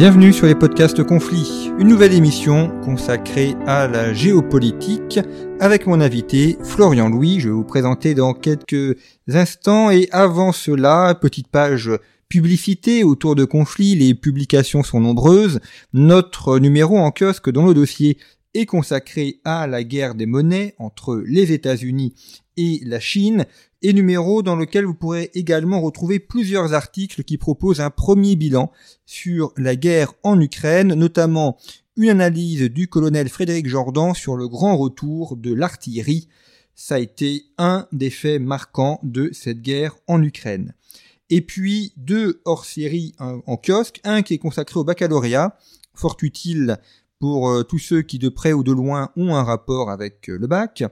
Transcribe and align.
Bienvenue 0.00 0.32
sur 0.32 0.46
les 0.46 0.54
podcasts 0.54 1.04
Conflits, 1.04 1.70
une 1.78 1.88
nouvelle 1.88 2.14
émission 2.14 2.72
consacrée 2.80 3.54
à 3.66 3.86
la 3.86 4.14
géopolitique 4.14 5.20
avec 5.60 5.86
mon 5.86 6.00
invité 6.00 6.56
Florian 6.64 7.10
Louis. 7.10 7.38
Je 7.38 7.48
vais 7.48 7.54
vous 7.54 7.64
présenter 7.64 8.14
dans 8.14 8.32
quelques 8.32 8.96
instants 9.28 9.90
et 9.90 10.08
avant 10.10 10.52
cela, 10.52 11.14
petite 11.14 11.48
page 11.48 11.90
publicité 12.30 13.04
autour 13.04 13.34
de 13.34 13.44
conflits, 13.44 13.94
les 13.94 14.14
publications 14.14 14.82
sont 14.82 15.00
nombreuses. 15.00 15.60
Notre 15.92 16.58
numéro 16.58 16.96
en 16.96 17.10
kiosque 17.10 17.50
dans 17.50 17.66
le 17.66 17.74
dossier 17.74 18.16
est 18.54 18.64
consacré 18.64 19.40
à 19.44 19.66
la 19.66 19.84
guerre 19.84 20.14
des 20.14 20.24
monnaies 20.24 20.74
entre 20.78 21.22
les 21.26 21.52
États-Unis 21.52 22.14
et 22.60 22.80
la 22.84 23.00
Chine, 23.00 23.46
et 23.80 23.94
numéro 23.94 24.42
dans 24.42 24.54
lequel 24.54 24.84
vous 24.84 24.94
pourrez 24.94 25.30
également 25.32 25.80
retrouver 25.80 26.18
plusieurs 26.18 26.74
articles 26.74 27.24
qui 27.24 27.38
proposent 27.38 27.80
un 27.80 27.88
premier 27.88 28.36
bilan 28.36 28.70
sur 29.06 29.54
la 29.56 29.76
guerre 29.76 30.12
en 30.22 30.38
Ukraine, 30.38 30.92
notamment 30.92 31.56
une 31.96 32.10
analyse 32.10 32.62
du 32.70 32.88
colonel 32.88 33.30
Frédéric 33.30 33.66
Jordan 33.66 34.12
sur 34.14 34.36
le 34.36 34.46
grand 34.46 34.76
retour 34.76 35.36
de 35.36 35.54
l'artillerie. 35.54 36.28
Ça 36.74 36.96
a 36.96 36.98
été 36.98 37.44
un 37.56 37.86
des 37.92 38.10
faits 38.10 38.42
marquants 38.42 39.00
de 39.02 39.30
cette 39.32 39.62
guerre 39.62 39.96
en 40.06 40.22
Ukraine. 40.22 40.74
Et 41.30 41.40
puis 41.40 41.94
deux 41.96 42.42
hors-série 42.44 43.14
en 43.18 43.56
kiosque, 43.56 44.00
un 44.04 44.20
qui 44.20 44.34
est 44.34 44.38
consacré 44.38 44.78
au 44.78 44.84
baccalauréat, 44.84 45.56
fort 45.94 46.16
utile 46.20 46.78
pour 47.20 47.50
euh, 47.50 47.62
tous 47.62 47.78
ceux 47.78 48.02
qui 48.02 48.18
de 48.18 48.28
près 48.28 48.52
ou 48.52 48.64
de 48.64 48.72
loin 48.72 49.10
ont 49.14 49.36
un 49.36 49.44
rapport 49.44 49.90
avec 49.90 50.28
euh, 50.28 50.38
le 50.38 50.46
bac, 50.48 50.82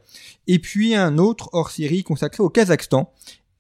et 0.47 0.61
puis 0.61 0.95
un 0.95 1.19
autre 1.19 1.49
hors-série 1.53 2.05
consacré 2.05 2.43
au 2.43 2.51
Kazakhstan. 2.51 3.13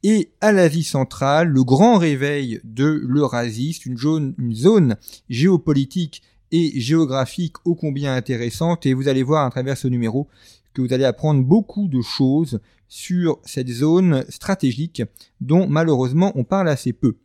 Et 0.05 0.31
à 0.41 0.53
l'Asie 0.53 0.85
centrale, 0.85 1.49
le 1.49 1.65
grand 1.65 1.99
réveil 1.99 2.61
de 2.63 3.03
l'Eurasie, 3.05 3.77
une 3.85 3.99
zone, 3.99 4.35
une 4.39 4.55
zone 4.55 4.97
géopolitique 5.29 6.23
et 6.53 6.79
géographique 6.79 7.57
ô 7.65 7.75
combien 7.75 8.15
intéressante, 8.15 8.87
et 8.87 8.95
vous 8.95 9.09
allez 9.09 9.25
voir 9.25 9.45
à 9.45 9.51
travers 9.51 9.77
ce 9.77 9.89
numéro 9.89 10.29
que 10.73 10.83
vous 10.83 10.93
allez 10.93 11.05
apprendre 11.05 11.43
beaucoup 11.43 11.89
de 11.89 12.01
choses 12.01 12.61
sur 12.87 13.39
cette 13.45 13.69
zone 13.69 14.25
stratégique 14.29 15.03
dont 15.41 15.67
malheureusement 15.67 16.33
on 16.37 16.45
parle 16.45 16.69
assez 16.69 16.93
peu. 16.93 17.17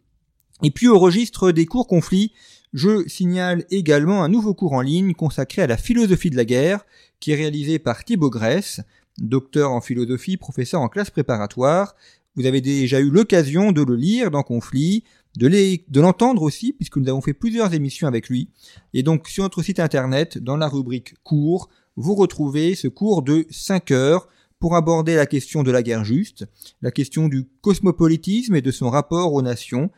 Et 0.64 0.72
puis 0.72 0.88
au 0.88 0.98
registre 0.98 1.52
des 1.52 1.66
cours 1.66 1.88
conflits, 1.88 2.32
je 2.74 3.08
signale 3.08 3.66
également 3.70 4.24
un 4.24 4.30
nouveau 4.30 4.54
cours 4.54 4.74
en 4.74 4.82
ligne 4.82 5.14
consacré 5.14 5.62
à 5.62 5.68
la 5.68 5.78
philosophie 5.78 6.30
de 6.30 6.36
la 6.36 6.46
guerre, 6.46 6.86
qui 7.20 7.32
est 7.32 7.36
réalisé 7.36 7.80
par 7.80 8.04
Thibaut 8.04 8.30
Grèce, 8.30 8.82
docteur 9.20 9.72
en 9.72 9.82
philosophie, 9.82 10.38
professeur 10.38 10.82
en 10.82 10.90
classe 10.90 11.12
préparatoire. 11.12 11.96
Vous 12.36 12.48
avez 12.48 12.62
déjà 12.62 13.00
eu 13.00 13.12
l'occasion 13.12 13.72
de 13.72 13.84
le 13.84 13.96
lire 13.96 14.32
dans 14.32 14.42
Conflit, 14.42 15.04
de 15.38 16.00
l'entendre 16.00 16.42
aussi, 16.42 16.74
puisque 16.74 16.98
nous 16.98 17.10
avons 17.10 17.22
fait 17.22 17.34
plusieurs 17.34 17.74
émissions 17.74 18.08
avec 18.08 18.28
lui. 18.28 18.50
Et 18.94 19.04
donc 19.04 19.28
sur 19.28 19.44
notre 19.44 19.62
site 19.62 19.80
internet, 19.80 20.38
dans 20.40 20.58
la 20.58 20.68
rubrique 20.68 21.14
cours, 21.24 21.70
vous 21.96 22.16
retrouvez 22.16 22.74
ce 22.74 22.88
cours 22.88 23.22
de 23.22 23.46
5 23.52 23.92
heures 23.92 24.28
pour 24.60 24.76
aborder 24.76 25.16
la 25.16 25.26
question 25.26 25.62
de 25.62 25.72
la 25.72 25.84
guerre 25.84 26.06
juste, 26.06 26.46
la 26.82 26.90
question 26.90 27.28
du 27.28 27.48
cosmopolitisme 27.62 28.56
et 28.56 28.62
de 28.62 28.72
son 28.72 28.90
rapport 28.90 29.34
aux 29.34 29.42
nations, 29.42 29.92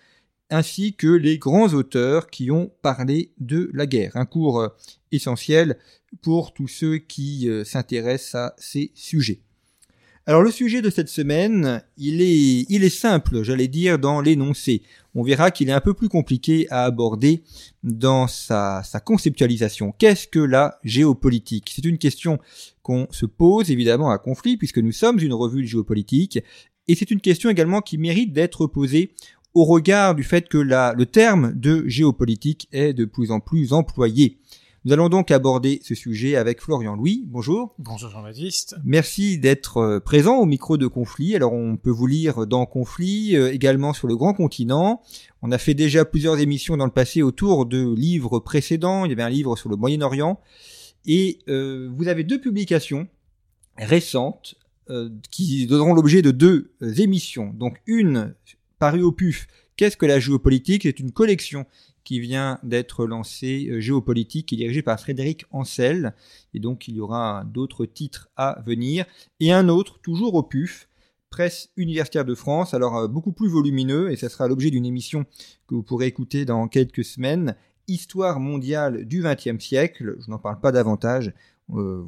ainsi 0.49 0.93
que 0.93 1.07
les 1.07 1.37
grands 1.37 1.73
auteurs 1.73 2.27
qui 2.29 2.51
ont 2.51 2.71
parlé 2.81 3.31
de 3.39 3.69
la 3.73 3.85
guerre. 3.85 4.11
Un 4.15 4.25
cours 4.25 4.59
euh, 4.59 4.69
essentiel 5.11 5.77
pour 6.21 6.53
tous 6.53 6.67
ceux 6.67 6.97
qui 6.97 7.49
euh, 7.49 7.63
s'intéressent 7.63 8.35
à 8.35 8.55
ces 8.57 8.91
sujets. 8.93 9.41
Alors 10.27 10.41
le 10.41 10.49
sujet 10.49 10.81
de 10.81 10.89
cette 10.89 11.09
semaine, 11.09 11.83
il 11.97 12.19
est, 12.19 12.89
simple, 12.89 13.43
j'allais 13.43 13.67
dire, 13.67 13.99
dans 13.99 14.21
l'énoncé. 14.21 14.81
On 15.13 15.21
verra 15.21 15.51
qu'il 15.51 15.69
est 15.69 15.73
un 15.73 15.81
peu 15.81 15.93
plus 15.93 16.09
compliqué 16.09 16.65
à 16.71 16.83
aborder 16.83 17.43
dans 17.83 18.25
sa, 18.25 18.81
sa 18.83 18.99
conceptualisation. 18.99 19.93
Qu'est-ce 19.99 20.27
que 20.27 20.39
la 20.39 20.79
géopolitique? 20.83 21.71
C'est 21.75 21.85
une 21.85 21.99
question 21.99 22.39
qu'on 22.81 23.07
se 23.11 23.27
pose 23.27 23.69
évidemment 23.69 24.09
à 24.09 24.17
conflit 24.17 24.57
puisque 24.57 24.79
nous 24.79 24.91
sommes 24.91 25.19
une 25.19 25.33
revue 25.33 25.61
de 25.61 25.67
géopolitique 25.67 26.39
et 26.87 26.95
c'est 26.95 27.11
une 27.11 27.21
question 27.21 27.49
également 27.49 27.81
qui 27.81 27.97
mérite 27.97 28.33
d'être 28.33 28.67
posée 28.67 29.11
au 29.55 29.63
regard 29.63 30.15
du 30.15 30.23
fait 30.23 30.49
que 30.49 30.57
la, 30.57 30.93
le 30.93 31.05
terme 31.05 31.53
de 31.53 31.87
géopolitique 31.87 32.67
est 32.73 32.93
de 32.93 33.05
plus 33.05 33.31
en 33.31 33.39
plus 33.39 33.71
employé. 33.71 34.37
Nous 34.83 34.93
allons 34.93 35.09
donc 35.09 35.31
aborder 35.31 35.79
ce 35.81 35.95
sujet 35.95 36.35
avec 36.35 36.61
Florian 36.61 36.95
Louis. 36.95 37.23
Bonjour. 37.25 37.73
Bonjour 37.79 38.09
Jean-Baptiste. 38.11 38.75
Merci 38.83 39.39
d'être 39.39 39.77
euh, 39.77 39.99
présent 39.99 40.37
au 40.37 40.45
micro 40.45 40.77
de 40.77 40.85
Conflit. 40.85 41.35
Alors 41.35 41.53
on 41.53 41.77
peut 41.77 41.89
vous 41.89 42.05
lire 42.05 42.45
dans 42.45 42.65
Conflit, 42.67 43.35
euh, 43.35 43.51
également 43.51 43.93
sur 43.93 44.07
le 44.07 44.15
grand 44.17 44.33
continent. 44.33 45.01
On 45.41 45.51
a 45.51 45.57
fait 45.57 45.73
déjà 45.73 46.03
plusieurs 46.05 46.37
émissions 46.37 46.75
dans 46.75 46.85
le 46.85 46.91
passé 46.91 47.23
autour 47.23 47.65
de 47.65 47.95
livres 47.95 48.39
précédents. 48.39 49.05
Il 49.05 49.09
y 49.09 49.13
avait 49.13 49.23
un 49.23 49.29
livre 49.29 49.55
sur 49.55 49.69
le 49.69 49.77
Moyen-Orient. 49.77 50.39
Et 51.05 51.39
euh, 51.47 51.89
vous 51.95 52.09
avez 52.09 52.23
deux 52.23 52.41
publications 52.41 53.07
récentes 53.77 54.55
qui 55.31 55.65
donneront 55.65 55.95
l'objet 55.95 56.21
de 56.21 56.29
deux 56.29 56.69
émissions. 56.99 57.51
Donc 57.57 57.81
une 57.87 58.35
paru 58.79 59.01
au 59.01 59.11
PUF. 59.11 59.47
Qu'est-ce 59.75 59.97
que 59.97 60.05
la 60.05 60.19
géopolitique? 60.19 60.83
C'est 60.83 60.99
une 60.99 61.11
collection 61.11 61.65
qui 62.03 62.19
vient 62.19 62.59
d'être 62.63 63.05
lancée, 63.05 63.67
euh, 63.69 63.81
géopolitique, 63.81 64.47
qui 64.47 64.55
est 64.55 64.59
dirigée 64.59 64.81
par 64.81 64.99
Frédéric 64.99 65.45
Ancel. 65.51 66.13
Et 66.53 66.59
donc 66.59 66.87
il 66.87 66.95
y 66.95 66.99
aura 67.01 67.43
d'autres 67.45 67.85
titres 67.85 68.29
à 68.37 68.61
venir. 68.65 69.05
Et 69.39 69.51
un 69.51 69.67
autre, 69.67 69.99
toujours 70.01 70.35
au 70.35 70.43
PUF, 70.43 70.87
Presse 71.35 71.69
universitaire 71.75 72.23
de 72.23 72.33
France, 72.33 72.73
alors 72.73 72.95
euh, 72.95 73.07
beaucoup 73.09 73.33
plus 73.33 73.49
volumineux, 73.49 74.09
et 74.09 74.15
ça 74.15 74.29
sera 74.29 74.47
l'objet 74.47 74.69
d'une 74.69 74.85
émission 74.85 75.25
que 75.67 75.75
vous 75.75 75.83
pourrez 75.83 76.05
écouter 76.05 76.45
dans 76.45 76.69
quelques 76.69 77.03
semaines. 77.03 77.57
Histoire 77.89 78.39
mondiale 78.39 79.05
du 79.05 79.21
XXe 79.21 79.61
siècle, 79.61 80.15
je 80.19 80.31
n'en 80.31 80.39
parle 80.39 80.61
pas 80.61 80.71
davantage, 80.71 81.33
euh, 81.73 82.03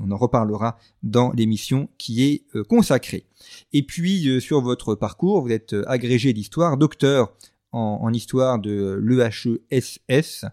on 0.00 0.10
en 0.10 0.16
reparlera 0.16 0.78
dans 1.02 1.32
l'émission 1.32 1.88
qui 1.98 2.24
est 2.24 2.44
euh, 2.56 2.64
consacrée. 2.64 3.26
Et 3.72 3.82
puis 3.82 4.28
euh, 4.28 4.40
sur 4.40 4.62
votre 4.62 4.94
parcours, 4.94 5.42
vous 5.42 5.52
êtes 5.52 5.76
agrégé 5.86 6.32
d'histoire, 6.32 6.76
docteur 6.78 7.32
en, 7.72 8.12
histoire 8.12 8.58
de 8.58 9.00
l'EHESS 9.02 10.44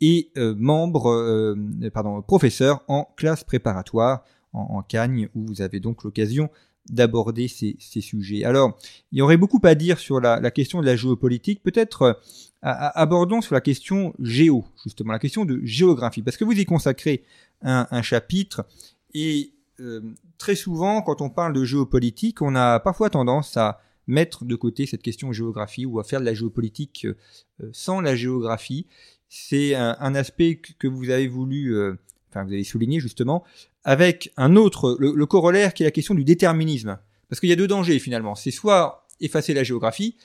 et 0.00 0.30
membre, 0.36 1.56
pardon, 1.94 2.20
professeur 2.20 2.84
en 2.88 3.08
classe 3.16 3.42
préparatoire 3.42 4.22
en, 4.52 4.82
Cagne, 4.82 5.30
où 5.34 5.46
vous 5.46 5.62
avez 5.62 5.80
donc 5.80 6.04
l'occasion 6.04 6.50
d'aborder 6.90 7.48
ces, 7.48 7.78
sujets. 8.02 8.44
Alors, 8.44 8.76
il 9.12 9.18
y 9.18 9.22
aurait 9.22 9.38
beaucoup 9.38 9.60
à 9.62 9.74
dire 9.74 9.98
sur 9.98 10.20
la, 10.20 10.50
question 10.50 10.82
de 10.82 10.86
la 10.86 10.94
géopolitique. 10.94 11.62
Peut-être 11.62 12.20
abordons 12.62 13.40
sur 13.40 13.54
la 13.54 13.60
question 13.60 14.14
géo, 14.20 14.64
justement, 14.82 15.12
la 15.12 15.18
question 15.18 15.44
de 15.44 15.60
géographie, 15.64 16.22
parce 16.22 16.36
que 16.36 16.44
vous 16.44 16.52
y 16.52 16.64
consacrez 16.64 17.24
un, 17.62 18.02
chapitre 18.02 18.66
et 19.14 19.52
euh, 19.80 20.00
très 20.38 20.56
souvent, 20.56 21.02
quand 21.02 21.20
on 21.20 21.30
parle 21.30 21.52
de 21.52 21.64
géopolitique, 21.64 22.42
on 22.42 22.54
a 22.54 22.80
parfois 22.80 23.10
tendance 23.10 23.56
à 23.56 23.80
mettre 24.06 24.44
de 24.44 24.56
côté 24.56 24.86
cette 24.86 25.02
question 25.02 25.32
géographie 25.32 25.86
ou 25.86 26.00
à 26.00 26.04
faire 26.04 26.20
de 26.20 26.24
la 26.24 26.34
géopolitique 26.34 27.06
euh, 27.06 27.70
sans 27.72 28.00
la 28.00 28.16
géographie. 28.16 28.86
C'est 29.28 29.74
un, 29.74 30.14
aspect 30.14 30.56
que 30.56 30.88
vous 30.88 31.10
avez 31.10 31.28
voulu, 31.28 31.76
euh, 31.76 31.98
enfin 32.30 32.44
vous 32.44 32.52
avez 32.52 32.64
souligné 32.64 32.98
justement, 32.98 33.44
avec 33.84 34.32
un 34.38 34.56
autre, 34.56 34.96
le, 34.98 35.26
corollaire 35.26 35.74
qui 35.74 35.82
est 35.82 35.86
la 35.86 35.90
question 35.90 36.14
du 36.14 36.24
déterminisme. 36.24 36.98
Parce 37.28 37.40
qu'il 37.40 37.50
y 37.50 37.52
a 37.52 37.56
deux 37.56 37.66
dangers 37.66 37.98
finalement. 37.98 38.34
C'est 38.34 38.50
soit 38.50 39.06
effacer 39.20 39.54
la 39.54 39.64
géographie, 39.64 40.16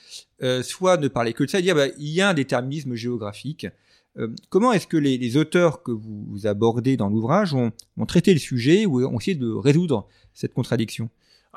soit 0.62 0.96
ne 0.96 1.08
parler 1.08 1.32
que 1.32 1.44
de 1.44 1.50
ça 1.50 1.58
et 1.58 1.62
dire 1.62 1.74
bah, 1.74 1.88
il 1.98 2.08
y 2.08 2.20
a 2.20 2.28
un 2.28 2.34
déterminisme 2.34 2.94
géographique. 2.94 3.66
Euh, 4.16 4.28
comment 4.48 4.72
est-ce 4.72 4.86
que 4.86 4.96
les, 4.96 5.36
auteurs 5.36 5.82
que 5.82 5.90
vous, 5.90 6.46
abordez 6.46 6.96
dans 6.96 7.08
l'ouvrage 7.08 7.54
ont, 7.54 7.72
traité 8.06 8.32
le 8.32 8.38
sujet 8.38 8.86
ou 8.86 9.04
ont 9.04 9.18
essayé 9.18 9.36
de 9.36 9.50
résoudre 9.50 10.06
cette 10.32 10.54
contradiction? 10.54 11.10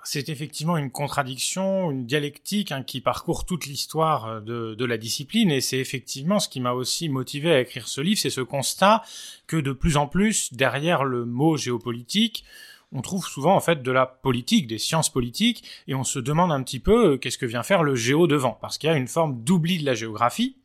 C'est 0.03 0.29
effectivement 0.29 0.77
une 0.77 0.91
contradiction, 0.91 1.91
une 1.91 2.05
dialectique 2.05 2.71
hein, 2.71 2.83
qui 2.83 3.01
parcourt 3.01 3.45
toute 3.45 3.65
l'histoire 3.65 4.43
euh, 4.47 4.75
de, 4.75 4.85
la 4.85 4.97
discipline, 4.97 5.51
et 5.51 5.61
c'est 5.61 5.79
effectivement 5.79 6.39
ce 6.39 6.49
qui 6.49 6.59
m'a 6.59 6.73
aussi 6.73 7.09
motivé 7.09 7.51
à 7.51 7.59
écrire 7.59 7.87
ce 7.87 8.01
livre, 8.01 8.19
c'est 8.19 8.29
ce 8.29 8.41
constat 8.41 9.03
que 9.47 9.57
de 9.57 9.71
plus 9.71 9.97
en 9.97 10.07
plus, 10.07 10.53
derrière 10.53 11.03
le 11.03 11.25
mot 11.25 11.57
géopolitique, 11.57 12.43
on 12.91 13.01
trouve 13.01 13.25
souvent 13.25 13.55
en 13.55 13.59
fait 13.59 13.83
de 13.83 13.91
la 13.91 14.05
politique, 14.05 14.67
des 14.67 14.77
sciences 14.77 15.11
politiques, 15.11 15.63
et 15.87 15.95
on 15.95 16.03
se 16.03 16.19
demande 16.19 16.51
un 16.51 16.63
petit 16.63 16.79
peu 16.79 17.13
euh, 17.13 17.17
qu'est-ce 17.17 17.37
que 17.37 17.45
vient 17.45 17.63
faire 17.63 17.83
le 17.83 17.95
géo 17.95 18.27
devant, 18.27 18.57
parce 18.61 18.77
qu'il 18.77 18.89
y 18.89 18.93
a 18.93 18.95
une 18.95 19.07
forme 19.07 19.43
d'oubli 19.43 19.79
de 19.79 19.85
la 19.85 19.93
géographie 19.93 20.57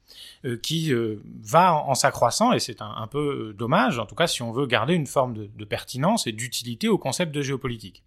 euh, 0.45 0.57
qui 0.57 0.93
euh, 0.93 1.23
va 1.43 1.75
en, 1.75 1.95
s'accroissant, 1.95 2.53
et 2.53 2.61
c'est 2.61 2.81
un, 2.81 3.07
peu 3.09 3.55
dommage, 3.57 3.99
en 3.99 4.07
tout 4.07 4.15
cas 4.15 4.27
si 4.27 4.43
on 4.43 4.53
veut 4.53 4.67
garder 4.67 4.95
une 4.95 5.07
forme 5.07 5.35
de, 5.35 5.51
de 5.55 5.65
pertinence 5.65 6.27
et 6.27 6.33
d'utilité 6.33 6.89
au 6.89 6.99
concept 6.99 7.35
de 7.35 7.43
géopolitique. 7.43 8.03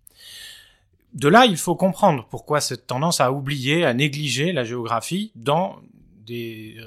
De 1.13 1.29
là, 1.29 1.45
il 1.45 1.57
faut 1.57 1.75
comprendre 1.75 2.27
pourquoi 2.29 2.59
cette 2.59 2.87
tendance 2.87 3.21
à 3.21 3.31
oublier, 3.31 3.85
à 3.85 3.93
négliger 3.93 4.51
la 4.51 4.65
géographie 4.65 5.31
dans 5.35 5.77
des 6.25 6.77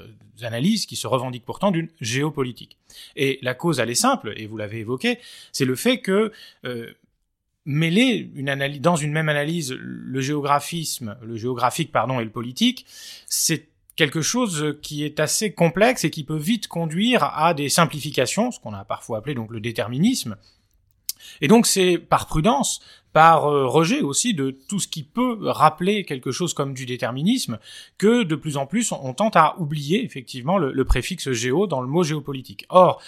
analyses 0.41 0.85
qui 0.85 0.95
se 0.95 1.07
revendiquent 1.07 1.45
pourtant 1.45 1.71
d'une 1.71 1.89
géopolitique. 1.99 2.77
Et 3.15 3.39
la 3.41 3.55
cause, 3.55 3.79
elle 3.79 3.89
est 3.89 3.95
simple, 3.95 4.33
et 4.37 4.45
vous 4.45 4.57
l'avez 4.57 4.79
évoqué, 4.79 5.17
c'est 5.51 5.65
le 5.65 5.75
fait 5.75 5.99
que 5.99 6.31
mêler 7.65 8.31
une 8.35 8.49
analyse, 8.49 8.81
dans 8.81 8.95
une 8.95 9.11
même 9.11 9.29
analyse 9.29 9.75
le 9.79 10.21
géographisme, 10.21 11.17
le 11.21 11.35
géographique 11.35 11.91
pardon 11.91 12.19
et 12.19 12.23
le 12.23 12.31
politique, 12.31 12.85
c'est 13.27 13.67
quelque 13.95 14.21
chose 14.21 14.77
qui 14.81 15.03
est 15.03 15.19
assez 15.19 15.51
complexe 15.51 16.05
et 16.05 16.09
qui 16.09 16.23
peut 16.23 16.37
vite 16.37 16.67
conduire 16.67 17.23
à 17.23 17.53
des 17.53 17.67
simplifications, 17.67 18.49
ce 18.51 18.59
qu'on 18.59 18.73
a 18.73 18.85
parfois 18.85 19.17
appelé 19.17 19.35
donc 19.35 19.51
le 19.51 19.59
déterminisme. 19.59 20.37
Et 21.41 21.47
donc 21.47 21.67
c'est 21.67 21.97
par 21.97 22.27
prudence, 22.27 22.79
par 23.11 23.47
euh, 23.47 23.67
rejet 23.67 24.01
aussi 24.01 24.33
de 24.33 24.51
tout 24.51 24.79
ce 24.79 24.87
qui 24.87 25.03
peut 25.03 25.37
rappeler 25.41 26.05
quelque 26.05 26.31
chose 26.31 26.53
comme 26.53 26.73
du 26.73 26.85
déterminisme, 26.85 27.59
que 27.97 28.23
de 28.23 28.35
plus 28.35 28.55
en 28.55 28.65
plus 28.65 28.91
on, 28.91 29.13
tente 29.13 29.35
à 29.35 29.59
oublier 29.59 30.03
effectivement 30.03 30.57
le, 30.57 30.71
le 30.71 30.85
préfixe 30.85 31.31
géo 31.31 31.67
dans 31.67 31.81
le 31.81 31.87
mot 31.87 32.03
géopolitique. 32.03 32.65
Or, 32.69 33.01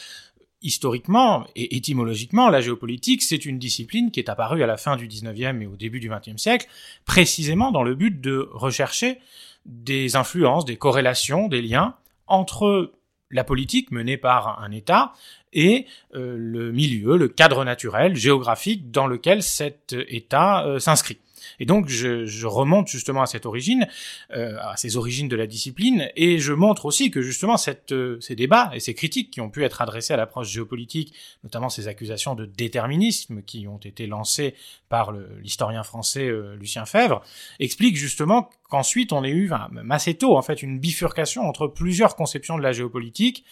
historiquement 0.62 1.46
et 1.56 1.76
étymologiquement, 1.76 2.50
la 2.50 2.62
géopolitique, 2.62 3.22
c'est 3.22 3.46
une 3.46 3.60
discipline 3.60 4.12
qui 4.12 4.20
est 4.20 4.30
apparue 4.30 4.64
à 4.64 4.68
la 4.68 4.78
fin 4.78 4.96
du 4.96 5.08
19e 5.08 5.62
et 5.62 5.66
au 5.66 5.76
début 5.76 6.00
du 6.00 6.10
20e 6.10 6.38
siècle, 6.38 6.68
précisément 7.06 7.72
dans 7.72 7.84
le 7.84 7.96
but 7.96 8.22
de 8.22 8.48
rechercher 8.52 9.20
des 9.66 10.16
influences, 10.16 10.66
des 10.66 10.78
corrélations, 10.78 11.48
des 11.48 11.62
liens 11.62 11.96
entre 12.28 12.92
la 13.32 13.44
politique 13.44 13.92
menée 13.92 14.18
par 14.18 14.62
un 14.62 14.72
État 14.72 15.14
et 15.54 15.86
euh, 16.16 16.36
le 16.38 16.72
milieu, 16.72 17.18
le 17.18 17.28
cadre 17.28 17.64
naturel, 17.64 18.16
géographique 18.16 18.92
dans 18.92 19.08
lequel 19.08 19.44
cet 19.44 19.96
État 20.08 20.66
euh, 20.66 20.80
s'inscrit. 20.80 21.18
Et 21.60 21.66
donc 21.66 21.88
je, 21.88 22.26
je, 22.26 22.48
remonte 22.48 22.88
justement 22.88 23.22
à 23.22 23.26
cette 23.26 23.46
origine, 23.46 23.88
euh, 24.34 24.58
à 24.62 24.78
ces 24.78 24.98
origines 24.98 25.28
de 25.28 25.36
la 25.36 25.48
discipline, 25.48 26.10
et 26.16 26.40
je 26.40 26.54
montre 26.54 26.86
aussi 26.86 27.12
que 27.12 27.22
justement 27.22 27.58
cette, 27.58 27.92
euh, 27.92 28.20
ces 28.20 28.36
débats 28.36 28.72
et 28.74 28.80
ces 28.80 28.94
critiques 28.94 29.32
qui 29.32 29.42
ont 29.42 29.50
pu 29.50 29.64
être 29.64 29.82
adressés 29.82 30.14
à 30.14 30.18
l'approche 30.18 30.50
géopolitique, 30.50 31.14
notamment 31.44 31.70
ces 31.70 31.88
accusations 31.88 32.36
de 32.36 32.46
déterminisme 32.46 33.42
qui 33.44 33.68
ont 33.68 33.78
été 33.78 34.08
lancées 34.08 34.56
par 34.90 35.14
l'historien 35.42 35.84
français 35.84 36.28
euh, 36.28 36.56
Lucien 36.56 36.86
Fèvre, 36.86 37.22
expliquent 37.60 37.98
justement 37.98 38.50
qu'ensuite 38.70 39.14
on 39.14 39.24
ait 39.24 39.30
eu, 39.30 39.52
même 39.72 39.92
assez 39.92 40.16
tôt 40.16 40.38
en 40.38 40.42
fait, 40.42 40.62
une 40.62 40.80
bifurcation 40.80 41.44
entre 41.44 41.68
plusieurs 41.68 42.16
conceptions 42.16 42.58
de 42.58 42.64
la 42.64 42.72
géopolitique, 42.72 43.46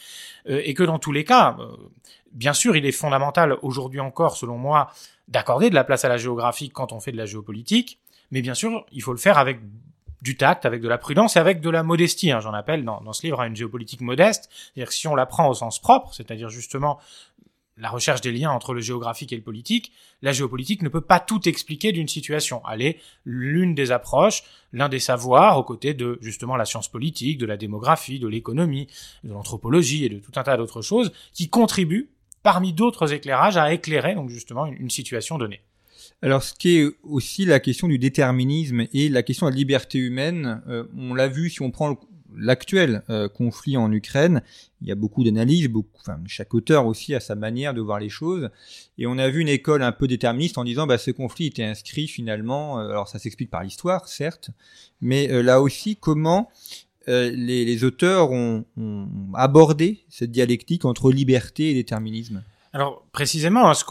et 0.48 0.74
que 0.74 0.84
dans 0.84 1.00
tous 1.00 1.12
les 1.12 1.26
cas, 1.26 1.58
bien 2.32 2.54
sûr, 2.54 2.76
il 2.76 2.86
est 2.86 2.92
fondamental 2.92 3.58
aujourd'hui 3.62 4.00
encore, 4.00 4.38
selon 4.38 4.58
moi, 4.58 4.92
d'accorder 5.30 5.70
de 5.70 5.76
la 5.76 5.84
place 5.84 6.04
à 6.04 6.10
la 6.10 6.18
géographie 6.18 6.70
quand 6.70 6.92
on 6.92 7.00
fait 7.00 7.12
de 7.12 7.18
la 7.18 7.26
géopolitique, 7.26 8.00
mais 8.32 8.42
bien 8.42 8.54
sûr, 8.54 8.86
il 8.92 9.02
faut 9.02 9.14
le 9.14 9.18
faire 9.18 9.38
avec 9.38 9.60
du 10.22 10.36
tact, 10.36 10.66
avec 10.66 10.82
de 10.82 10.88
la 10.90 10.98
prudence 10.98 11.38
et 11.38 11.40
avec 11.40 11.62
de 11.62 11.70
la 11.70 11.84
modestie. 11.84 12.32
Hein, 12.32 12.42
J'en 12.42 12.54
appelle 12.54 12.84
dans, 12.84 13.00
dans, 13.02 13.14
ce 13.14 13.26
livre 13.26 13.40
à 13.40 13.48
une 13.48 13.56
géopolitique 13.56 14.02
modeste. 14.02 14.50
C'est-à-dire 14.52 14.90
que 14.90 14.94
si 14.94 15.08
on 15.08 15.16
la 15.16 15.26
prend 15.26 15.48
au 15.48 15.54
sens 15.54 15.80
propre, 15.80 16.14
c'est-à-dire 16.14 16.50
justement 16.50 17.00
la 17.80 17.90
recherche 17.90 18.20
des 18.22 18.32
liens 18.34 18.52
entre 18.52 18.74
le 18.74 18.82
géographique 18.82 19.32
et 19.32 19.38
le 19.38 19.42
politique, 19.42 19.94
la 20.22 20.34
géopolitique 20.34 20.82
ne 20.82 20.90
peut 20.90 21.02
pas 21.02 21.20
tout 21.20 21.48
expliquer 21.48 21.94
d'une 21.94 22.10
situation. 22.10 22.62
Elle 22.70 22.82
est 22.82 23.00
l'une 23.24 23.74
des 23.74 23.92
approches, 23.92 24.44
l'un 24.74 24.90
des 24.90 25.00
savoirs 25.00 25.58
aux 25.58 25.64
côtés 25.64 25.94
de 25.94 26.20
justement 26.22 26.58
la 26.58 26.66
science 26.66 26.90
politique, 26.90 27.38
de 27.38 27.46
la 27.46 27.56
démographie, 27.56 28.20
de 28.20 28.28
l'économie, 28.28 28.88
de 29.24 29.32
l'anthropologie 29.32 30.04
et 30.04 30.10
de 30.10 30.20
tout 30.20 30.34
un 30.36 30.44
tas 30.44 30.58
d'autres 30.58 30.82
choses 30.82 31.14
qui 31.34 31.50
contribuent 31.50 32.10
parmi 32.44 32.74
d'autres 32.74 33.14
éclairages, 33.14 33.58
à 33.58 33.74
éclairer 33.74 34.16
donc 34.16 34.30
justement 34.30 34.66
une, 34.66 34.90
situation 34.90 35.38
donnée. 35.38 35.62
Alors, 36.22 36.44
ce 36.44 36.54
qui 36.54 36.78
est 36.78 36.90
aussi 37.04 37.46
la 37.46 37.60
question 37.60 37.88
du 37.88 38.00
déterminisme 38.00 38.88
et 38.94 39.10
la 39.10 39.24
question 39.24 39.46
de 39.46 39.52
la 39.52 39.58
liberté 39.58 40.00
humaine, 40.00 40.62
euh, 40.68 40.84
on 40.98 41.14
l'a 41.14 41.28
vu 41.28 41.50
si 41.50 41.62
on 41.62 41.72
prend 41.72 42.00
l'actuel 42.36 43.04
euh, 43.10 43.28
conflit 43.28 43.78
en 43.78 43.92
Ukraine, 43.92 44.42
il 44.82 44.88
y 44.88 44.92
a 44.92 44.96
beaucoup 44.96 45.24
d'analyses, 45.24 45.68
beaucoup, 45.68 45.98
enfin, 46.00 46.20
chaque 46.28 46.54
auteur 46.54 46.86
aussi 46.86 47.16
a 47.16 47.20
sa 47.20 47.36
manière 47.36 47.74
de 47.74 47.82
voir 47.82 48.00
les 48.00 48.10
choses, 48.10 48.50
et 48.98 49.08
on 49.08 49.18
a 49.18 49.30
vu 49.30 49.42
une 49.42 49.48
école 49.48 49.82
un 49.82 49.92
peu 49.92 50.08
déterministe 50.08 50.58
en 50.58 50.64
disant 50.64 50.86
bah 50.86 50.98
ce 50.98 51.12
conflit 51.12 51.48
était 51.48 51.64
inscrit 51.64 52.08
finalement, 52.08 52.80
euh, 52.80 52.90
alors 52.90 53.08
ça 53.08 53.20
s'explique 53.20 53.50
par 53.50 53.64
l'histoire 53.64 54.08
certes, 54.08 54.52
mais 55.02 55.28
là 55.42 55.62
aussi 55.62 55.96
comment 55.96 56.50
euh, 57.10 57.32
les, 57.36 57.84
auteurs 57.84 58.32
ont, 58.32 58.66
abordé 59.34 60.06
cette 60.10 60.32
dialectique 60.32 60.86
entre 60.86 61.12
liberté 61.12 61.72
et 61.72 61.74
déterminisme. 61.74 62.44
Alors 62.72 63.04
précisément, 63.12 63.68
hein, 63.68 63.74
ce, 63.74 63.84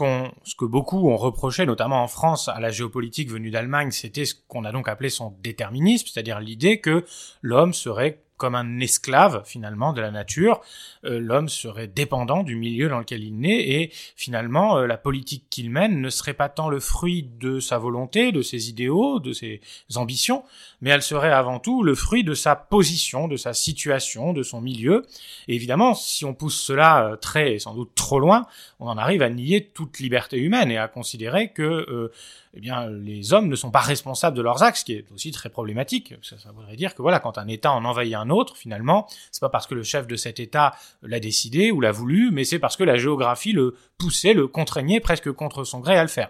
ce 0.43 0.55
que 0.55 0.65
beaucoup 0.65 1.09
ont 1.09 1.17
reproché, 1.17 1.65
notamment 1.65 2.01
en 2.01 2.07
France, 2.07 2.47
à 2.47 2.59
la 2.61 2.71
géopolitique 2.71 3.29
venue 3.29 3.51
d'Allemagne, 3.51 3.91
c'était 3.91 4.25
ce 4.25 4.35
qu'on 4.47 4.63
a 4.63 4.71
donc 4.71 4.87
appelé 4.87 5.09
son 5.09 5.33
déterminisme, 5.43 6.07
c'est-à-dire 6.11 6.39
l'idée 6.39 6.79
que 6.79 7.03
l'homme 7.41 7.73
serait 7.73 8.23
comme 8.39 8.55
un 8.55 8.79
esclave 8.79 9.43
finalement 9.45 9.93
de 9.93 10.01
la 10.01 10.09
nature. 10.09 10.61
Euh, 11.05 11.19
l'homme 11.19 11.49
serait 11.49 11.87
dépendant 11.87 12.41
du 12.41 12.55
milieu 12.55 12.89
dans 12.89 12.97
lequel 12.97 13.23
il 13.23 13.37
naît 13.37 13.69
et 13.69 13.91
finalement 14.15 14.77
euh, 14.77 14.87
la 14.87 14.97
politique 14.97 15.43
qu'il 15.49 15.69
mène 15.69 16.01
ne 16.01 16.09
serait 16.09 16.33
pas 16.33 16.49
tant 16.49 16.69
le 16.69 16.79
fruit 16.79 17.29
de 17.39 17.59
sa 17.59 17.77
volonté, 17.77 18.31
de 18.31 18.41
ses 18.41 18.69
idéaux, 18.69 19.19
de 19.19 19.33
ses 19.33 19.61
ambitions, 19.95 20.43
mais 20.81 20.89
elle 20.89 21.03
serait 21.03 21.31
avant 21.31 21.59
tout 21.59 21.83
le 21.83 21.93
fruit 21.93 22.23
de 22.23 22.33
sa 22.33 22.55
position, 22.55 23.27
de 23.27 23.37
sa 23.37 23.53
situation, 23.53 24.33
de 24.33 24.41
son 24.41 24.61
milieu. 24.61 25.05
Et 25.47 25.55
évidemment, 25.55 25.93
si 25.93 26.25
on 26.25 26.33
pousse 26.33 26.59
cela 26.59 27.05
euh, 27.05 27.15
très 27.17 27.59
sans 27.59 27.75
doute 27.75 27.91
trop 27.93 28.19
loin, 28.19 28.47
on 28.79 28.87
en 28.87 28.97
arrive 28.97 29.21
à 29.21 29.29
nier 29.29 29.69
toute 29.73 29.99
liberté 29.99 30.37
humaine 30.37 30.71
et 30.71 30.77
à 30.77 30.87
considérer 30.87 31.51
que 31.51 32.09
eh 32.53 32.59
bien, 32.59 32.89
les 32.89 33.33
hommes 33.33 33.47
ne 33.47 33.55
sont 33.55 33.69
pas 33.69 33.79
responsables 33.79 34.35
de 34.35 34.41
leurs 34.41 34.63
actes, 34.63 34.77
ce 34.79 34.85
qui 34.85 34.93
est 34.93 35.11
aussi 35.11 35.31
très 35.31 35.49
problématique. 35.49 36.15
Ça, 36.23 36.37
ça 36.39 36.51
voudrait 36.51 36.75
dire 36.75 36.95
que 36.95 37.01
voilà, 37.01 37.19
quand 37.19 37.37
un 37.37 37.47
État 37.47 37.71
en 37.71 37.85
envahit 37.85 38.15
un 38.15 38.29
autre, 38.29 38.57
finalement, 38.57 39.07
c'est 39.31 39.41
pas 39.41 39.49
parce 39.49 39.67
que 39.67 39.75
le 39.75 39.83
chef 39.83 40.07
de 40.07 40.15
cet 40.15 40.39
État 40.39 40.73
l'a 41.03 41.19
décidé 41.19 41.71
ou 41.71 41.79
l'a 41.79 41.91
voulu, 41.91 42.31
mais 42.31 42.43
c'est 42.43 42.59
parce 42.59 42.75
que 42.75 42.83
la 42.83 42.97
géographie 42.97 43.53
le 43.53 43.75
poussait, 43.97 44.33
le 44.33 44.47
contraignait 44.47 44.99
presque 44.99 45.31
contre 45.31 45.63
son 45.63 45.79
gré 45.79 45.97
à 45.97 46.01
le 46.01 46.09
faire. 46.09 46.29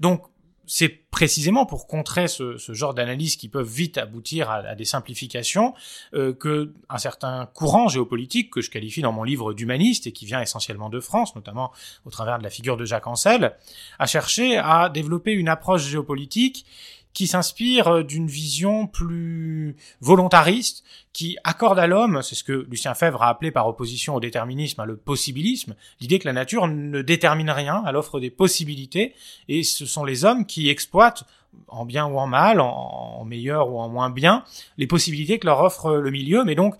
Donc, 0.00 0.24
c'est 0.66 0.88
précisément 0.88 1.66
pour 1.66 1.86
contrer 1.86 2.26
ce, 2.26 2.56
genre 2.70 2.94
d'analyse 2.94 3.36
qui 3.36 3.48
peuvent 3.48 3.68
vite 3.68 3.98
aboutir 3.98 4.50
à, 4.50 4.74
des 4.74 4.84
simplifications 4.84 5.74
euh, 6.14 6.32
que 6.32 6.72
un 6.88 6.98
certain 6.98 7.46
courant 7.46 7.88
géopolitique 7.88 8.50
que 8.50 8.60
je 8.60 8.70
qualifie 8.70 9.02
dans 9.02 9.12
mon 9.12 9.22
livre 9.22 9.52
d'humaniste 9.52 10.06
et 10.06 10.12
qui 10.12 10.26
vient 10.26 10.40
essentiellement 10.40 10.90
de 10.90 11.00
France, 11.00 11.36
notamment 11.36 11.72
au 12.04 12.10
travers 12.10 12.38
de 12.38 12.42
la 12.42 12.50
figure 12.50 12.76
de 12.76 12.84
Jacques 12.84 13.06
Ancel, 13.06 13.54
a 13.98 14.06
cherché 14.06 14.56
à 14.56 14.88
développer 14.88 15.32
une 15.32 15.48
approche 15.48 15.86
géopolitique 15.86 16.66
qui 17.14 17.28
s'inspire 17.28 17.88
euh, 17.88 18.02
d'une 18.02 18.26
vision 18.26 18.86
plus 18.86 19.76
volontariste, 20.00 20.84
qui 21.12 21.38
accorde 21.44 21.78
à 21.78 21.86
l'homme, 21.86 22.20
c'est 22.22 22.34
ce 22.34 22.44
que 22.44 22.66
Lucien 22.68 22.92
Fèvre 22.94 23.22
a 23.22 23.28
appelé 23.28 23.52
par 23.52 23.68
opposition 23.68 24.16
au 24.16 24.20
déterminisme, 24.20 24.84
le 24.84 24.96
possibilisme, 24.96 25.76
l'idée 26.00 26.18
que 26.18 26.26
la 26.26 26.32
nature 26.32 26.66
ne 26.66 27.00
détermine 27.02 27.50
rien, 27.50 27.82
elle 27.88 27.96
offre 27.96 28.18
des 28.18 28.30
possibilités, 28.30 29.14
et 29.48 29.62
ce 29.62 29.86
sont 29.86 30.04
les 30.04 30.24
hommes 30.24 30.44
qui 30.44 30.68
exploitent, 30.68 31.24
en 31.68 31.84
bien 31.84 32.04
ou 32.06 32.18
en 32.18 32.26
mal, 32.26 32.60
en, 32.60 33.24
meilleur 33.24 33.70
ou 33.70 33.78
en 33.78 33.88
moins 33.88 34.10
bien, 34.10 34.42
les 34.76 34.88
possibilités 34.88 35.38
que 35.38 35.46
leur 35.46 35.60
offre 35.60 35.94
le 35.94 36.10
milieu, 36.10 36.42
mais 36.42 36.56
donc 36.56 36.74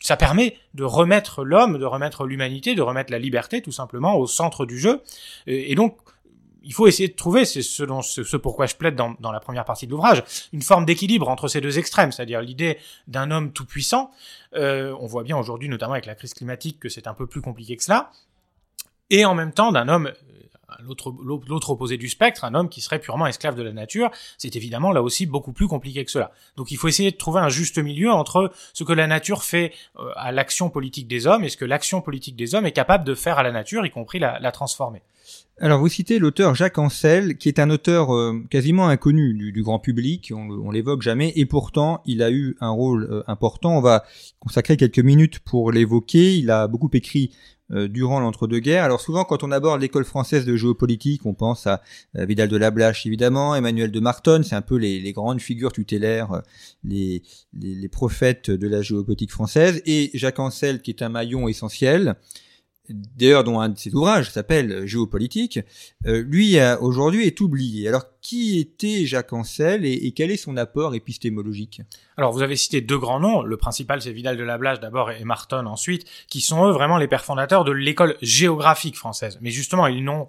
ça 0.00 0.18
permet 0.18 0.58
de 0.74 0.84
remettre 0.84 1.44
l'homme, 1.44 1.78
de 1.78 1.86
remettre 1.86 2.26
l'humanité, 2.26 2.74
de 2.74 2.82
remettre 2.82 3.10
la 3.10 3.18
liberté 3.18 3.62
tout 3.62 3.72
simplement 3.72 4.16
au 4.16 4.26
centre 4.26 4.66
du 4.66 4.78
jeu, 4.78 5.02
et 5.46 5.74
donc 5.74 5.96
il 6.64 6.72
faut 6.72 6.86
essayer 6.86 7.08
de 7.08 7.14
trouver, 7.14 7.44
c'est 7.44 7.62
ce, 7.62 7.84
ce, 8.02 8.36
pourquoi 8.36 8.66
je 8.66 8.74
plaide 8.74 8.94
dans, 8.94 9.14
dans 9.20 9.32
la 9.32 9.40
première 9.40 9.64
partie 9.64 9.86
de 9.86 9.90
l'ouvrage, 9.90 10.22
une 10.52 10.62
forme 10.62 10.84
d'équilibre 10.84 11.28
entre 11.28 11.48
ces 11.48 11.60
deux 11.60 11.78
extrêmes, 11.78 12.12
c'est-à-dire 12.12 12.40
l'idée 12.40 12.78
d'un 13.06 13.30
homme 13.30 13.52
tout 13.52 13.64
puissant. 13.64 14.10
Euh, 14.54 14.94
on 15.00 15.06
voit 15.06 15.22
bien 15.22 15.36
aujourd'hui, 15.36 15.68
notamment 15.68 15.92
avec 15.92 16.06
la 16.06 16.14
crise 16.14 16.34
climatique, 16.34 16.78
que 16.80 16.88
c'est 16.88 17.06
un 17.06 17.14
peu 17.14 17.26
plus 17.26 17.40
compliqué 17.40 17.76
que 17.76 17.82
cela, 17.82 18.10
et 19.10 19.24
en 19.24 19.34
même 19.34 19.52
temps 19.52 19.72
d'un 19.72 19.88
homme 19.88 20.12
l'autre 20.80 21.70
opposé 21.70 21.96
du 21.96 22.08
spectre, 22.08 22.44
un 22.44 22.54
homme 22.54 22.68
qui 22.68 22.80
serait 22.80 22.98
purement 22.98 23.26
esclave 23.26 23.54
de 23.54 23.62
la 23.62 23.72
nature, 23.72 24.10
c'est 24.38 24.56
évidemment 24.56 24.92
là 24.92 25.02
aussi 25.02 25.26
beaucoup 25.26 25.52
plus 25.52 25.68
compliqué 25.68 26.04
que 26.04 26.10
cela. 26.10 26.32
Donc 26.56 26.70
il 26.70 26.76
faut 26.76 26.88
essayer 26.88 27.10
de 27.10 27.16
trouver 27.16 27.40
un 27.40 27.48
juste 27.48 27.78
milieu 27.78 28.10
entre 28.10 28.52
ce 28.72 28.84
que 28.84 28.92
la 28.92 29.06
nature 29.06 29.44
fait 29.44 29.72
euh, 29.98 30.10
à 30.16 30.32
l'action 30.32 30.70
politique 30.70 31.08
des 31.08 31.26
hommes 31.26 31.44
et 31.44 31.48
ce 31.48 31.56
que 31.56 31.64
l'action 31.64 32.00
politique 32.00 32.36
des 32.36 32.54
hommes 32.54 32.66
est 32.66 32.72
capable 32.72 33.04
de 33.04 33.14
faire 33.14 33.38
à 33.38 33.42
la 33.42 33.52
nature, 33.52 33.84
y 33.86 33.90
compris 33.90 34.18
la, 34.18 34.38
la 34.38 34.52
transformer. 34.52 35.02
Alors 35.60 35.78
vous 35.78 35.88
citez 35.88 36.18
l'auteur 36.18 36.54
Jacques 36.54 36.78
Ancel, 36.78 37.36
qui 37.36 37.48
est 37.48 37.58
un 37.58 37.70
auteur 37.70 38.14
euh, 38.14 38.42
quasiment 38.50 38.88
inconnu 38.88 39.52
du, 39.52 39.62
grand 39.62 39.78
public, 39.78 40.32
on, 40.34 40.48
on 40.50 40.70
l'évoque 40.70 41.02
jamais, 41.02 41.32
et 41.36 41.46
pourtant 41.46 42.02
il 42.06 42.22
a 42.22 42.30
eu 42.30 42.56
un 42.60 42.70
rôle 42.70 43.04
euh, 43.10 43.22
important. 43.26 43.76
On 43.76 43.80
va 43.80 44.04
consacrer 44.40 44.76
quelques 44.76 44.98
minutes 44.98 45.38
pour 45.40 45.70
l'évoquer. 45.70 46.36
Il 46.36 46.50
a 46.50 46.66
beaucoup 46.68 46.90
écrit 46.94 47.32
durant 47.72 48.20
l'entre-deux-guerres. 48.20 48.84
Alors 48.84 49.00
souvent, 49.00 49.24
quand 49.24 49.42
on 49.42 49.50
aborde 49.50 49.80
l'école 49.80 50.04
française 50.04 50.44
de 50.44 50.56
géopolitique, 50.56 51.24
on 51.24 51.34
pense 51.34 51.66
à, 51.66 51.82
Vidal 52.14 52.48
de 52.48 52.56
Lablache, 52.56 53.06
évidemment, 53.06 53.54
Emmanuel 53.54 53.90
de 53.90 54.00
Martonne, 54.00 54.44
c'est 54.44 54.54
un 54.54 54.62
peu 54.62 54.76
les, 54.76 55.12
grandes 55.12 55.40
figures 55.40 55.72
tutélaires, 55.72 56.42
les, 56.84 57.22
les, 57.58 57.74
les, 57.74 57.88
prophètes 57.88 58.50
de 58.50 58.68
la 58.68 58.82
géopolitique 58.82 59.30
française, 59.30 59.82
et 59.86 60.10
Jacques 60.14 60.38
Ancel, 60.38 60.82
qui 60.82 60.90
est 60.90 61.02
un 61.02 61.08
maillon 61.08 61.48
essentiel 61.48 62.16
d'ailleurs 62.88 63.44
dont 63.44 63.60
un 63.60 63.68
de 63.68 63.78
ses 63.78 63.94
ouvrages 63.94 64.30
s'appelle 64.30 64.86
Géopolitique, 64.86 65.60
euh, 66.06 66.22
lui 66.22 66.56
aujourd'hui 66.80 67.26
est 67.26 67.40
oublié. 67.40 67.88
Alors 67.88 68.04
qui 68.20 68.58
était 68.58 69.06
Jacques 69.06 69.32
Ancel 69.32 69.84
et, 69.84 70.12
quel 70.12 70.30
est 70.30 70.36
son 70.36 70.56
apport 70.56 70.94
épistémologique? 70.94 71.82
Alors 72.16 72.32
vous 72.32 72.42
avez 72.42 72.56
cité 72.56 72.80
deux 72.80 72.98
grands 72.98 73.20
noms, 73.20 73.42
le 73.42 73.56
principal 73.56 74.02
c'est 74.02 74.12
Vidal 74.12 74.36
de 74.36 74.58
Blache 74.58 74.80
d'abord 74.80 75.10
et 75.10 75.24
Marton 75.24 75.66
ensuite, 75.66 76.06
qui 76.28 76.40
sont 76.40 76.66
eux 76.66 76.72
vraiment 76.72 76.98
les 76.98 77.08
pères 77.08 77.24
fondateurs 77.24 77.64
de 77.64 77.72
l'école 77.72 78.16
géographique 78.20 78.96
française. 78.96 79.38
Mais 79.40 79.50
justement 79.50 79.86
ils 79.86 80.04
n'ont 80.04 80.28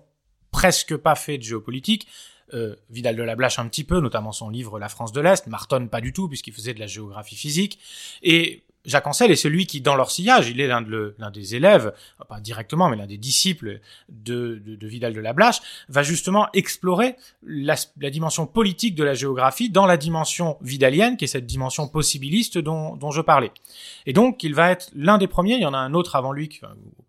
presque 0.51 0.95
pas 0.95 1.15
fait 1.15 1.37
de 1.37 1.43
géopolitique. 1.43 2.07
Euh, 2.53 2.75
Vidal 2.89 3.15
de 3.15 3.35
Blache 3.35 3.57
un 3.57 3.67
petit 3.67 3.83
peu, 3.83 3.99
notamment 3.99 4.31
son 4.31 4.49
livre 4.49 4.77
La 4.77 4.89
France 4.89 5.11
de 5.11 5.21
l'Est, 5.21 5.47
Marton 5.47 5.87
pas 5.87 6.01
du 6.01 6.13
tout 6.13 6.27
puisqu'il 6.27 6.53
faisait 6.53 6.73
de 6.73 6.79
la 6.79 6.87
géographie 6.87 7.35
physique, 7.35 7.79
et 8.21 8.63
Jacques 8.85 9.07
Ancel 9.07 9.31
est 9.31 9.37
celui 9.37 9.65
qui, 9.65 9.79
dans 9.81 9.95
leur 9.95 10.11
sillage, 10.11 10.49
il 10.49 10.59
est 10.59 10.67
l'un 10.67 10.81
de 10.81 11.15
des 11.33 11.55
élèves, 11.55 11.93
pas 12.27 12.39
directement, 12.39 12.89
mais 12.89 12.97
l'un 12.97 13.07
des 13.07 13.17
disciples 13.17 13.79
de, 14.09 14.61
Vidal 14.81 15.13
de 15.13 15.21
la 15.21 15.33
Blache, 15.33 15.61
va 15.87 16.03
justement 16.03 16.47
explorer 16.53 17.15
la, 17.43 17.75
dimension 18.09 18.45
politique 18.45 18.95
de 18.95 19.03
la 19.03 19.13
géographie 19.13 19.69
dans 19.69 19.85
la 19.85 19.97
dimension 19.97 20.57
vidalienne, 20.61 21.15
qui 21.15 21.25
est 21.25 21.29
cette 21.29 21.45
dimension 21.45 21.87
possibiliste 21.87 22.57
dont, 22.57 23.11
je 23.11 23.21
parlais. 23.21 23.51
Et 24.05 24.13
donc, 24.13 24.43
il 24.43 24.53
va 24.53 24.71
être 24.71 24.89
l'un 24.95 25.17
des 25.17 25.27
premiers, 25.27 25.55
il 25.55 25.61
y 25.61 25.65
en 25.65 25.73
a 25.73 25.77
un 25.77 25.93
autre 25.93 26.15
avant 26.15 26.33
lui, 26.33 26.59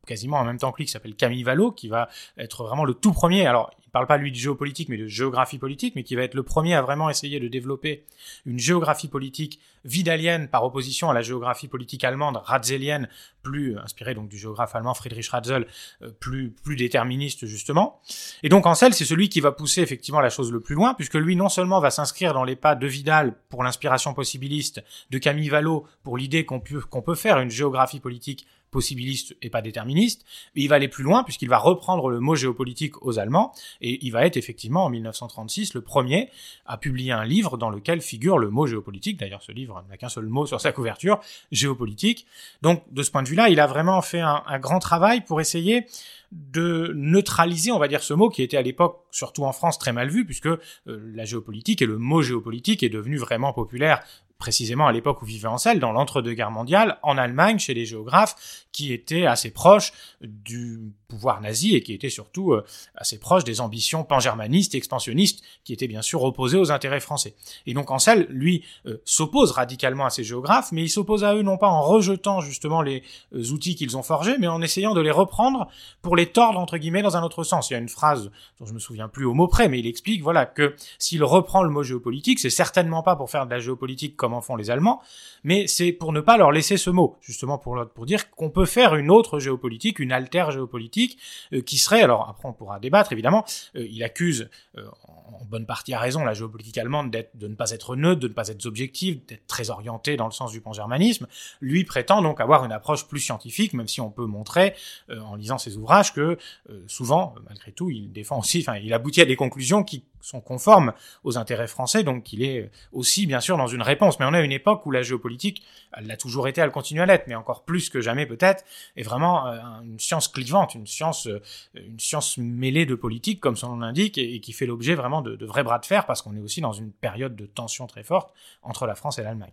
quasiment 0.07 0.39
en 0.39 0.45
même 0.45 0.59
temps 0.59 0.71
que 0.71 0.79
lui, 0.79 0.85
qui 0.85 0.93
s'appelle 0.93 1.15
Camille 1.15 1.43
Vallot, 1.43 1.73
qui 1.73 1.89
va 1.89 2.09
être 2.39 2.65
vraiment 2.65 2.85
le 2.85 2.95
tout 2.95 3.13
premier. 3.13 3.47
Alors, 3.47 3.71
parle 3.95 4.09
pas 4.09 4.17
lui 4.17 4.33
de 4.33 4.37
géopolitique, 4.37 4.89
mais 4.89 4.97
de 4.97 5.07
géographie 5.07 5.59
politique, 5.59 5.95
mais 5.95 6.03
qui 6.03 6.17
va 6.17 6.23
être 6.23 6.35
le 6.35 6.43
premier 6.43 6.75
à 6.75 6.83
vraiment 6.83 7.09
essayer 7.09 7.39
de 7.39 7.47
développer 7.47 8.03
une 8.45 8.59
géographie 8.59 9.07
politique 9.07 9.61
vidalienne 9.85 10.49
par 10.49 10.65
opposition 10.65 11.11
à 11.11 11.15
la 11.15 11.23
géographie 11.23 11.69
politique 11.69 12.03
allemande, 12.03 12.41
ratzelienne, 12.43 13.09
plus 13.45 13.79
inspirée 13.79 14.15
donc 14.15 14.29
du 14.29 14.37
géographe 14.37 14.75
allemand 14.75 14.95
Friedrich 14.95 15.29
Ratzel, 15.29 15.69
euh, 16.03 16.11
plus 16.11 16.51
plus 16.51 16.75
déterministe 16.75 17.47
justement. 17.47 18.01
Et 18.43 18.49
donc 18.49 18.67
Ancel, 18.67 18.95
c'est 18.95 19.05
celui 19.05 19.29
qui 19.29 19.41
va 19.41 19.53
pousser 19.53 19.83
effectivement 19.83 20.21
la 20.21 20.31
chose 20.31 20.51
le 20.51 20.59
plus 20.59 20.75
loin, 20.75 20.95
puisque 20.95 21.15
lui 21.15 21.37
non 21.37 21.49
seulement 21.49 21.79
va 21.79 21.93
s'inscrire 21.93 22.35
dans 22.35 22.43
les 22.43 22.57
pas 22.57 22.75
de 22.75 22.89
Vidal 22.89 23.37
pour 23.49 23.63
l'inspiration 23.63 24.13
possibiliste, 24.13 24.83
de 25.11 25.19
Camille 25.19 25.51
Vallot 25.51 25.87
pour 26.03 26.19
l'idée 26.19 26.45
qu'on 26.45 26.59
peut 26.59 26.81
qu'on 26.81 27.03
peut 27.03 27.15
faire 27.15 27.39
une 27.39 27.51
géographie 27.51 28.01
politique 28.01 28.45
possibiliste 28.75 29.37
et 29.41 29.51
pas 29.51 29.63
déterministe, 29.63 30.27
il 30.57 30.69
va 30.69 30.75
aller 30.75 30.89
plus 30.89 31.05
loin 31.05 31.23
puisqu'il 31.23 31.49
va 31.49 31.59
reprendre 31.59 32.11
le 32.11 32.19
mot 32.19 32.35
géopolitique 32.35 33.01
aux 33.03 33.21
Allemands 33.21 33.53
et 33.81 34.05
il 34.05 34.11
va 34.11 34.27
être 34.27 34.37
effectivement 34.37 34.85
en 34.85 34.91
1936 34.91 35.75
le 35.75 35.81
premier 35.81 36.29
à 36.67 36.77
publier 36.77 37.13
un 37.13 37.25
livre 37.25 37.57
dans 37.57 37.71
lequel 37.71 38.01
figure 38.01 38.37
le 38.37 38.51
mot 38.51 38.67
géopolitique. 38.67 39.17
D'ailleurs, 39.17 39.43
ce 39.43 39.53
livre 39.53 39.85
n'a 39.89 39.97
qu'un 39.97 40.09
seul 40.09 40.27
mot 40.27 40.45
sur 40.45 40.61
sa 40.61 40.73
couverture, 40.73 41.21
géopolitique. 41.53 42.27
Donc, 42.63 42.83
de 42.91 43.05
ce 43.05 43.13
point 43.13 43.23
de 43.23 43.29
vue-là, 43.29 43.49
il 43.49 43.61
a 43.61 43.69
vraiment 43.69 44.03
fait 44.03 44.21
un, 44.21 44.43
grand 44.59 44.81
travail 44.81 45.21
pour 45.21 45.41
essayer 45.41 45.87
de 46.33 46.93
neutraliser, 46.97 47.71
on 47.71 47.79
va 47.79 47.87
dire, 47.87 48.03
ce 48.03 48.13
mot 48.13 48.29
qui 48.29 48.43
était 48.43 48.57
à 48.57 48.63
l'époque, 48.63 49.05
surtout 49.13 49.45
en 49.45 49.53
France, 49.53 49.79
très 49.79 49.93
mal 49.93 50.09
vu, 50.09 50.25
puisque 50.25 50.47
euh, 50.47 50.59
la 50.87 51.25
géopolitique 51.25 51.81
et 51.81 51.87
le 51.87 51.97
mot 51.97 52.23
géopolitique 52.23 52.83
est 52.83 52.89
devenu 52.89 53.19
vraiment 53.19 53.53
populaire 53.53 54.03
précisément 54.39 54.87
à 54.87 54.93
l'époque 54.93 55.23
où 55.23 55.25
vivait 55.25 55.49
Ancel, 55.49 55.79
dans 55.79 55.93
l'entre-deux-guerres 55.93 56.51
mondiales, 56.51 56.99
en 57.03 57.17
Allemagne, 57.17 57.59
chez 57.59 57.75
les 57.75 57.87
géographes, 57.87 58.67
qui 58.73 58.93
étaient 58.93 59.27
assez 59.27 59.51
proches 59.51 59.93
du 60.21 60.93
pouvoir 61.09 61.41
nazi 61.41 61.77
et 61.77 61.83
qui 61.83 61.93
étaient 61.93 62.11
surtout 62.11 62.53
euh, 62.53 62.65
assez 62.97 63.19
proches 63.21 63.45
des 63.45 63.61
ambitions 63.61 64.03
pan-germanistes 64.03 64.75
et 64.75 64.79
expansionnistes, 64.79 65.43
qui 65.63 65.73
étaient 65.73 65.87
bien 65.87 66.03
sûr 66.03 66.23
opposées 66.25 66.59
aux 66.59 66.73
intérêts 66.73 67.01
français. 67.01 67.37
Et 67.67 67.75
donc 67.75 67.91
Ancel, 67.91 68.27
lui, 68.31 68.65
euh, 68.87 69.01
s'oppose 69.05 69.53
radicalement 69.53 70.07
à 70.07 70.11
ces 70.11 70.25
géographes, 70.25 70.73
mais 70.73 70.83
il 70.83 70.89
s'oppose 70.89 71.23
à 71.23 71.35
eux 71.37 71.43
non 71.43 71.57
pas 71.57 71.69
en 71.69 71.83
rejetant 71.83 72.41
justement 72.41 72.83
les 72.83 73.05
euh, 73.35 73.53
outils 73.53 73.77
qu'ils 73.77 73.97
ont 73.97 74.03
forgés, 74.03 74.37
mais 74.39 74.49
en 74.49 74.61
essayant 74.61 74.93
de 74.93 75.01
les 75.01 75.13
reprendre 75.13 75.69
pour 76.03 76.17
les 76.17 76.27
tordre, 76.27 76.59
entre 76.59 76.79
guillemets, 76.79 77.03
dans 77.03 77.17
un 77.17 77.23
autre 77.23 77.45
sens. 77.45 77.71
Il 77.71 77.75
y 77.75 77.77
a 77.77 77.81
une 77.81 77.89
phrase 77.89 78.31
dont 78.59 78.67
je 78.67 78.75
me 78.75 78.81
souviens 78.81 79.09
plus 79.09 79.25
au 79.25 79.35
mot 79.35 79.47
près, 79.47 79.69
mais 79.69 79.79
il 79.79 79.87
explique, 79.87 80.23
voilà, 80.23 80.47
que 80.47 80.75
s'il 80.99 81.23
reprend 81.23 81.63
le 81.63 81.71
mot 81.71 81.85
géopolitique, 81.85 82.41
c'est 82.41 82.51
certainement 82.51 83.03
pas 83.03 83.15
pour 83.15 83.31
faire 83.31 83.47
de 83.47 83.51
la 83.51 83.61
géopolitique 83.61 84.17
comme 84.25 84.41
font 84.41 84.57
les 84.57 84.71
Allemands, 84.71 85.03
mais 85.43 85.67
c'est 85.67 85.93
pour 85.93 86.13
ne 86.13 86.21
pas 86.21 86.39
leur 86.39 86.51
laisser 86.51 86.79
ce 86.79 86.89
mot, 86.89 87.19
justement 87.21 87.59
pour, 87.59 87.79
pour 87.95 88.07
dire 88.07 88.31
qu'on 88.31 88.49
peut 88.49 88.65
faire 88.65 88.95
une 88.95 89.11
autre 89.11 89.39
géopolitique, 89.39 89.99
une 89.99 90.13
altère 90.13 90.51
géopolitique, 90.51 91.19
euh, 91.53 91.61
qui 91.61 91.77
serait, 91.77 92.03
alors 92.03 92.27
après 92.27 92.49
on 92.49 92.55
pourra 92.55 92.81
débattre 92.81 93.13
évidemment, 93.13 93.45
euh, 93.77 93.87
il 93.91 94.03
accuse 94.03 94.49
euh, 94.79 94.87
en 95.05 95.45
bonne 95.45 95.67
partie 95.67 95.93
à 95.93 95.99
raison 95.99 96.25
la 96.25 96.33
géopolitique 96.33 96.79
allemande 96.79 97.11
de 97.11 97.47
ne 97.47 97.55
pas 97.55 97.71
être 97.73 97.97
neutre, 97.97 98.21
de 98.21 98.29
ne 98.29 98.33
pas 98.33 98.49
être 98.49 98.65
objective, 98.65 99.21
d'être 99.27 99.47
très 99.47 99.69
orientée 99.69 100.17
dans 100.17 100.27
le 100.27 100.33
sens 100.33 100.53
du 100.53 100.63
pan-germanisme, 100.63 101.27
lui 101.61 101.85
prétend 101.85 102.23
donc 102.23 102.41
avoir 102.41 102.65
une 102.65 102.73
approche 102.73 103.07
plus 103.07 103.21
scientifique, 103.21 103.75
même 103.75 103.89
si 103.89 104.01
on 104.01 104.11
peut 104.11 104.27
montrer 104.27 104.75
en 105.11 105.35
lisant 105.35 105.59
ses 105.59 105.77
ouvrages 105.77 106.15
que 106.15 106.39
souvent, 106.87 107.35
malgré 107.47 107.73
tout, 107.73 107.91
il 107.91 108.11
défend 108.11 108.39
aussi, 108.39 108.61
enfin 108.61 108.79
il 108.79 108.93
aboutit 108.95 109.21
à 109.21 109.27
des 109.27 109.37
conclusions 109.37 109.85
qui 109.85 110.05
sont 110.25 110.41
conformes 110.41 110.93
aux 111.23 111.39
intérêts 111.39 111.67
français, 111.67 112.03
donc 112.03 112.33
il 112.33 112.43
est 112.43 112.71
aussi 112.93 113.27
bien 113.27 113.41
sûr 113.41 113.57
dans 113.57 113.67
une 113.67 113.83
réponse. 113.83 114.19
Mais 114.19 114.27
on 114.27 114.33
a 114.33 114.41
une 114.41 114.53
époque 114.53 114.87
où 114.87 114.91
la 114.91 115.03
géopolitique, 115.03 115.63
elle 115.93 116.07
l'a 116.07 116.17
toujours 116.17 116.49
été, 116.49 116.61
elle 116.61 116.71
continue 116.71 117.01
à 117.01 117.07
l'être, 117.07 117.27
mais 117.27 117.35
encore 117.35 117.65
plus 117.65 117.91
que 117.91 118.01
jamais 118.01 118.27
peut-être, 118.27 118.65
est 118.97 119.03
vraiment 119.03 119.47
euh, 119.47 119.59
une 119.83 120.01
science 120.01 120.29
clivante, 120.29 120.75
une 120.75 120.87
science, 120.87 121.27
euh, 121.27 121.43
une 121.75 122.01
science 122.01 122.39
mêlée 122.39 122.87
de 122.87 122.95
politique, 122.95 123.41
comme 123.41 123.57
son 123.57 123.69
nom 123.69 123.77
l'indique, 123.77 124.19
et, 124.19 124.41
qui 124.41 124.53
fait 124.53 124.67
l'objet 124.67 124.95
vraiment 124.95 125.23
de, 125.23 125.37
de 125.37 125.47
vrais 125.47 125.63
bras 125.63 125.79
de 125.79 125.87
fer, 125.87 126.07
parce 126.07 126.23
qu'on 126.23 126.37
est 126.37 126.41
aussi 126.41 126.61
dans 126.61 126.73
une 126.73 126.91
période 126.91 127.37
de 127.37 127.47
tension 127.47 127.87
très 127.87 128.03
forte 128.03 128.33
entre 128.63 128.87
la 128.87 128.95
France 128.95 129.19
et 129.19 129.23
l'Allemagne. 129.23 129.53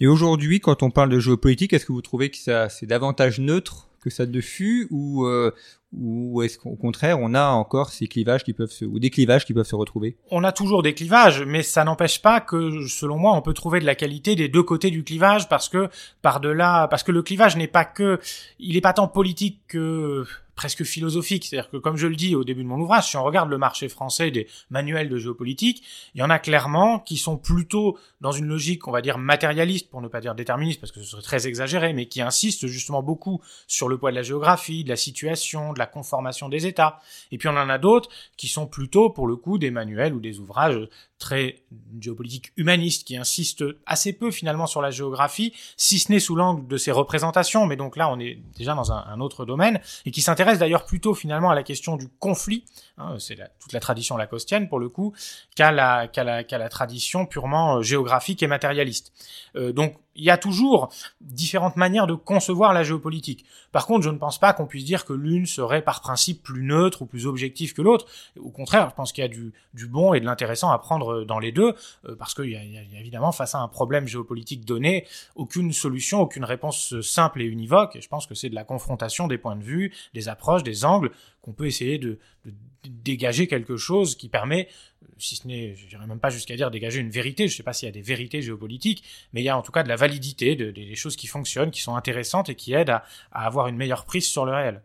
Et 0.00 0.06
aujourd'hui, 0.06 0.60
quand 0.60 0.82
on 0.82 0.90
parle 0.90 1.08
de 1.08 1.18
géopolitique, 1.18 1.72
est-ce 1.72 1.86
que 1.86 1.92
vous 1.92 2.02
trouvez 2.02 2.30
que 2.30 2.36
ça 2.36 2.68
c'est 2.68 2.86
davantage 2.86 3.40
neutre 3.40 3.88
que 4.06 4.10
ça 4.10 4.24
ne 4.24 4.40
fut, 4.40 4.88
euh, 4.92 5.50
ou 5.92 6.42
est-ce 6.42 6.58
qu'au 6.58 6.74
contraire, 6.76 7.18
on 7.20 7.34
a 7.34 7.48
encore 7.48 7.90
ces 7.90 8.06
clivages 8.06 8.44
qui 8.44 8.52
peuvent 8.52 8.70
se, 8.70 8.84
ou 8.84 8.98
des 8.98 9.10
clivages 9.10 9.44
qui 9.44 9.54
peuvent 9.54 9.66
se 9.66 9.76
retrouver? 9.76 10.16
On 10.30 10.44
a 10.44 10.52
toujours 10.52 10.82
des 10.82 10.94
clivages, 10.94 11.42
mais 11.42 11.62
ça 11.62 11.84
n'empêche 11.84 12.20
pas 12.20 12.40
que, 12.40 12.86
selon 12.86 13.16
moi, 13.18 13.34
on 13.34 13.42
peut 13.42 13.54
trouver 13.54 13.80
de 13.80 13.86
la 13.86 13.94
qualité 13.94 14.34
des 14.34 14.48
deux 14.48 14.62
côtés 14.62 14.90
du 14.90 15.04
clivage 15.04 15.48
parce 15.48 15.68
que 15.68 15.88
par 16.22 16.40
delà, 16.40 16.88
parce 16.88 17.02
que 17.02 17.12
le 17.12 17.22
clivage 17.22 17.56
n'est 17.56 17.68
pas 17.68 17.84
que, 17.84 18.20
il 18.58 18.76
est 18.76 18.80
pas 18.80 18.92
tant 18.92 19.08
politique 19.08 19.60
que 19.68 20.24
presque 20.56 20.82
philosophique. 20.84 21.44
C'est-à-dire 21.44 21.70
que, 21.70 21.76
comme 21.76 21.96
je 21.96 22.08
le 22.08 22.16
dis 22.16 22.34
au 22.34 22.42
début 22.42 22.64
de 22.64 22.68
mon 22.68 22.80
ouvrage, 22.80 23.10
si 23.10 23.16
on 23.16 23.22
regarde 23.22 23.50
le 23.50 23.58
marché 23.58 23.88
français 23.88 24.30
des 24.30 24.48
manuels 24.70 25.08
de 25.08 25.18
géopolitique, 25.18 25.84
il 26.14 26.20
y 26.20 26.22
en 26.24 26.30
a 26.30 26.38
clairement 26.38 26.98
qui 26.98 27.18
sont 27.18 27.36
plutôt 27.36 27.98
dans 28.20 28.32
une 28.32 28.46
logique, 28.46 28.88
on 28.88 28.90
va 28.90 29.02
dire, 29.02 29.18
matérialiste, 29.18 29.90
pour 29.90 30.00
ne 30.00 30.08
pas 30.08 30.20
dire 30.20 30.34
déterministe, 30.34 30.80
parce 30.80 30.90
que 30.90 31.00
ce 31.00 31.06
serait 31.06 31.22
très 31.22 31.46
exagéré, 31.46 31.92
mais 31.92 32.06
qui 32.06 32.22
insistent 32.22 32.66
justement 32.66 33.02
beaucoup 33.02 33.40
sur 33.68 33.88
le 33.88 33.98
poids 33.98 34.10
de 34.10 34.16
la 34.16 34.22
géographie, 34.22 34.82
de 34.82 34.88
la 34.88 34.96
situation, 34.96 35.72
de 35.76 35.78
la 35.78 35.86
conformation 35.86 36.48
des 36.48 36.66
États. 36.66 37.00
Et 37.30 37.38
puis 37.38 37.48
on 37.48 37.56
en 37.56 37.68
a 37.68 37.78
d'autres 37.78 38.10
qui 38.36 38.48
sont 38.48 38.66
plutôt, 38.66 39.10
pour 39.10 39.26
le 39.26 39.36
coup, 39.36 39.58
des 39.58 39.70
manuels 39.70 40.14
ou 40.14 40.20
des 40.20 40.40
ouvrages 40.40 40.88
très 41.18 41.62
géopolitique 42.00 42.52
humaniste 42.56 43.06
qui 43.06 43.16
insiste 43.16 43.64
assez 43.86 44.12
peu 44.12 44.30
finalement 44.30 44.66
sur 44.66 44.82
la 44.82 44.90
géographie, 44.90 45.52
si 45.76 45.98
ce 45.98 46.12
n'est 46.12 46.20
sous 46.20 46.36
l'angle 46.36 46.66
de 46.66 46.76
ses 46.76 46.92
représentations, 46.92 47.66
mais 47.66 47.76
donc 47.76 47.96
là 47.96 48.10
on 48.10 48.18
est 48.18 48.38
déjà 48.56 48.74
dans 48.74 48.92
un, 48.92 49.20
autre 49.20 49.46
domaine, 49.46 49.80
et 50.04 50.10
qui 50.10 50.20
s'intéresse 50.20 50.58
d'ailleurs 50.58 50.84
plutôt 50.84 51.14
finalement 51.14 51.50
à 51.50 51.54
la 51.54 51.62
question 51.62 51.96
du 51.96 52.08
conflit, 52.08 52.64
hein, 52.98 53.16
c'est 53.18 53.36
toute 53.58 53.72
la 53.72 53.80
tradition 53.80 54.16
lacostienne 54.16 54.68
pour 54.68 54.78
le 54.78 54.88
coup, 54.88 55.14
qu'à 55.54 55.72
la, 55.72 56.06
qu'à 56.06 56.22
la, 56.22 56.44
qu'à 56.44 56.58
la 56.58 56.68
tradition 56.68 57.24
purement 57.24 57.76
euh, 57.76 57.82
géographique 57.82 58.42
et 58.42 58.46
matérialiste. 58.46 59.12
Euh, 59.56 59.72
donc 59.72 59.96
il 60.16 60.24
y 60.24 60.30
a 60.30 60.38
toujours 60.38 60.92
différentes 61.20 61.76
manières 61.76 62.06
de 62.06 62.14
concevoir 62.14 62.72
la 62.72 62.82
géopolitique. 62.82 63.44
Par 63.70 63.86
contre, 63.86 64.04
je 64.04 64.10
ne 64.10 64.18
pense 64.18 64.38
pas 64.38 64.52
qu'on 64.52 64.66
puisse 64.66 64.84
dire 64.84 65.04
que 65.04 65.12
l'une 65.12 65.46
serait 65.46 65.82
par 65.82 66.00
principe 66.00 66.42
plus 66.42 66.62
neutre 66.62 67.02
ou 67.02 67.06
plus 67.06 67.26
objective 67.26 67.74
que 67.74 67.82
l'autre. 67.82 68.06
Au 68.40 68.50
contraire, 68.50 68.88
je 68.90 68.94
pense 68.94 69.12
qu'il 69.12 69.22
y 69.22 69.24
a 69.24 69.28
du, 69.28 69.52
du, 69.74 69.86
bon 69.86 70.14
et 70.14 70.20
de 70.20 70.24
l'intéressant 70.24 70.70
à 70.70 70.78
prendre 70.78 71.05
dans 71.24 71.38
les 71.38 71.52
deux, 71.52 71.74
euh, 72.06 72.16
parce 72.16 72.34
qu'il 72.34 72.50
y, 72.50 72.56
a 72.56 72.98
évidemment, 72.98 73.32
face 73.32 73.54
à 73.54 73.58
un 73.58 73.68
problème 73.68 74.06
géopolitique 74.06 74.64
donné, 74.64 75.06
aucune 75.34 75.72
solution, 75.72 76.20
aucune 76.20 76.44
réponse 76.44 77.00
simple 77.00 77.42
et 77.42 77.44
univoque. 77.44 77.96
Et 77.96 78.00
je 78.00 78.08
pense 78.08 78.26
que 78.26 78.34
c'est 78.34 78.50
de 78.50 78.54
la 78.54 78.64
confrontation 78.64 79.26
des 79.26 79.38
points 79.38 79.56
de 79.56 79.64
vue, 79.64 79.92
des 80.14 80.28
approches, 80.28 80.62
des 80.62 80.84
angles, 80.84 81.10
qu'on 81.42 81.52
peut 81.52 81.66
essayer 81.66 81.98
de, 81.98 82.18
dégager 82.84 83.48
quelque 83.48 83.76
chose 83.76 84.16
qui 84.16 84.28
permet 84.28 84.68
si 85.18 85.36
ce 85.36 85.46
n'est, 85.46 85.74
je 85.76 85.86
dirais 85.86 86.06
même 86.06 86.20
pas 86.20 86.30
jusqu'à 86.30 86.56
dire 86.56 86.70
dégager 86.70 87.00
une 87.00 87.10
vérité, 87.10 87.48
je 87.48 87.54
ne 87.54 87.56
sais 87.56 87.62
pas 87.62 87.72
s'il 87.72 87.86
y 87.86 87.88
a 87.88 87.92
des 87.92 88.02
vérités 88.02 88.42
géopolitiques, 88.42 89.02
mais 89.32 89.40
il 89.40 89.44
y 89.44 89.48
a 89.48 89.56
en 89.56 89.62
tout 89.62 89.72
cas 89.72 89.82
de 89.82 89.88
la 89.88 89.96
validité, 89.96 90.56
de, 90.56 90.70
des 90.70 90.94
choses 90.94 91.16
qui 91.16 91.26
fonctionnent, 91.26 91.70
qui 91.70 91.80
sont 91.80 91.96
intéressantes 91.96 92.48
et 92.48 92.54
qui 92.54 92.74
aident 92.74 92.90
à, 92.90 93.04
avoir 93.32 93.68
une 93.68 93.76
meilleure 93.76 94.04
prise 94.04 94.28
sur 94.28 94.44
le 94.44 94.52
réel. 94.52 94.82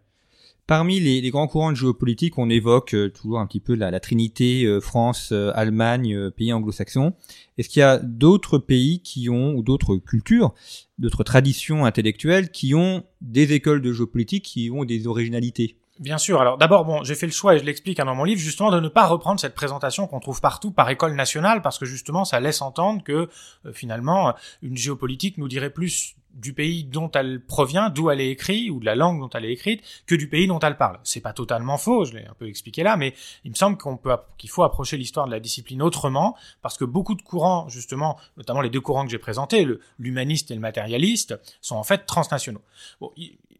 Parmi 0.68 1.00
les, 1.00 1.30
grands 1.32 1.48
courants 1.48 1.72
de 1.72 1.78
géopolitique, 1.78 2.38
on 2.38 2.50
évoque 2.50 2.94
euh, 2.94 3.10
toujours 3.10 3.40
un 3.40 3.48
petit 3.48 3.60
peu 3.60 3.76
la, 3.76 4.00
trinité 4.00 4.64
euh, 4.64 4.80
France, 4.80 5.32
euh, 5.34 5.52
Allemagne, 5.54 6.30
pays 6.32 6.54
anglo-saxons. 6.54 7.14
Est-ce 7.58 7.68
qu'il 7.68 7.82
y 7.82 7.84
a 7.84 7.98
d'autres 7.98 8.58
pays 8.58 9.02
qui 9.02 9.30
ont, 9.30 9.54
ou 9.56 9.64
d'autres 9.64 9.98
cultures, 9.98 10.54
d'autres 10.98 11.24
traditions 11.24 11.84
intellectuelles 11.84 12.52
qui 12.52 12.74
ont 12.74 13.04
des 13.20 13.54
écoles 13.54 13.82
de 13.82 13.92
géopolitique 13.92 14.46
qui 14.46 14.72
ont 14.72 14.86
des 14.86 15.08
originalités? 15.08 15.81
Bien 16.02 16.18
sûr. 16.18 16.42
Alors 16.42 16.58
d'abord, 16.58 16.84
bon, 16.84 17.04
j'ai 17.04 17.14
fait 17.14 17.28
le 17.28 17.32
choix 17.32 17.54
et 17.54 17.60
je 17.60 17.64
l'explique 17.64 18.00
hein, 18.00 18.06
dans 18.06 18.16
mon 18.16 18.24
livre 18.24 18.42
justement 18.42 18.72
de 18.72 18.80
ne 18.80 18.88
pas 18.88 19.06
reprendre 19.06 19.40
cette 19.40 19.54
présentation 19.54 20.08
qu'on 20.08 20.20
trouve 20.20 20.42
partout 20.42 20.72
par 20.72 20.90
école 20.90 21.14
nationale 21.14 21.62
parce 21.62 21.78
que 21.78 21.86
justement 21.86 22.26
ça 22.26 22.40
laisse 22.40 22.64
entendre 22.64 23.04
que 23.04 23.30
finalement 23.72 24.34
une 24.64 24.76
géopolitique 24.76 25.38
nous 25.38 25.48
dirait 25.48 25.70
plus 25.70 26.16
du 26.34 26.54
pays 26.54 26.84
dont 26.84 27.12
elle 27.12 27.44
provient, 27.46 27.90
d'où 27.90 28.10
elle 28.10 28.22
est 28.22 28.32
écrite, 28.32 28.72
ou 28.72 28.80
de 28.80 28.86
la 28.86 28.96
langue 28.96 29.20
dont 29.20 29.30
elle 29.30 29.46
est 29.46 29.52
écrite, 29.52 29.82
que 30.08 30.16
du 30.16 30.28
pays 30.28 30.48
dont 30.48 30.60
elle 30.60 30.78
parle. 30.78 31.00
C'est 31.04 31.20
pas 31.20 31.34
totalement 31.34 31.78
faux, 31.78 32.06
je 32.06 32.14
l'ai 32.14 32.26
un 32.26 32.34
peu 32.34 32.48
expliqué 32.48 32.84
là, 32.84 32.98
mais 32.98 33.14
il 33.44 33.52
me 33.52 33.56
semble 33.56 33.78
qu'on 33.78 33.98
peut, 33.98 34.16
qu'il 34.38 34.50
faut 34.50 34.64
approcher 34.64 34.98
l'histoire 34.98 35.26
de 35.26 35.32
la 35.32 35.40
discipline 35.40 35.82
autrement, 35.82 36.36
parce 36.62 36.78
que 36.78 36.86
beaucoup 36.86 37.16
de 37.16 37.22
courants, 37.22 37.68
justement, 37.70 38.18
notamment 38.38 38.62
les 38.62 38.70
deux 38.70 38.82
courants 38.82 39.04
que 39.04 39.12
j'ai 39.12 39.20
présentés, 39.20 39.68
l'humaniste 40.00 40.52
et 40.52 40.56
le 40.56 40.62
matérialiste, 40.62 41.38
sont 41.62 41.76
en 41.76 41.84
fait 41.84 42.06
transnationaux. 42.06 42.62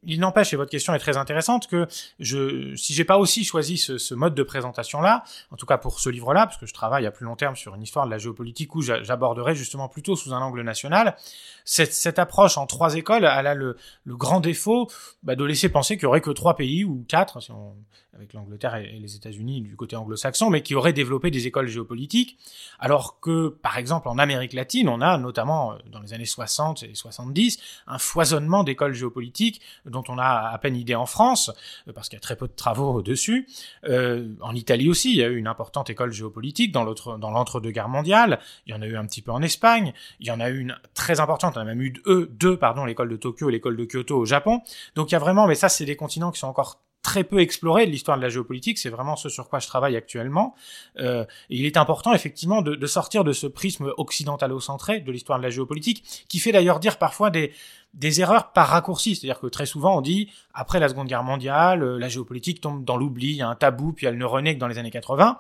Il 0.04 0.20
n'empêche, 0.20 0.54
et 0.54 0.56
votre 0.56 0.72
question 0.72 0.94
est 0.94 1.00
très 1.00 1.18
intéressante, 1.18 1.68
que 1.68 1.88
je, 2.20 2.76
si 2.76 2.94
j'ai 2.94 3.06
pas 3.06 3.18
aussi 3.18 3.44
choisi 3.44 3.78
ce, 3.78 3.98
ce 3.98 4.14
mode 4.16 4.34
de 4.34 4.44
présentation-là, 4.44 5.24
en 5.52 5.56
tout 5.56 5.66
cas 5.66 5.78
pour 5.78 6.00
ce 6.00 6.10
livre-là, 6.10 6.48
parce 6.48 6.58
que 6.58 6.66
je 6.66 6.74
travaille 6.74 7.06
à 7.06 7.12
plus 7.12 7.26
long 7.26 7.36
terme 7.36 7.56
sur 7.56 7.76
une 7.76 7.84
histoire 7.84 8.06
de 8.06 8.12
la 8.12 8.18
géopolitique 8.18 8.76
où 8.76 8.82
j'aborderai 8.82 9.56
justement 9.56 9.88
plutôt 9.88 10.16
sous 10.16 10.34
un 10.34 10.42
angle 10.42 10.62
national, 10.62 11.16
cette, 11.66 11.94
cette 11.94 12.20
approche 12.20 12.58
en 12.58 12.66
trois 12.66 12.96
écoles, 12.96 13.26
elle 13.26 13.48
a 13.48 13.54
le, 13.54 13.78
le 14.06 14.16
grand 14.16 14.40
défaut 14.40 14.90
bah, 15.24 15.36
de 15.36 15.44
laisser 15.44 15.70
penser 15.70 15.96
qu'il 15.96 16.04
y 16.04 16.08
aurait 16.08 16.22
que 16.22 16.32
trois 16.32 16.56
pays 16.56 16.84
ou 16.84 17.06
quatre, 17.08 17.40
si 17.42 17.52
on, 17.52 17.76
avec 18.22 18.34
l'Angleterre 18.34 18.76
et 18.76 19.00
les 19.00 19.16
États-Unis 19.16 19.62
du 19.62 19.76
côté 19.76 19.96
anglo-saxon, 19.96 20.52
mais 20.52 20.62
qui 20.62 20.76
auraient 20.76 20.94
développé 20.94 21.32
des 21.32 21.48
écoles 21.48 21.68
géopolitiques, 21.68 22.38
alors 22.80 23.20
que, 23.20 23.50
par 23.50 23.78
exemple, 23.80 24.08
en 24.08 24.20
Amérique 24.20 24.54
latine, 24.54 24.90
on 24.90 25.02
a 25.02 25.18
notamment 25.18 25.74
euh, 25.74 25.76
dans 25.92 26.00
les 26.00 26.14
années 26.14 26.26
60 26.26 26.84
et 26.84 26.94
70 26.94 27.60
un 27.88 27.98
foisonnement 27.98 28.64
d'écoles 28.64 28.94
géopolitiques 28.94 29.62
dont 29.86 30.04
on 30.08 30.20
a 30.20 30.52
à 30.54 30.58
peine 30.60 30.76
idée 30.76 30.94
en 30.94 31.08
France, 31.08 31.52
euh, 31.88 31.94
parce 31.94 32.10
qu'il 32.10 32.18
y 32.18 32.20
a 32.20 32.22
très 32.22 32.36
peu 32.36 32.48
de 32.48 32.54
travaux 32.54 33.02
dessus. 33.02 33.48
Euh, 33.86 34.30
en 34.42 34.54
Italie 34.54 34.88
aussi, 34.88 35.12
il 35.12 35.18
y 35.18 35.24
a 35.24 35.28
eu 35.28 35.38
une 35.38 35.48
importante 35.48 35.90
école 35.90 36.12
géopolitique 36.12 36.72
dans 36.72 36.84
l'entre-deux-guerres 36.84 37.90
mondiales. 37.90 38.40
Il 38.68 38.74
y 38.74 38.78
en 38.78 38.84
a 38.84 38.86
eu 38.86 38.98
un 38.98 39.06
petit 39.08 39.24
peu 39.24 39.32
en 39.32 39.42
Espagne. 39.42 39.94
Il 40.20 40.28
y 40.28 40.32
en 40.32 40.40
a 40.40 40.50
eu 40.50 40.60
une 40.60 40.78
très 40.94 41.20
importante. 41.20 41.58
On 41.58 41.62
a 41.62 41.66
même 41.66 41.82
eu 41.82 41.94
deux 42.30 42.58
pardon, 42.58 42.86
l'école 42.86 43.10
de 43.10 43.16
Tokyo 43.16 43.50
et 43.50 43.52
l'école 43.52 43.78
de 43.78 43.86
Kyoto 43.86 44.18
au 44.18 44.26
Japon. 44.26 44.62
Donc 44.96 45.10
il 45.10 45.14
y 45.14 45.16
a 45.16 45.20
vraiment, 45.20 45.48
mais 45.48 45.56
ça, 45.56 45.70
c'est 45.70 45.86
des 45.86 45.96
continents 45.96 46.32
qui 46.32 46.40
sont 46.40 46.48
encore 46.48 46.82
très 47.02 47.24
peu 47.24 47.40
exploré 47.40 47.86
de 47.86 47.92
l'histoire 47.92 48.18
de 48.18 48.22
la 48.22 48.30
géopolitique, 48.30 48.78
c'est 48.78 48.90
vraiment 48.90 49.16
ce 49.16 49.30
sur 49.30 49.50
quoi 49.50 49.60
je 49.60 49.68
travaille 49.68 49.96
actuellement. 49.96 50.56
Euh, 51.00 51.26
il 51.50 51.66
est 51.66 51.78
important 51.78 52.14
effectivement 52.14 52.62
de, 52.62 52.76
de, 52.76 52.88
sortir 52.88 53.24
de 53.24 53.34
ce 53.34 53.48
prisme 53.48 53.92
occidentalo-centré 53.98 55.00
de 55.00 55.12
l'histoire 55.12 55.40
de 55.40 55.44
la 55.44 55.50
géopolitique, 55.50 56.26
qui 56.30 56.40
fait 56.40 56.52
d'ailleurs 56.52 56.80
dire 56.80 56.98
parfois 56.98 57.32
des, 57.32 57.54
des 57.94 58.22
erreurs 58.22 58.52
par 58.52 58.68
raccourci. 58.68 59.16
C'est-à-dire 59.16 59.40
que 59.40 59.48
très 59.48 59.66
souvent 59.66 59.98
on 59.98 60.02
dit, 60.02 60.30
après 60.54 60.80
la 60.80 60.90
Seconde 60.90 61.08
Guerre 61.08 61.24
mondiale, 61.24 61.84
euh, 61.84 61.98
la 61.98 62.08
géopolitique 62.08 62.62
tombe 62.62 62.84
dans 62.86 62.98
l'oubli, 62.98 63.32
il 63.32 63.38
y 63.38 63.42
a 63.42 63.48
un 63.48 63.56
tabou, 63.56 63.94
puis 63.94 64.06
elle 64.06 64.18
ne 64.18 64.26
renaît 64.26 64.56
que 64.56 64.60
dans 64.60 64.68
les 64.68 64.78
années 64.78 64.92
80. 64.92 65.40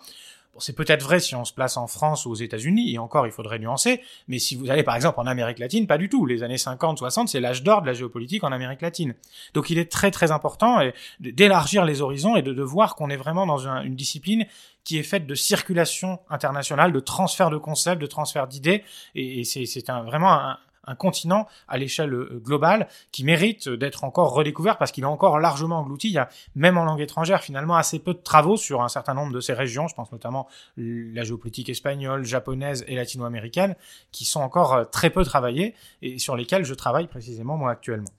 Bon, 0.53 0.60
c'est 0.60 0.74
peut-être 0.74 1.01
vrai 1.01 1.20
si 1.22 1.34
on 1.34 1.46
se 1.46 1.53
place 1.53 1.77
en 1.77 1.88
France 1.88 2.25
ou 2.25 2.31
aux 2.31 2.36
États-Unis, 2.36 2.93
et 2.93 2.98
encore, 2.98 3.25
il 3.25 3.31
faudrait 3.31 3.58
nuancer, 3.58 4.01
mais 4.27 4.38
si 4.38 4.55
vous 4.55 4.70
allez 4.70 4.84
par 4.84 4.96
exemple 4.96 5.20
en 5.20 5.25
Amérique 5.25 5.60
latine, 5.60 5.88
pas 5.88 5.98
du 5.98 6.10
tout. 6.10 6.25
Les 6.25 6.43
années 6.43 6.58
50, 6.58 6.98
60, 6.98 7.29
c'est 7.29 7.39
l'âge 7.39 7.63
d'or 7.63 7.81
de 7.81 7.88
la 7.88 7.93
géopolitique 7.93 8.43
en 8.43 8.51
Amérique 8.51 8.81
latine. 8.81 9.15
Donc 9.53 9.70
il 9.70 9.77
est 9.77 9.89
très 9.89 10.12
très 10.12 10.31
important 10.31 10.79
d'élargir 11.20 11.86
les 11.86 12.01
horizons 12.01 12.36
et 12.36 12.41
de, 12.41 12.62
voir 12.62 12.96
qu'on 12.96 13.10
est 13.10 13.17
vraiment 13.17 13.46
dans 13.46 13.67
une 13.67 13.96
discipline 13.96 14.46
qui 14.84 14.98
est 14.98 15.03
faite 15.03 15.25
de 15.25 15.36
circulation 15.36 16.20
internationale, 16.29 16.91
de 16.91 17.00
transfert 17.00 17.50
de 17.50 17.58
concepts, 17.58 18.01
de 18.01 18.08
transfert 18.08 18.48
d'idées, 18.48 18.84
et, 19.15 19.43
c'est 19.43 19.88
vraiment 19.88 20.34
un, 20.34 20.58
un 20.85 20.95
continent 20.95 21.47
à 21.67 21.77
l'échelle 21.77 22.13
euh, 22.13 22.41
globale 22.43 22.88
qui 23.11 23.23
mérite 23.23 23.69
d'être 23.69 24.03
encore 24.03 24.33
redécouvert 24.33 24.77
parce 24.77 24.91
qu'il 24.91 25.03
est 25.03 25.07
encore 25.07 25.39
largement 25.39 25.79
englouti. 25.79 26.07
Il 26.09 26.13
y 26.13 26.17
a 26.17 26.29
même 26.55 26.77
en 26.77 26.83
langue 26.83 27.01
étrangère 27.01 27.43
finalement 27.43 27.75
assez 27.75 28.00
peu 28.00 28.13
de 28.13 28.19
travaux 28.19 28.57
sur 28.57 28.81
un 28.81 28.89
certain 28.89 29.13
nombre 29.13 29.33
de 29.33 29.39
ces 29.39 29.53
régions. 29.53 29.88
Je 29.88 29.95
pense 29.95 30.11
notamment 30.11 30.47
la 30.77 31.23
géopolitique 31.23 31.69
espagnole, 31.69 32.23
japonaise 32.23 32.83
et 32.88 32.95
latino-américaine 32.95 33.75
qui 34.11 34.25
sont 34.25 34.41
encore 34.41 34.73
euh, 34.73 34.85
très 34.85 35.09
peu 35.09 35.23
travaillées 35.23 35.75
et 36.01 36.17
sur 36.17 36.35
lesquelles 36.35 36.65
je 36.65 36.74
travaille 36.74 37.07
précisément 37.07 37.57
moi 37.57 37.72
actuellement. 37.72 38.09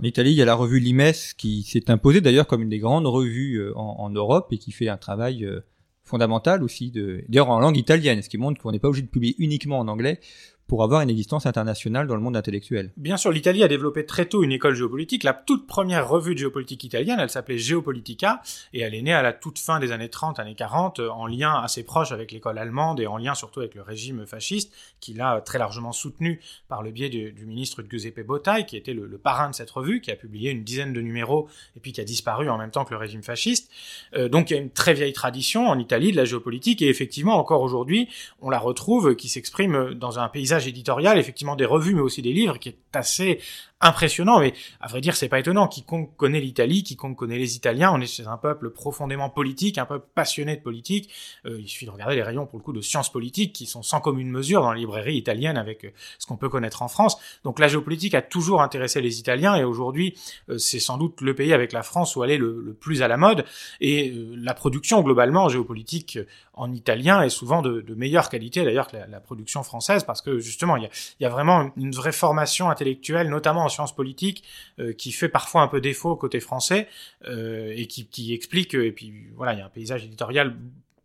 En 0.00 0.04
Italie, 0.04 0.30
il 0.30 0.36
y 0.36 0.42
a 0.42 0.46
la 0.46 0.54
revue 0.54 0.80
Limes 0.80 1.12
qui 1.36 1.62
s'est 1.62 1.90
imposée 1.90 2.20
d'ailleurs 2.22 2.46
comme 2.46 2.62
une 2.62 2.70
des 2.70 2.78
grandes 2.78 3.06
revues 3.06 3.56
euh, 3.56 3.76
en, 3.76 4.08
Europe 4.10 4.48
et 4.50 4.58
qui 4.58 4.72
fait 4.72 4.88
un 4.88 4.96
travail 4.96 5.46
fondamental 6.02 6.64
aussi 6.64 6.90
d'ailleurs 6.90 7.50
en 7.50 7.60
langue 7.60 7.76
italienne, 7.76 8.20
ce 8.20 8.28
qui 8.28 8.38
montre 8.38 8.60
qu'on 8.60 8.72
n'est 8.72 8.80
pas 8.80 8.88
obligé 8.88 9.02
de 9.02 9.10
publier 9.10 9.36
uniquement 9.38 9.78
en 9.78 9.86
anglais 9.86 10.18
pour 10.70 10.84
avoir 10.84 11.00
une 11.00 11.10
existence 11.10 11.46
internationale 11.46 12.06
dans 12.06 12.14
le 12.14 12.20
monde 12.20 12.36
intellectuel. 12.36 12.92
Bien 12.96 13.16
sûr, 13.16 13.32
l'Italie 13.32 13.64
a 13.64 13.66
développé 13.66 14.06
très 14.06 14.26
tôt 14.26 14.44
une 14.44 14.52
école 14.52 14.76
géopolitique. 14.76 15.24
La 15.24 15.32
toute 15.32 15.66
première 15.66 16.08
revue 16.08 16.34
de 16.34 16.38
géopolitique 16.38 16.84
italienne, 16.84 17.18
elle 17.18 17.28
s'appelait 17.28 17.58
Geopolitica, 17.58 18.40
et 18.72 18.82
elle 18.82 18.94
est 18.94 19.02
née 19.02 19.12
à 19.12 19.20
la 19.20 19.32
toute 19.32 19.58
fin 19.58 19.80
des 19.80 19.90
années 19.90 20.08
30, 20.08 20.38
années 20.38 20.54
40, 20.54 21.00
en 21.00 21.26
lien 21.26 21.54
assez 21.60 21.82
proche 21.82 22.12
avec 22.12 22.30
l'école 22.30 22.56
allemande 22.56 23.00
et 23.00 23.08
en 23.08 23.16
lien 23.16 23.34
surtout 23.34 23.58
avec 23.58 23.74
le 23.74 23.82
régime 23.82 24.24
fasciste, 24.26 24.72
qui 25.00 25.12
l'a 25.12 25.40
très 25.40 25.58
largement 25.58 25.90
soutenu 25.90 26.40
par 26.68 26.84
le 26.84 26.92
biais 26.92 27.08
du, 27.08 27.34
ministre 27.44 27.82
Giuseppe 27.82 28.24
Bottai, 28.24 28.64
qui 28.64 28.76
était 28.76 28.94
le, 28.94 29.08
parrain 29.18 29.50
de 29.50 29.56
cette 29.56 29.72
revue, 29.72 30.00
qui 30.00 30.12
a 30.12 30.16
publié 30.16 30.52
une 30.52 30.62
dizaine 30.62 30.92
de 30.92 31.00
numéros 31.00 31.48
et 31.76 31.80
puis 31.80 31.90
qui 31.90 32.00
a 32.00 32.04
disparu 32.04 32.48
en 32.48 32.58
même 32.58 32.70
temps 32.70 32.84
que 32.84 32.94
le 32.94 32.98
régime 33.00 33.24
fasciste. 33.24 33.72
Euh, 34.14 34.28
donc 34.28 34.50
il 34.50 34.54
y 34.54 34.56
a 34.56 34.62
une 34.62 34.70
très 34.70 34.94
vieille 34.94 35.14
tradition 35.14 35.66
en 35.66 35.80
Italie 35.80 36.12
de 36.12 36.16
la 36.16 36.24
géopolitique, 36.24 36.80
et 36.80 36.88
effectivement, 36.88 37.38
encore 37.38 37.62
aujourd'hui, 37.62 38.08
on 38.40 38.50
la 38.50 38.60
retrouve 38.60 39.16
qui 39.16 39.28
s'exprime 39.28 39.94
dans 39.94 40.20
un 40.20 40.28
paysage 40.28 40.59
éditorial, 40.68 41.18
effectivement 41.18 41.56
des 41.56 41.64
revues, 41.64 41.94
mais 41.94 42.00
aussi 42.00 42.22
des 42.22 42.32
livres, 42.32 42.58
qui 42.58 42.74
assez 42.96 43.40
impressionnant. 43.80 44.40
Mais 44.40 44.52
à 44.80 44.88
vrai 44.88 45.00
dire, 45.00 45.16
c'est 45.16 45.28
pas 45.28 45.38
étonnant. 45.38 45.66
Quiconque 45.66 46.14
connaît 46.16 46.40
l'Italie, 46.40 46.82
quiconque 46.82 47.16
connaît 47.16 47.38
les 47.38 47.56
Italiens, 47.56 47.92
on 47.94 48.00
est 48.00 48.06
chez 48.06 48.26
un 48.26 48.36
peuple 48.36 48.70
profondément 48.70 49.30
politique, 49.30 49.78
un 49.78 49.86
peuple 49.86 50.06
passionné 50.14 50.56
de 50.56 50.62
politique. 50.62 51.10
Euh, 51.46 51.58
il 51.58 51.68
suffit 51.68 51.86
de 51.86 51.90
regarder 51.90 52.16
les 52.16 52.22
rayons 52.22 52.46
pour 52.46 52.58
le 52.58 52.64
coup 52.64 52.72
de 52.72 52.80
sciences 52.80 53.10
politiques 53.10 53.52
qui 53.52 53.66
sont 53.66 53.82
sans 53.82 54.00
commune 54.00 54.30
mesure 54.30 54.62
dans 54.62 54.72
les 54.72 54.80
librairies 54.80 55.16
italiennes 55.16 55.56
avec 55.56 55.84
euh, 55.84 55.90
ce 56.18 56.26
qu'on 56.26 56.36
peut 56.36 56.48
connaître 56.48 56.82
en 56.82 56.88
France. 56.88 57.18
Donc 57.44 57.58
la 57.58 57.68
géopolitique 57.68 58.14
a 58.14 58.22
toujours 58.22 58.62
intéressé 58.62 59.00
les 59.00 59.18
Italiens 59.18 59.56
et 59.56 59.64
aujourd'hui 59.64 60.18
euh, 60.50 60.58
c'est 60.58 60.80
sans 60.80 60.98
doute 60.98 61.20
le 61.20 61.34
pays 61.34 61.52
avec 61.52 61.72
la 61.72 61.82
France 61.82 62.16
où 62.16 62.24
elle 62.24 62.30
est 62.30 62.38
le, 62.38 62.76
plus 62.78 63.02
à 63.02 63.08
la 63.08 63.16
mode. 63.16 63.44
Et 63.80 64.14
la 64.36 64.54
production 64.54 65.00
globalement 65.00 65.48
géopolitique 65.48 66.18
en 66.52 66.72
italien 66.72 67.22
est 67.22 67.30
souvent 67.30 67.62
de, 67.62 67.84
meilleure 67.94 68.28
qualité 68.28 68.64
d'ailleurs 68.64 68.86
que 68.86 68.96
la, 68.96 69.20
production 69.20 69.62
française 69.62 70.04
parce 70.04 70.22
que 70.22 70.38
justement 70.38 70.76
il 70.76 70.88
y 71.20 71.24
a 71.24 71.28
vraiment 71.28 71.70
une 71.76 71.92
vraie 71.92 72.12
formation 72.12 72.70
notamment 73.28 73.64
en 73.64 73.68
sciences 73.68 73.94
politiques, 73.94 74.44
euh, 74.78 74.92
qui 74.92 75.12
fait 75.12 75.28
parfois 75.28 75.62
un 75.62 75.68
peu 75.68 75.80
défaut 75.80 76.16
côté 76.16 76.40
français 76.40 76.88
euh, 77.26 77.72
et 77.76 77.86
qui, 77.86 78.06
qui 78.06 78.32
explique 78.32 78.74
et 78.74 78.92
puis 78.92 79.12
voilà 79.36 79.54
il 79.54 79.58
y 79.58 79.62
a 79.62 79.66
un 79.66 79.70
paysage 79.70 80.04
éditorial 80.04 80.56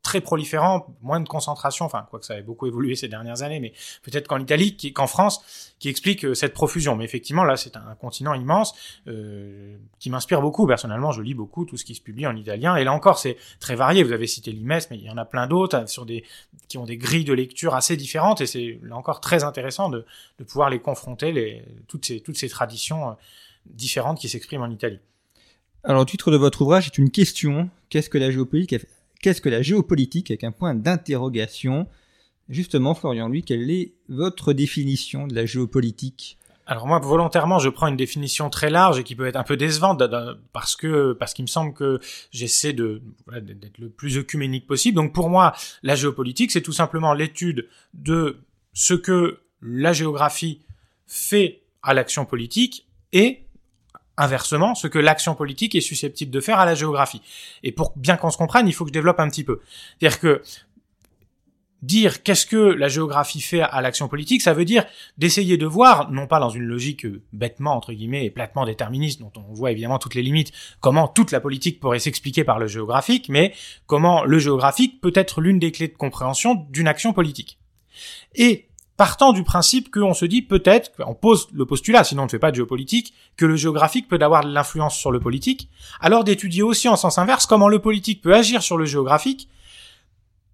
très 0.06 0.22
proliférant, 0.22 0.86
moins 1.02 1.20
de 1.20 1.28
concentration, 1.28 1.84
enfin, 1.84 2.06
quoi 2.10 2.20
que 2.20 2.26
ça 2.26 2.38
ait 2.38 2.44
beaucoup 2.44 2.68
évolué 2.68 2.96
ces 2.96 3.08
dernières 3.08 3.42
années, 3.42 3.60
mais 3.60 3.74
peut-être 4.04 4.28
qu'en 4.28 4.40
Italie, 4.40 4.78
qu'en 4.94 5.08
France, 5.08 5.74
qui 5.80 5.90
explique 5.90 6.24
euh, 6.24 6.36
cette 6.36 6.54
profusion. 6.54 6.96
Mais 6.96 7.04
effectivement, 7.04 7.44
là, 7.44 7.58
c'est 7.58 7.76
un 7.76 7.96
continent 8.00 8.36
immense 8.36 8.76
euh, 9.08 9.76
qui 10.00 10.12
m'inspire 10.12 10.42
beaucoup. 10.42 10.68
Personnellement, 10.68 11.12
je 11.12 11.24
lis 11.24 11.34
beaucoup 11.34 11.66
tout 11.66 11.76
ce 11.76 11.84
qui 11.84 11.96
se 11.96 12.02
publie 12.02 12.28
en 12.28 12.36
italien. 12.36 12.76
Et 12.76 12.84
là 12.84 12.94
encore, 12.94 13.18
c'est 13.18 13.36
très 13.60 13.76
varié. 13.76 14.04
Vous 14.04 14.14
avez 14.14 14.28
cité 14.28 14.52
Limes, 14.52 14.80
mais 14.92 14.98
il 14.98 15.04
y 15.04 15.10
en 15.10 15.18
a 15.18 15.26
plein 15.26 15.48
d'autres 15.48 15.78
euh, 15.78 15.88
sur 15.88 16.06
des 16.06 16.24
qui 16.68 16.78
ont 16.78 16.86
des 16.86 16.98
grilles 16.98 17.26
de 17.26 17.34
lecture 17.34 17.74
assez 17.74 17.98
différentes. 17.98 18.42
Et 18.42 18.46
c'est 18.46 18.80
là 18.84 18.96
encore 18.96 19.20
très 19.20 19.44
intéressant 19.44 19.90
de, 19.90 20.06
de 20.38 20.44
pouvoir 20.44 20.70
les 20.70 20.80
confronter, 20.80 21.32
les, 21.32 21.66
toutes 21.88 22.06
ces 22.06 22.22
toutes 22.22 22.38
ces 22.38 22.50
traditions 22.50 23.10
euh, 23.10 23.14
différentes 23.66 24.20
qui 24.20 24.30
s'expriment 24.30 24.64
en 24.64 24.70
Italie. 24.70 25.00
Alors, 25.84 26.02
le 26.02 26.06
titre 26.06 26.32
de 26.32 26.38
votre 26.38 26.62
ouvrage 26.62 26.88
est 26.88 26.98
une 26.98 27.12
question. 27.12 27.70
Qu'est-ce 27.90 28.10
que 28.10 28.18
la 28.18 28.32
géopolitique 28.32 28.74
Qu'est-ce 29.26 29.42
que 29.42 29.50
la 29.50 29.64
géopolitique 29.64 30.30
avec 30.30 30.44
un 30.44 30.52
point 30.52 30.76
d'interrogation 30.76 31.88
Justement, 32.48 32.94
Florian, 32.94 33.28
lui, 33.28 33.42
quelle 33.42 33.72
est 33.72 33.94
votre 34.08 34.54
définition 34.54 35.26
de 35.26 35.34
la 35.34 35.48
géopolitique? 35.48 36.38
Alors 36.68 36.86
moi 36.86 37.00
volontairement 37.00 37.58
je 37.58 37.70
prends 37.70 37.88
une 37.88 37.98
définition 37.98 38.52
très 38.52 38.70
large 38.70 39.00
et 39.00 39.04
qui 39.04 39.16
peut 39.16 39.26
être 39.26 39.36
un 39.36 39.44
peu 39.44 39.58
décevante 39.58 40.04
parce 40.54 40.76
que 40.76 41.14
parce 41.14 41.34
qu'il 41.34 41.42
me 41.42 41.48
semble 41.48 41.74
que 41.74 42.00
j'essaie 42.30 42.74
de 42.74 43.02
d'être 43.42 43.80
le 43.80 43.90
plus 43.90 44.20
œcuménique 44.20 44.68
possible. 44.68 44.96
Donc 44.96 45.12
pour 45.12 45.32
moi 45.32 45.56
la 45.82 45.96
géopolitique 45.96 46.52
c'est 46.52 46.62
tout 46.62 46.72
simplement 46.72 47.14
l'étude 47.14 47.68
de 47.96 48.38
ce 48.74 48.94
que 48.94 49.40
la 49.60 49.92
géographie 49.92 50.62
fait 51.08 51.64
à 51.82 51.96
l'action 51.96 52.26
politique 52.26 52.86
et 53.12 53.45
inversement 54.18 54.76
ce 54.76 54.88
que 54.88 55.00
l'action 55.00 55.36
politique 55.36 55.76
est 55.76 55.82
susceptible 55.82 56.32
de 56.32 56.40
faire 56.40 56.60
à 56.60 56.66
la 56.66 56.76
géographie. 56.76 57.22
Et 57.64 57.72
pour 57.72 57.94
bien 57.96 58.18
qu'on 58.18 58.32
se 58.32 58.38
comprenne, 58.38 58.68
il 58.68 58.74
faut 58.74 58.86
que 58.86 58.90
je 58.90 58.94
développe 58.94 59.20
un 59.20 59.30
petit 59.30 59.44
peu. 59.44 59.62
C'est-à-dire 60.00 60.20
que 60.20 60.42
dire 61.86 62.24
qu'est-ce 62.24 62.46
que 62.46 62.58
la 62.58 62.88
géographie 62.88 63.42
fait 63.42 63.62
à 63.62 63.82
l'action 63.82 64.08
politique, 64.08 64.42
ça 64.42 64.54
veut 64.54 64.66
dire 64.66 64.86
d'essayer 65.18 65.58
de 65.58 65.66
voir, 65.66 66.12
non 66.12 66.28
pas 66.28 66.40
dans 66.40 66.50
une 66.50 66.64
logique 66.64 67.06
euh, 67.06 67.22
bêtement, 67.32 67.76
entre 67.76 67.94
guillemets, 67.94 68.26
et 68.26 68.32
platement 68.32 68.66
déterministe, 68.66 69.20
dont 69.20 69.32
on 69.36 69.54
voit 69.54 69.72
évidemment 69.72 70.00
toutes 70.00 70.16
les 70.16 70.24
limites, 70.24 70.52
comment 70.80 71.08
toute 71.08 71.32
la 71.32 71.40
politique 71.40 71.80
pourrait 71.80 72.00
s'expliquer 72.00 72.44
par 72.44 72.60
le 72.60 72.68
géographique, 72.68 73.30
mais 73.30 73.54
comment 73.86 74.24
le 74.24 74.40
géographique 74.40 75.00
peut 75.02 75.14
être 75.16 75.42
l'une 75.42 75.60
des 75.60 75.72
clés 75.72 75.88
de 75.88 75.96
compréhension 75.96 76.66
d'une 76.70 76.88
action 76.88 77.14
politique. 77.14 77.60
Et 78.34 78.68
partant 78.98 79.34
du 79.34 79.44
principe 79.44 79.92
qu'on 79.92 80.14
se 80.14 80.26
dit 80.26 80.42
peut-être, 80.42 80.92
on 81.06 81.14
pose 81.14 81.48
le 81.54 81.66
postulat, 81.66 82.04
sinon 82.04 82.24
on 82.24 82.26
ne 82.26 82.30
fait 82.30 82.40
pas 82.40 82.52
de 82.52 82.56
géopolitique, 82.56 83.14
que 83.38 83.46
le 83.46 83.56
géographique 83.56 84.08
peut 84.08 84.20
avoir 84.22 84.44
de 84.44 84.54
l'influence 84.54 84.98
sur 84.98 85.12
le 85.12 85.20
politique, 85.20 85.70
alors 86.00 86.24
d'étudier 86.24 86.64
aussi 86.64 86.88
en 86.88 86.96
sens 86.96 87.18
inverse 87.18 87.46
comment 87.46 87.68
le 87.68 87.80
politique 87.80 88.22
peut 88.22 88.34
agir 88.34 88.62
sur 88.62 88.78
le 88.78 88.86
géographique 88.86 89.50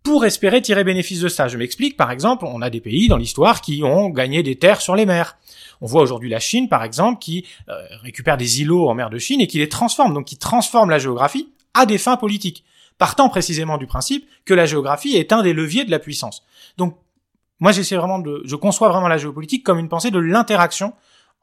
pour 0.04 0.26
espérer 0.26 0.62
tirer 0.62 0.84
bénéfice 0.84 1.20
de 1.20 1.28
ça. 1.28 1.48
Je 1.48 1.58
m'explique, 1.58 1.96
par 1.96 2.10
exemple, 2.10 2.46
on 2.46 2.62
a 2.62 2.70
des 2.70 2.82
pays 2.82 3.08
dans 3.08 3.18
l'histoire 3.18 3.62
qui 3.62 3.84
ont 3.84 4.10
gagné 4.10 4.42
des 4.42 4.56
terres 4.56 4.82
sur 4.82 4.96
les 4.96 5.06
mers. 5.06 5.38
On 5.80 5.86
voit 5.86 6.02
aujourd'hui 6.02 6.30
la 6.30 6.40
Chine, 6.40 6.70
par 6.70 6.84
exemple, 6.84 7.20
qui 7.20 7.46
euh, 7.70 7.74
récupère 8.02 8.38
des 8.38 8.62
îlots 8.62 8.90
en 8.90 8.96
mer 8.96 9.10
de 9.10 9.20
Chine 9.20 9.42
et 9.42 9.48
qui 9.48 9.60
les 9.60 9.70
transforme, 9.70 10.14
donc 10.14 10.26
qui 10.26 10.38
transforme 10.38 10.90
la 10.90 10.98
géographie 10.98 11.52
à 11.74 11.86
des 11.86 12.00
fins 12.00 12.18
politiques, 12.18 12.64
partant 12.98 13.30
précisément 13.30 13.78
du 13.78 13.86
principe 13.86 14.28
que 14.46 14.54
la 14.54 14.66
géographie 14.66 15.16
est 15.16 15.32
un 15.32 15.44
des 15.44 15.54
leviers 15.54 15.86
de 15.86 15.92
la 15.92 16.00
puissance. 16.00 16.44
Donc, 16.78 16.98
moi, 17.62 17.72
j'essaie 17.72 17.96
vraiment 17.96 18.18
de, 18.18 18.42
je 18.44 18.56
conçois 18.56 18.90
vraiment 18.90 19.08
la 19.08 19.20
géopolitique 19.20 19.64
comme 19.64 19.78
une 19.78 19.88
pensée 19.88 20.10
de 20.10 20.18
l'interaction 20.18 20.94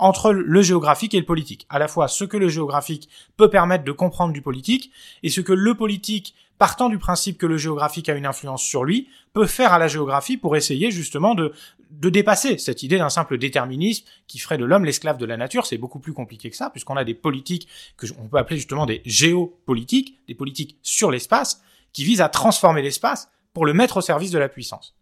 entre 0.01 0.33
le 0.33 0.63
géographique 0.63 1.15
et 1.15 1.21
le 1.21 1.25
politique. 1.25 1.65
À 1.71 1.79
la 1.79 1.87
fois 1.87 2.09
ce 2.09 2.25
que 2.25 2.37
le 2.37 2.49
géographique 2.49 3.09
peut 3.37 3.49
permettre 3.49 3.85
de 3.85 3.93
comprendre 3.93 4.33
du 4.33 4.43
politique 4.43 4.91
et 5.23 5.31
ce 5.31 5.41
que 5.41 5.53
le 5.53 5.75
politique, 5.77 6.35
partant 6.59 6.89
du 6.89 6.99
principe 6.99 7.39
que 7.39 7.47
le 7.47 7.57
géographique 7.57 8.09
a 8.09 8.15
une 8.15 8.27
influence 8.27 8.65
sur 8.65 8.83
lui, 8.83 9.09
peut 9.33 9.47
faire 9.47 9.73
à 9.73 9.79
la 9.79 9.87
géographie 9.87 10.37
pour 10.37 10.57
essayer 10.57 10.91
justement 10.91 11.37
de, 11.37 11.53
de 11.93 12.11
dépasser 12.11 12.59
cette 12.59 12.83
idée 12.83 12.99
d'un 12.99 13.11
simple 13.11 13.39
déterminisme 13.39 14.05
qui 14.27 14.41
ferait 14.41 14.59
de 14.59 14.65
l'homme 14.65 14.85
l'esclave 14.85 15.19
de 15.19 15.27
la 15.27 15.37
nature. 15.37 15.67
C'est 15.67 15.79
beaucoup 15.79 16.01
plus 16.01 16.15
compliqué 16.15 16.51
que 16.51 16.57
ça 16.57 16.69
puisqu'on 16.71 16.97
a 16.97 17.05
des 17.05 17.15
politiques 17.15 17.69
que 17.97 18.07
on 18.19 18.27
peut 18.27 18.39
appeler 18.39 18.57
justement 18.57 18.87
des 18.87 19.03
géopolitiques, 19.05 20.19
des 20.27 20.35
politiques 20.35 20.79
sur 20.83 21.13
l'espace 21.13 21.63
qui 21.93 22.03
visent 22.03 22.21
à 22.21 22.29
transformer 22.29 22.83
l'espace 22.83 23.31
pour 23.53 23.67
le 23.67 23.73
mettre 23.73 23.99
au 23.99 24.01
service 24.01 24.33
de 24.33 24.39
la 24.39 24.49
puissance. 24.49 24.97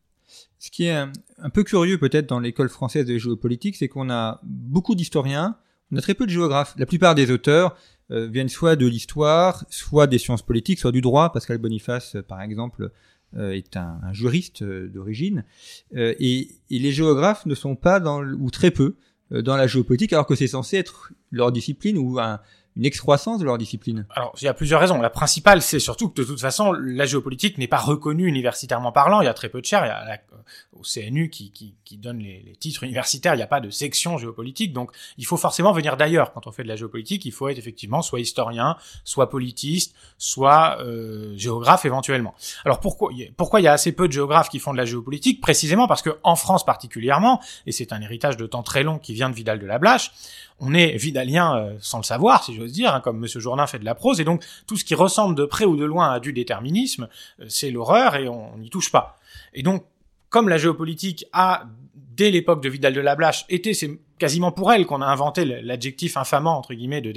Ce 0.58 0.70
qui 0.70 0.84
est 0.84 0.94
un, 0.94 1.50
peu 1.52 1.64
curieux 1.64 1.98
peut-être 1.98 2.28
dans 2.28 2.40
l'école 2.40 2.68
française 2.68 3.06
de 3.06 3.18
géopolitique, 3.18 3.76
c'est 3.76 3.88
qu'on 3.88 4.10
a 4.10 4.40
beaucoup 4.42 4.94
d'historiens, 4.94 5.56
on 5.92 5.96
a 5.96 6.00
très 6.00 6.14
peu 6.14 6.26
de 6.26 6.30
géographes. 6.30 6.74
La 6.78 6.86
plupart 6.86 7.14
des 7.14 7.30
auteurs 7.30 7.76
euh, 8.10 8.26
viennent 8.26 8.48
soit 8.48 8.76
de 8.76 8.86
l'histoire, 8.86 9.64
soit 9.68 10.06
des 10.06 10.18
sciences 10.18 10.42
politiques, 10.42 10.78
soit 10.78 10.92
du 10.92 11.00
droit. 11.00 11.32
Pascal 11.32 11.58
Boniface, 11.58 12.16
par 12.26 12.40
exemple, 12.40 12.90
euh, 13.36 13.52
est 13.52 13.76
un, 13.76 14.00
juriste 14.12 14.62
euh, 14.62 14.88
d'origine. 14.88 15.44
Et, 15.94 16.48
et, 16.70 16.78
les 16.78 16.92
géographes 16.92 17.46
ne 17.46 17.54
sont 17.54 17.76
pas 17.76 18.00
dans, 18.00 18.24
ou 18.24 18.50
très 18.50 18.70
peu, 18.70 18.96
dans 19.30 19.56
la 19.56 19.66
géopolitique, 19.66 20.12
alors 20.12 20.26
que 20.26 20.36
c'est 20.36 20.46
censé 20.46 20.76
être 20.76 21.12
leur 21.32 21.50
discipline 21.50 21.98
ou 21.98 22.20
un, 22.20 22.38
une 22.76 22.84
excroissance 22.84 23.40
de 23.40 23.44
leur 23.44 23.56
discipline 23.56 24.06
Alors, 24.10 24.34
il 24.40 24.44
y 24.44 24.48
a 24.48 24.54
plusieurs 24.54 24.80
raisons. 24.80 25.00
La 25.00 25.10
principale, 25.10 25.62
c'est 25.62 25.78
surtout 25.78 26.10
que 26.10 26.20
de 26.20 26.26
toute 26.26 26.40
façon, 26.40 26.72
la 26.72 27.06
géopolitique 27.06 27.56
n'est 27.56 27.66
pas 27.66 27.78
reconnue 27.78 28.26
universitairement 28.26 28.92
parlant. 28.92 29.22
Il 29.22 29.24
y 29.24 29.28
a 29.28 29.34
très 29.34 29.48
peu 29.48 29.60
de 29.60 29.66
chaires. 29.66 29.84
Il 29.84 29.88
y 29.88 29.90
a 29.90 30.04
la, 30.04 30.18
au 30.72 30.82
CNU 30.82 31.30
qui, 31.30 31.50
qui, 31.50 31.74
qui 31.84 31.96
donne 31.96 32.18
les, 32.18 32.42
les, 32.42 32.54
titres 32.54 32.84
universitaires. 32.84 33.34
Il 33.34 33.38
n'y 33.38 33.42
a 33.42 33.46
pas 33.46 33.60
de 33.60 33.70
section 33.70 34.18
géopolitique. 34.18 34.74
Donc, 34.74 34.90
il 35.16 35.24
faut 35.24 35.38
forcément 35.38 35.72
venir 35.72 35.96
d'ailleurs. 35.96 36.32
Quand 36.34 36.46
on 36.46 36.52
fait 36.52 36.64
de 36.64 36.68
la 36.68 36.76
géopolitique, 36.76 37.24
il 37.24 37.32
faut 37.32 37.48
être 37.48 37.58
effectivement 37.58 38.02
soit 38.02 38.20
historien, 38.20 38.76
soit 39.04 39.30
politiste, 39.30 39.94
soit 40.18 40.78
euh, 40.80 41.32
géographe 41.36 41.86
éventuellement. 41.86 42.34
Alors, 42.66 42.80
pourquoi, 42.80 43.10
pourquoi 43.38 43.60
il 43.60 43.64
y 43.64 43.68
a 43.68 43.72
assez 43.72 43.92
peu 43.92 44.06
de 44.06 44.12
géographes 44.12 44.50
qui 44.50 44.58
font 44.58 44.72
de 44.72 44.78
la 44.78 44.84
géopolitique? 44.84 45.40
Précisément 45.40 45.88
parce 45.88 46.02
que 46.02 46.10
en 46.22 46.36
France 46.36 46.64
particulièrement, 46.64 47.40
et 47.64 47.72
c'est 47.72 47.92
un 47.94 48.02
héritage 48.02 48.36
de 48.36 48.46
temps 48.46 48.62
très 48.62 48.82
long 48.82 48.98
qui 48.98 49.14
vient 49.14 49.30
de 49.30 49.34
Vidal 49.34 49.58
de 49.58 49.66
la 49.66 49.78
Blache, 49.78 50.12
on 50.60 50.74
est 50.74 50.96
vidalien 50.96 51.56
euh, 51.56 51.76
sans 51.80 51.98
le 51.98 52.04
savoir, 52.04 52.44
si 52.44 52.54
j'ose 52.54 52.72
dire, 52.72 52.94
hein, 52.94 53.00
comme 53.00 53.18
Monsieur 53.18 53.40
Jourdain 53.40 53.66
fait 53.66 53.78
de 53.78 53.84
la 53.84 53.94
prose, 53.94 54.20
et 54.20 54.24
donc 54.24 54.44
tout 54.66 54.76
ce 54.76 54.84
qui 54.84 54.94
ressemble 54.94 55.34
de 55.34 55.44
près 55.44 55.64
ou 55.64 55.76
de 55.76 55.84
loin 55.84 56.12
à 56.12 56.20
du 56.20 56.32
déterminisme, 56.32 57.08
euh, 57.40 57.46
c'est 57.48 57.70
l'horreur 57.70 58.16
et 58.16 58.28
on 58.28 58.56
n'y 58.58 58.70
touche 58.70 58.90
pas. 58.90 59.18
Et 59.52 59.62
donc, 59.62 59.84
comme 60.28 60.48
la 60.48 60.58
géopolitique 60.58 61.26
a 61.32 61.64
dès 61.94 62.30
l'époque 62.30 62.62
de 62.62 62.68
Vidal 62.68 62.94
de 62.94 63.00
la 63.00 63.14
Blache, 63.14 63.44
était 63.48 63.74
c'est 63.74 64.00
quasiment 64.18 64.52
pour 64.52 64.72
elle 64.72 64.86
qu'on 64.86 65.02
a 65.02 65.06
inventé 65.06 65.44
l'adjectif 65.44 66.16
infamant 66.16 66.56
entre 66.56 66.74
guillemets 66.74 67.00
de, 67.00 67.12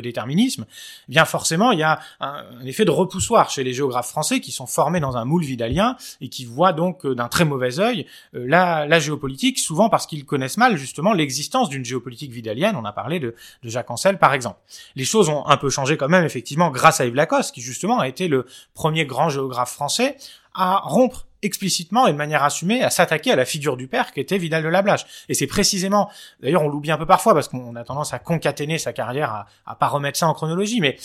déterminisme. 0.00 0.66
Eh 1.08 1.12
bien 1.12 1.24
forcément, 1.24 1.72
il 1.72 1.78
y 1.78 1.82
a 1.82 2.00
un, 2.20 2.44
effet 2.64 2.84
de 2.84 2.90
repoussoir 2.90 3.50
chez 3.50 3.64
les 3.64 3.72
géographes 3.72 4.08
français 4.08 4.40
qui 4.40 4.52
sont 4.52 4.66
formés 4.66 5.00
dans 5.00 5.16
un 5.16 5.24
moule 5.24 5.44
vidalien 5.44 5.96
et 6.20 6.28
qui 6.28 6.44
voient 6.44 6.72
donc 6.72 7.04
euh, 7.04 7.14
d'un 7.14 7.28
très 7.28 7.44
mauvais 7.44 7.78
œil 7.78 8.06
euh, 8.34 8.44
la, 8.46 8.86
la, 8.86 9.00
géopolitique, 9.00 9.58
souvent 9.58 9.88
parce 9.88 10.06
qu'ils 10.06 10.24
connaissent 10.24 10.56
mal 10.56 10.76
justement 10.76 11.12
l'existence 11.12 11.68
d'une 11.68 11.84
géopolitique 11.84 12.32
vidalienne. 12.32 12.76
On 12.76 12.84
a 12.84 12.92
parlé 12.92 13.20
de, 13.20 13.34
de 13.62 13.68
Jacques 13.68 13.90
Ancel 13.90 14.18
par 14.18 14.34
exemple. 14.34 14.58
Les 14.96 15.04
choses 15.04 15.28
ont 15.28 15.46
un 15.46 15.56
peu 15.56 15.70
changé 15.70 15.96
quand 15.96 16.08
même 16.08 16.24
effectivement 16.24 16.70
grâce 16.70 17.00
à 17.00 17.06
Yves 17.06 17.14
Lacoste 17.14 17.54
qui 17.54 17.60
justement 17.60 17.98
a 17.98 18.08
été 18.08 18.28
le 18.28 18.46
premier 18.74 19.06
grand 19.06 19.28
géographe 19.28 19.72
français 19.72 20.16
à 20.54 20.80
rompre 20.84 21.26
explicitement 21.42 22.06
et 22.06 22.12
de 22.12 22.16
manière 22.16 22.42
assumée 22.42 22.82
à 22.82 22.90
s'attaquer 22.90 23.32
à 23.32 23.36
la 23.36 23.44
figure 23.44 23.76
du 23.76 23.88
père 23.88 24.12
qui 24.12 24.20
était 24.20 24.38
Vidal 24.38 24.62
de 24.62 24.68
la 24.68 24.82
Blache. 24.82 25.06
Et 25.28 25.34
c'est 25.34 25.46
précisément, 25.46 26.10
d'ailleurs 26.40 26.62
on 26.62 26.68
l'oublie 26.68 26.90
un 26.90 26.98
peu 26.98 27.06
parfois 27.06 27.34
parce 27.34 27.48
qu'on 27.48 27.76
a 27.76 27.84
tendance 27.84 28.12
à 28.12 28.18
concaténer 28.18 28.78
sa 28.78 28.92
carrière, 28.92 29.30
à, 29.30 29.46
à 29.66 29.74
pas 29.74 29.88
remettre 29.88 30.18
ça 30.18 30.26
en 30.26 30.34
chronologie, 30.34 30.80
mais 30.80 30.96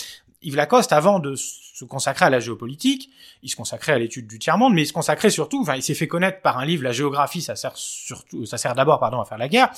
Yves 0.42 0.56
Lacoste, 0.56 0.94
avant 0.94 1.20
de 1.20 1.36
se 1.36 1.86
consacrer 1.86 2.26
à 2.26 2.30
la 2.30 2.40
géopolitique, 2.40 3.10
il 3.42 3.50
se 3.50 3.56
consacrait 3.56 3.94
à 3.94 3.98
l'étude 3.98 4.28
du 4.28 4.38
tiers-monde, 4.38 4.74
mais 4.74 4.84
il 4.84 4.86
se 4.86 4.94
consacrait 4.94 5.32
surtout, 5.32 5.62
enfin 5.62 5.76
il 5.76 5.82
s'est 5.82 5.96
fait 5.96 6.08
connaître 6.08 6.42
par 6.42 6.60
un 6.60 6.66
livre, 6.66 6.84
La 6.84 6.92
géographie, 6.92 7.42
ça 7.42 7.56
sert 7.56 7.76
surtout, 7.76 8.46
ça 8.46 8.58
sert 8.58 8.76
d'abord, 8.76 9.00
pardon, 9.00 9.20
à 9.20 9.26
faire 9.26 9.40
la 9.40 9.48
guerre, 9.48 9.72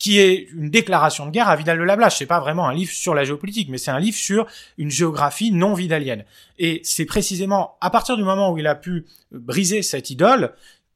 qui 0.00 0.18
est 0.18 0.48
une 0.52 0.70
déclaration 0.70 1.26
de 1.26 1.30
guerre 1.30 1.48
à 1.48 1.54
Vidal 1.54 1.78
de 1.78 1.84
la 1.84 1.94
Blache. 1.94 2.18
C'est 2.18 2.26
pas 2.26 2.40
vraiment 2.40 2.66
un 2.66 2.74
livre 2.74 2.90
sur 2.90 3.14
la 3.14 3.22
géopolitique, 3.22 3.68
mais 3.68 3.78
c'est 3.78 3.90
un 3.90 4.00
livre 4.00 4.16
sur 4.16 4.46
une 4.78 4.90
géographie 4.90 5.52
non 5.52 5.74
vidalienne. 5.74 6.24
Et 6.58 6.80
c'est 6.82 7.04
précisément 7.04 7.76
à 7.80 7.90
partir 7.90 8.16
du 8.16 8.24
moment 8.24 8.50
où 8.50 8.58
il 8.58 8.66
a 8.66 8.74
pu 8.74 9.04
briser 9.30 9.82
cette 9.82 10.10
idole 10.10 10.54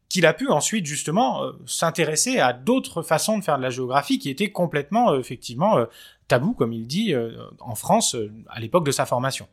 qu'il 0.09 0.27
a 0.27 0.33
pu 0.33 0.49
ensuite 0.49 0.87
justement 0.87 1.45
euh, 1.45 1.53
s'intéresser 1.67 2.39
à 2.39 2.53
d'autres 2.53 3.03
façons 3.03 3.39
de 3.39 3.45
faire 3.45 3.59
de 3.59 3.63
la 3.63 3.71
géographie 3.71 4.19
qui 4.19 4.31
étaient 4.31 4.51
complètement 4.51 5.13
euh, 5.13 5.19
effectivement 5.19 5.77
euh, 5.77 5.87
tabou, 6.29 6.55
comme 6.55 6.73
il 6.73 6.87
dit, 6.87 7.15
en 7.61 7.75
France 7.75 8.17
à 8.49 8.59
l'époque 8.59 8.87
de 8.87 8.91
sa 8.91 9.05
formation. 9.05 9.47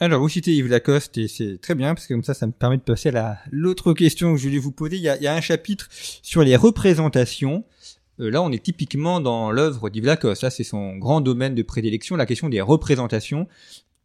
Alors, 0.00 0.20
vous 0.20 0.28
citez 0.28 0.52
Yves 0.52 0.68
Lacoste 0.68 1.18
et 1.18 1.28
c'est 1.28 1.60
très 1.60 1.76
bien 1.76 1.94
parce 1.94 2.08
que 2.08 2.14
comme 2.14 2.24
ça, 2.24 2.34
ça 2.34 2.46
me 2.48 2.52
permet 2.52 2.78
de 2.78 2.82
passer 2.82 3.10
à 3.10 3.38
l'autre 3.52 3.92
question 3.92 4.32
que 4.32 4.38
je 4.38 4.48
voulais 4.48 4.58
vous 4.58 4.72
poser. 4.72 4.96
Il 4.96 5.02
y 5.02 5.26
a 5.26 5.34
un 5.34 5.40
chapitre 5.40 5.88
sur 5.90 6.42
les 6.42 6.56
représentations. 6.56 7.64
Euh, 8.20 8.30
là, 8.30 8.42
on 8.42 8.50
est 8.52 8.62
typiquement 8.62 9.20
dans 9.20 9.50
l'œuvre 9.50 9.90
d'Yves 9.90 10.06
Lacoste. 10.06 10.42
Là, 10.42 10.50
c'est 10.50 10.64
son 10.64 10.96
grand 10.96 11.20
domaine 11.20 11.54
de 11.54 11.62
prédilection, 11.62 12.16
la 12.16 12.26
question 12.26 12.48
des 12.48 12.60
représentations 12.60 13.46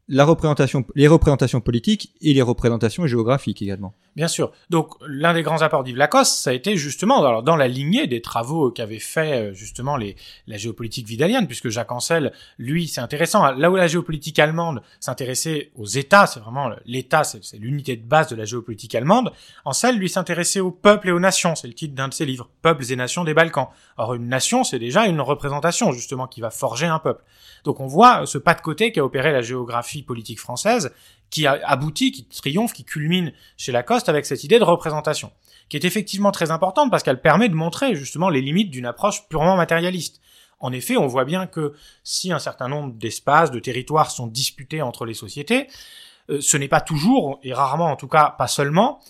la 0.10 0.26
représentation, 0.26 0.86
les 0.96 1.08
représentations 1.08 1.62
politiques 1.62 2.14
et 2.22 2.34
les 2.34 2.42
représentations 2.42 3.08
géographiques 3.08 3.62
également. 3.62 3.94
Bien 4.16 4.28
sûr. 4.28 4.52
Donc 4.70 4.96
l'un 5.08 5.34
des 5.34 5.44
grands 5.44 5.62
apports 5.62 5.84
d'Yves 5.84 5.98
Lacoste, 5.98 6.38
ça 6.40 6.50
a 6.50 6.54
été 6.54 6.76
justement 6.76 7.26
alors, 7.26 7.42
dans 7.42 7.56
la 7.56 7.68
lignée 7.68 8.06
des 8.06 8.22
travaux 8.22 8.70
qu'avaient 8.70 9.00
fait 9.00 9.50
euh, 9.50 9.54
justement 9.54 9.98
les, 9.98 10.16
la 10.46 10.58
géopolitique 10.58 11.08
vidalienne, 11.08 11.48
puisque 11.48 11.70
Jacques 11.70 11.92
Ancel, 11.92 12.34
lui, 12.58 12.88
c'est 12.88 13.02
intéressant. 13.02 13.52
Là 13.54 13.72
où 13.72 13.76
la 13.76 13.88
géopolitique 13.88 14.40
allemande 14.40 14.82
s'intéressait 15.00 15.72
aux 15.76 15.86
États, 15.86 16.28
c'est 16.28 16.42
vraiment 16.42 16.70
l'État, 16.86 17.24
c'est 17.24 17.58
l'unité 17.58 17.96
de 17.96 18.04
base 18.04 18.28
de 18.28 18.36
la 18.36 18.46
géopolitique 18.46 18.94
allemande. 18.96 19.32
Ancel, 19.66 19.98
lui, 19.98 20.10
s'intéressait 20.10 20.60
aux 20.60 20.72
peuples 20.72 21.10
et 21.10 21.12
aux 21.12 21.20
nations. 21.20 21.56
C'est 21.56 21.68
le 21.68 21.74
titre 21.74 21.96
d'un 21.96 22.10
de 22.10 22.14
ses 22.14 22.26
livres, 22.26 22.50
Peuples 22.62 22.92
et 22.92 22.96
nations 22.96 23.24
des 23.24 23.34
Balkans. 23.34 23.68
Or 23.98 24.14
une 24.14 24.28
nation, 24.28 24.64
c'est 24.64 24.80
déjà 24.80 25.06
une 25.06 25.22
représentation 25.22 25.92
justement 25.92 26.28
qui 26.28 26.42
va 26.42 26.50
forger 26.50 26.88
un 26.88 27.00
peuple. 27.00 27.24
Donc 27.64 27.80
on 27.80 27.88
voit 27.88 28.26
ce 28.26 28.38
pas 28.38 28.54
de 28.54 28.62
côté 28.62 28.92
qu'a 28.92 29.04
opéré 29.04 29.32
la 29.32 29.42
géographie 29.42 29.93
politique 30.02 30.40
française, 30.40 30.92
qui 31.30 31.46
a 31.46 31.60
abouti, 31.64 32.12
qui 32.12 32.26
triomphe, 32.26 32.74
qui 32.74 32.84
culmine 32.84 33.34
chez 33.58 33.72
Lacoste 33.72 34.10
avec 34.10 34.26
cette 34.26 34.44
idée 34.44 34.58
de 34.58 34.64
représentation, 34.64 35.32
qui 35.70 35.78
est 35.78 35.86
effectivement 35.86 36.32
très 36.32 36.50
importante 36.50 36.90
parce 36.90 37.04
qu'elle 37.04 37.22
permet 37.22 37.50
de 37.50 37.54
montrer 37.54 37.96
justement 37.96 38.30
les 38.30 38.42
limites 38.42 38.72
d'une 38.72 38.86
approche 38.86 39.28
purement 39.30 39.56
matérialiste. 39.56 40.20
En 40.60 40.72
effet, 40.72 40.98
on 40.98 41.08
voit 41.08 41.26
bien 41.26 41.46
que 41.46 41.74
si 42.04 42.32
un 42.32 42.40
certain 42.40 42.70
nombre 42.70 42.94
d'espaces, 42.94 43.52
de 43.52 43.60
territoires 43.60 44.10
sont 44.10 44.28
disputés 44.28 44.82
entre 44.82 45.06
les 45.06 45.14
sociétés, 45.14 45.68
euh, 46.30 46.40
ce 46.42 46.58
n'est 46.58 46.68
pas 46.70 46.82
toujours, 46.82 47.40
et 47.44 47.54
rarement 47.54 47.92
en 47.92 47.96
tout 47.96 48.08
cas 48.08 48.34
pas 48.38 48.48
seulement, 48.48 49.02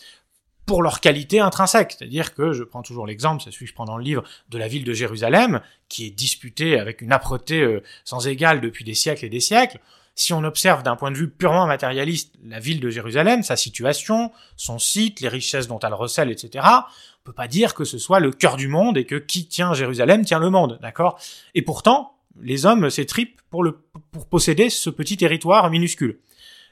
pour 0.66 0.82
leur 0.82 1.00
qualité 1.00 1.40
intrinsèque. 1.40 1.96
C'est-à-dire 1.98 2.34
que 2.34 2.54
je 2.54 2.64
prends 2.64 2.82
toujours 2.82 3.06
l'exemple, 3.06 3.44
c'est 3.44 3.52
celui 3.52 3.68
je 3.68 3.74
prends 3.74 3.86
dans 3.86 3.98
le 3.98 4.04
livre, 4.04 4.24
de 4.50 4.58
la 4.58 4.68
ville 4.68 4.84
de 4.84 4.94
Jérusalem, 4.94 5.62
qui 5.90 6.08
est 6.08 6.12
disputée 6.12 6.80
avec 6.80 7.02
une 7.02 7.12
âpreté 7.12 7.62
euh, 7.62 7.84
sans 8.04 8.28
égale 8.28 8.62
depuis 8.62 8.86
des 8.86 8.96
siècles 8.96 9.26
et 9.26 9.30
des 9.30 9.40
siècles. 9.40 9.80
Si 10.16 10.32
on 10.34 10.44
observe 10.44 10.84
d'un 10.84 10.96
point 10.96 11.12
de 11.12 11.18
vue 11.18 11.30
purement 11.30 11.66
matérialiste 11.66 12.36
la 12.44 12.60
ville 12.60 12.80
de 12.80 12.90
Jérusalem, 12.90 13.42
sa 13.42 13.56
situation, 13.56 14.32
son 14.58 14.78
site, 14.78 15.22
les 15.22 15.28
richesses 15.28 15.68
dont 15.68 15.80
elle 15.80 15.94
recèle, 15.94 16.30
etc., 16.30 16.66
on 16.66 17.24
peut 17.24 17.34
pas 17.34 17.48
dire 17.48 17.74
que 17.74 17.84
ce 17.84 17.98
soit 17.98 18.20
le 18.20 18.32
cœur 18.32 18.58
du 18.58 18.68
monde 18.68 18.98
et 18.98 19.06
que 19.06 19.16
qui 19.16 19.48
tient 19.48 19.74
Jérusalem 19.74 20.24
tient 20.24 20.40
le 20.40 20.50
monde, 20.50 20.78
d'accord? 20.82 21.20
Et 21.56 21.62
pourtant, 21.62 22.18
les 22.42 22.66
hommes 22.66 22.90
s'étripent 22.90 23.42
pour 23.50 23.66
pour 24.12 24.28
posséder 24.28 24.70
ce 24.70 24.90
petit 24.90 25.18
territoire 25.18 25.70
minuscule. 25.70 26.20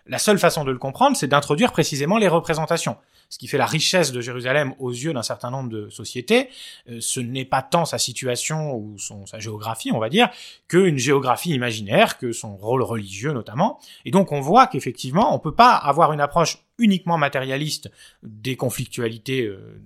La 0.06 0.20
seule 0.20 0.40
façon 0.40 0.64
de 0.64 0.72
le 0.72 0.78
comprendre, 0.78 1.16
c'est 1.16 1.28
d'introduire 1.28 1.72
précisément 1.72 2.18
les 2.18 2.28
représentations. 2.28 2.98
Ce 3.30 3.38
qui 3.38 3.48
fait 3.48 3.58
la 3.58 3.66
richesse 3.66 4.12
de 4.12 4.20
Jérusalem 4.20 4.74
aux 4.78 4.92
yeux 4.92 5.14
d'un 5.14 5.24
certain 5.24 5.52
nombre 5.52 5.70
de 5.70 5.90
sociétés, 5.90 6.50
euh, 6.90 6.98
ce 7.00 7.22
n'est 7.22 7.46
pas 7.46 7.62
tant 7.62 7.86
sa 7.86 7.98
situation 7.98 8.76
ou 8.76 8.98
sa 9.26 9.40
géographie, 9.40 9.92
on 9.94 10.00
va 10.00 10.10
dire, 10.10 10.30
qu'une 10.68 10.98
géographie 10.98 11.52
imaginaire, 11.52 12.18
que 12.18 12.34
son 12.34 12.58
rôle 12.58 12.82
religieux 12.82 13.32
notamment. 13.32 13.80
Et 14.04 14.12
donc 14.12 14.34
on 14.34 14.42
voit 14.42 14.68
qu'effectivement, 14.68 15.34
on 15.34 15.40
peut 15.40 15.56
pas 15.56 15.76
avoir 15.76 16.12
une 16.12 16.20
approche 16.20 16.58
uniquement 16.78 17.18
matérialiste 17.18 17.90
des 18.22 18.58
conflictualités 18.58 19.46
euh, 19.46 19.82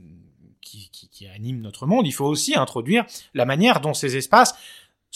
qui 0.62 1.28
animent 1.28 1.62
notre 1.62 1.86
monde. 1.86 2.08
Il 2.08 2.12
faut 2.12 2.26
aussi 2.26 2.58
introduire 2.58 3.06
la 3.34 3.46
manière 3.46 3.80
dont 3.80 3.94
ces 3.94 4.18
espaces 4.18 4.56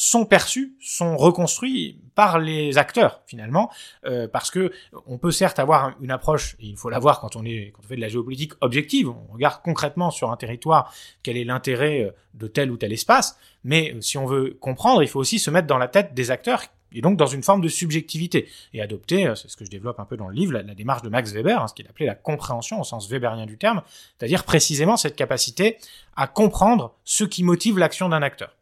sont 0.01 0.23
perçus, 0.23 0.77
sont 0.79 1.17
reconstruits 1.17 1.99
par 2.15 2.39
les 2.39 2.77
acteurs 2.77 3.21
finalement, 3.27 3.69
euh, 4.05 4.29
parce 4.29 4.49
que 4.49 4.71
on 5.07 5.17
peut 5.17 5.31
certes 5.31 5.59
avoir 5.59 5.93
une 5.99 6.09
approche, 6.09 6.55
et 6.61 6.67
il 6.67 6.77
faut 6.77 6.89
l'avoir 6.89 7.19
quand 7.19 7.35
on 7.35 7.43
est 7.43 7.73
quand 7.75 7.81
on 7.83 7.87
fait 7.89 7.97
de 7.97 8.01
la 8.01 8.07
géopolitique 8.07 8.53
objective, 8.61 9.09
on 9.09 9.33
regarde 9.33 9.61
concrètement 9.61 10.09
sur 10.09 10.31
un 10.31 10.37
territoire 10.37 10.93
quel 11.21 11.35
est 11.35 11.43
l'intérêt 11.43 12.03
euh, 12.03 12.11
de 12.33 12.47
tel 12.47 12.71
ou 12.71 12.77
tel 12.77 12.93
espace, 12.93 13.37
mais 13.65 13.93
euh, 13.93 13.99
si 13.99 14.17
on 14.17 14.25
veut 14.25 14.57
comprendre, 14.61 15.03
il 15.03 15.09
faut 15.09 15.19
aussi 15.19 15.37
se 15.37 15.51
mettre 15.51 15.67
dans 15.67 15.77
la 15.77 15.89
tête 15.89 16.13
des 16.13 16.31
acteurs 16.31 16.63
et 16.93 17.01
donc 17.01 17.17
dans 17.17 17.27
une 17.27 17.43
forme 17.43 17.59
de 17.59 17.67
subjectivité 17.67 18.47
et 18.73 18.81
adopter, 18.81 19.33
c'est 19.35 19.49
ce 19.49 19.57
que 19.57 19.65
je 19.65 19.69
développe 19.69 19.99
un 19.99 20.05
peu 20.05 20.15
dans 20.15 20.29
le 20.29 20.33
livre, 20.33 20.53
la, 20.53 20.63
la 20.63 20.75
démarche 20.75 21.01
de 21.01 21.09
Max 21.09 21.33
Weber, 21.33 21.61
hein, 21.61 21.67
ce 21.67 21.73
qu'il 21.73 21.85
appelait 21.87 22.05
la 22.05 22.15
compréhension 22.15 22.79
au 22.79 22.85
sens 22.85 23.09
weberien 23.09 23.45
du 23.45 23.57
terme, 23.57 23.81
c'est-à-dire 24.17 24.45
précisément 24.45 24.95
cette 24.95 25.17
capacité 25.17 25.77
à 26.15 26.25
comprendre 26.27 26.95
ce 27.03 27.25
qui 27.25 27.43
motive 27.43 27.77
l'action 27.77 28.07
d'un 28.07 28.21
acteur. 28.21 28.55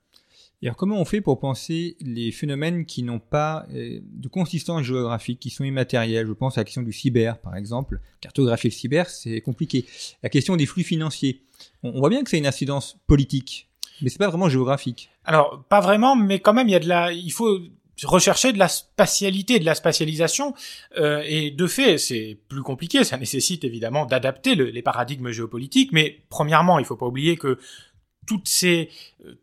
Alors 0.64 0.76
comment 0.76 1.00
on 1.00 1.06
fait 1.06 1.22
pour 1.22 1.40
penser 1.40 1.98
les 2.02 2.32
phénomènes 2.32 2.86
qui 2.86 3.04
n'ont 3.04 3.20
pas 3.20 3.68
euh, 3.74 4.00
de 4.02 4.28
consistance 4.28 4.84
géographique, 4.84 5.40
qui 5.40 5.52
sont 5.52 5.64
immatériels? 5.64 6.26
Je 6.26 6.34
pense 6.34 6.58
à 6.58 6.62
la 6.62 6.66
question 6.66 6.82
du 6.82 6.92
cyber, 6.92 7.40
par 7.40 7.56
exemple. 7.56 8.02
Cartographier 8.22 8.72
le 8.72 8.76
cyber, 8.76 9.10
c'est 9.10 9.42
compliqué. 9.42 9.86
La 10.24 10.30
question 10.30 10.56
des 10.56 10.66
flux 10.66 10.84
financiers. 10.84 11.44
On, 11.84 12.00
voit 12.00 12.10
bien 12.10 12.24
que 12.24 12.30
c'est 12.32 12.40
une 12.40 12.48
incidence 12.48 12.98
politique, 13.06 13.70
mais 14.02 14.10
c'est 14.10 14.18
pas 14.18 14.30
vraiment 14.30 14.50
géographique. 14.50 15.12
Alors 15.26 15.64
pas 15.70 15.80
vraiment, 15.80 16.16
mais 16.16 16.40
quand 16.40 16.54
même 16.54 16.68
il 16.68 16.72
y 16.72 16.76
a 16.76 16.80
de 16.80 16.88
la, 16.88 17.12
il 17.12 17.32
faut 17.32 17.60
rechercher 18.04 18.52
de 18.52 18.58
la 18.58 18.68
spatialité, 18.68 19.60
de 19.60 19.66
la 19.66 19.76
spatialisation, 19.76 20.56
euh, 20.98 21.22
et 21.26 21.52
de 21.52 21.68
fait, 21.68 22.00
c'est 22.00 22.40
plus 22.48 22.64
compliqué. 22.64 23.04
Ça 23.04 23.18
nécessite 23.18 23.64
évidemment 23.64 24.08
d'adapter 24.08 24.56
le, 24.56 24.66
les 24.66 24.82
paradigmes 24.82 25.30
géopolitiques, 25.30 25.92
mais 25.92 26.24
premièrement, 26.30 26.80
il 26.80 26.86
faut 26.86 26.98
pas 26.98 27.08
oublier 27.08 27.38
que 27.38 27.60
toutes 28.26 28.48
ces 28.48 28.90
euh, 29.26 29.36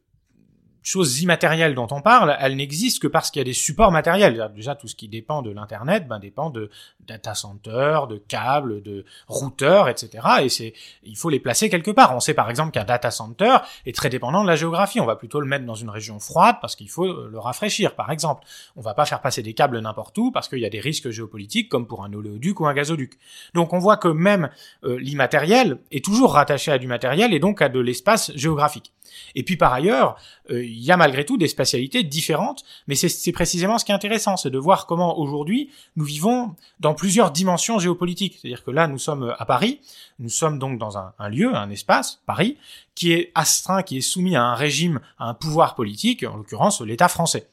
choses 0.85 1.23
immatérielles 1.23 1.75
dont 1.75 1.89
on 1.91 2.03
parle, 2.03 2.37
elles 2.39 2.57
n'existent 2.57 3.01
que 3.01 3.09
parce 3.09 3.31
qu'il 3.31 3.41
y 3.41 3.45
a 3.45 3.45
des 3.45 3.55
supports 3.55 3.91
matériels. 3.91 4.53
Déjà, 4.55 4.75
tout 4.75 4.87
ce 4.87 4.95
qui 4.95 5.09
dépend 5.09 5.41
de 5.41 5.51
l'Internet 5.51 6.07
ben, 6.07 6.19
dépend 6.19 6.51
de 6.51 6.71
data 7.01 7.35
centers, 7.35 8.07
de 8.07 8.19
câbles, 8.19 8.83
de 8.83 9.07
routeurs, 9.27 9.89
etc. 9.89 10.29
Et 10.43 10.49
c'est, 10.51 10.75
il 11.03 11.17
faut 11.17 11.31
les 11.31 11.41
placer 11.41 11.71
quelque 11.71 11.91
part. 11.91 12.15
On 12.15 12.21
sait 12.21 12.35
par 12.35 12.51
exemple 12.51 12.71
qu'un 12.71 12.85
data 12.85 13.11
center 13.11 13.57
est 13.87 13.97
très 13.97 14.11
dépendant 14.11 14.43
de 14.43 14.47
la 14.47 14.57
géographie. 14.57 15.01
On 15.01 15.07
va 15.07 15.17
plutôt 15.17 15.41
le 15.41 15.47
mettre 15.47 15.65
dans 15.65 15.75
une 15.75 15.91
région 15.91 16.21
froide 16.21 16.57
parce 16.61 16.77
qu'il 16.77 16.91
faut 16.91 17.29
le 17.29 17.39
rafraîchir, 17.39 17.95
par 17.95 18.11
exemple. 18.11 18.45
On 18.77 18.83
va 18.83 18.93
pas 18.93 19.07
faire 19.07 19.23
passer 19.23 19.43
des 19.43 19.55
câbles 19.55 19.79
n'importe 19.81 20.17
où 20.19 20.31
parce 20.33 20.49
qu'il 20.49 20.59
y 20.59 20.67
a 20.67 20.71
des 20.71 20.81
risques 20.81 21.09
géopolitiques 21.09 21.71
comme 21.71 21.87
pour 21.87 22.05
un 22.05 22.13
oléoduc 22.13 22.61
ou 22.61 22.67
un 22.67 22.75
gazoduc. 22.75 23.15
Donc 23.55 23.73
on 23.73 23.79
voit 23.79 23.97
que 23.97 24.09
même 24.09 24.51
euh, 24.85 24.99
l'immatériel 24.99 25.79
est 25.91 26.05
toujours 26.05 26.35
rattaché 26.35 26.71
à 26.71 26.79
du 26.79 26.87
matériel 26.87 27.33
et 27.33 27.39
donc 27.39 27.63
à 27.63 27.71
de 27.71 27.81
l'espace 27.81 28.33
géographique. 28.35 28.93
Et 29.35 29.43
puis 29.43 29.57
par 29.57 29.73
ailleurs, 29.73 30.17
euh, 30.51 30.63
y 30.83 30.91
a 30.91 30.97
malgré 30.97 31.25
tout 31.25 31.37
des 31.37 31.49
spatialités 31.49 32.03
différentes, 32.03 32.65
mais 32.87 32.95
c'est 32.95 33.33
précisément 33.33 33.79
ce 33.79 33.85
qui 33.85 33.93
est 33.93 33.95
intéressant, 33.95 34.37
c'est 34.37 34.51
de 34.51 34.59
voir 34.59 34.87
comment 34.87 35.19
aujourd'hui 35.19 35.71
nous 35.97 36.05
vivons 36.05 36.55
dans 36.81 36.95
plusieurs 36.95 37.31
dimensions 37.31 37.79
géopolitiques. 37.79 38.39
C'est-à-dire 38.41 38.65
que 38.65 38.71
là, 38.71 38.87
nous 38.87 38.99
sommes 38.99 39.35
à 39.39 39.45
Paris, 39.45 39.81
nous 40.19 40.29
sommes 40.29 40.59
donc 40.59 40.79
dans 40.79 40.99
un, 40.99 41.29
lieu, 41.29 41.55
un 41.55 41.71
espace, 41.71 42.23
Paris, 42.27 42.57
qui 42.95 43.13
est 43.13 43.33
astreint, 43.35 43.83
qui 43.83 43.99
est 43.99 44.03
soumis 44.03 44.37
à 44.37 44.43
un 44.43 44.55
régime, 44.55 45.01
à 45.19 45.29
un 45.29 45.35
pouvoir 45.35 45.75
politique, 45.75 46.25
en 46.25 46.37
l'occurrence 46.37 46.81
l'État 46.81 47.09
français. 47.09 47.49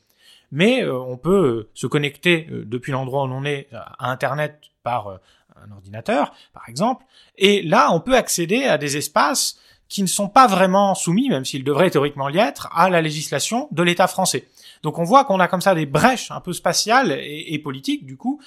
Mais 0.52 0.84
euh, 0.84 1.00
on 1.00 1.18
peut 1.18 1.46
euh, 1.46 1.70
se 1.74 1.88
connecter 1.88 2.48
depuis 2.50 2.92
l'endroit 2.92 3.24
où 3.24 3.28
l'on 3.28 3.46
est 3.46 3.70
à 3.72 4.12
Internet 4.12 4.60
par 4.84 5.20
un 5.64 5.72
ordinateur, 5.72 6.34
par 6.54 6.68
exemple, 6.68 7.06
et 7.38 7.62
là, 7.62 7.92
on 7.92 8.00
peut 8.00 8.16
accéder 8.16 8.64
à 8.64 8.78
des 8.78 8.98
espaces 8.98 9.60
qui 9.92 10.02
ne 10.02 10.08
sont 10.08 10.30
pas 10.30 10.48
vraiment 10.48 10.96
soumis, 10.96 11.28
même 11.28 11.44
s'ils 11.44 11.66
devraient 11.66 11.92
théoriquement 11.92 12.30
y 12.30 12.38
être, 12.38 12.70
à 12.74 12.90
la 12.90 13.02
législation 13.02 13.68
de 13.72 13.84
l'État 13.84 14.08
français. 14.08 14.48
Donc 14.84 14.98
on 15.00 15.04
voit 15.04 15.26
qu'on 15.26 15.42
a 15.42 15.50
comme 15.50 15.60
ça 15.60 15.76
des 15.76 15.86
brèches 15.86 16.32
un 16.32 16.40
peu 16.40 16.54
spatiales 16.54 17.12
et, 17.12 17.60
politiques, 17.60 18.06
du 18.06 18.16
coup, 18.16 18.40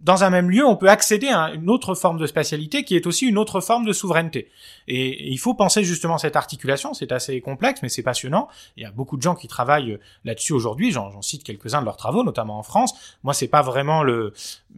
dans 0.00 0.22
un 0.22 0.30
même 0.30 0.48
lieu, 0.48 0.64
on 0.64 0.76
peut 0.76 0.88
accéder 0.88 1.26
à 1.26 1.50
une 1.50 1.68
autre 1.70 1.96
forme 1.96 2.18
de 2.18 2.26
spatialité 2.28 2.84
qui 2.84 2.94
est 2.94 3.08
aussi 3.08 3.26
une 3.26 3.36
autre 3.36 3.60
forme 3.60 3.84
de 3.84 3.92
souveraineté. 3.92 4.48
Et, 4.86 5.28
il 5.28 5.38
faut 5.38 5.54
penser 5.54 5.82
justement 5.82 6.18
cette 6.18 6.36
articulation, 6.36 6.94
c'est 6.94 7.10
assez 7.10 7.40
complexe, 7.40 7.80
mais 7.82 7.88
c'est 7.88 8.04
passionnant. 8.04 8.46
Il 8.76 8.84
y 8.84 8.86
a 8.86 8.92
beaucoup 8.92 9.16
de 9.16 9.22
gens 9.22 9.34
qui 9.34 9.48
travaillent 9.48 9.98
là-dessus 10.24 10.52
aujourd'hui, 10.52 10.92
j'en 10.92 11.20
cite 11.20 11.42
quelques-uns 11.42 11.80
de 11.80 11.86
leurs 11.86 11.96
travaux, 11.96 12.22
notamment 12.22 12.60
en 12.60 12.62
France. 12.62 12.94
Moi, 13.24 13.34
c'est 13.34 13.48
pas 13.48 13.62
vraiment 13.62 14.04
le 14.04 14.32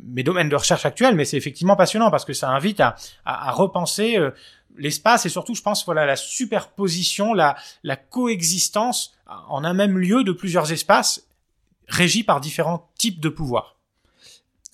mes 0.07 0.23
domaines 0.23 0.49
de 0.49 0.57
recherche 0.57 0.87
actuels, 0.87 1.15
mais 1.15 1.27
c'est 1.27 1.37
effectivement 1.37 1.77
passionnant 1.77 2.11
parce 2.11 2.25
que 2.25 2.33
ça 2.33 2.49
invite 2.49 2.81
à, 2.81 2.97
à, 3.27 3.49
à 3.49 3.53
repenser 3.53 4.17
euh, 4.17 4.31
l'espace 4.79 5.27
et 5.27 5.29
surtout, 5.29 5.55
je 5.55 5.63
pense, 5.63 5.85
voilà, 5.85 6.07
la 6.07 6.17
superposition, 6.17 7.35
la, 7.35 7.57
la 7.83 7.97
coexistence 7.97 9.15
en 9.27 9.65
un 9.65 9.75
même 9.75 9.99
lieu 9.99 10.25
de 10.25 10.33
plusieurs 10.33 10.73
espaces 10.73 11.27
régis 11.89 12.25
par 12.25 12.41
différents 12.41 12.91
types 12.99 13.21
de 13.21 13.29
pouvoirs. 13.29 13.78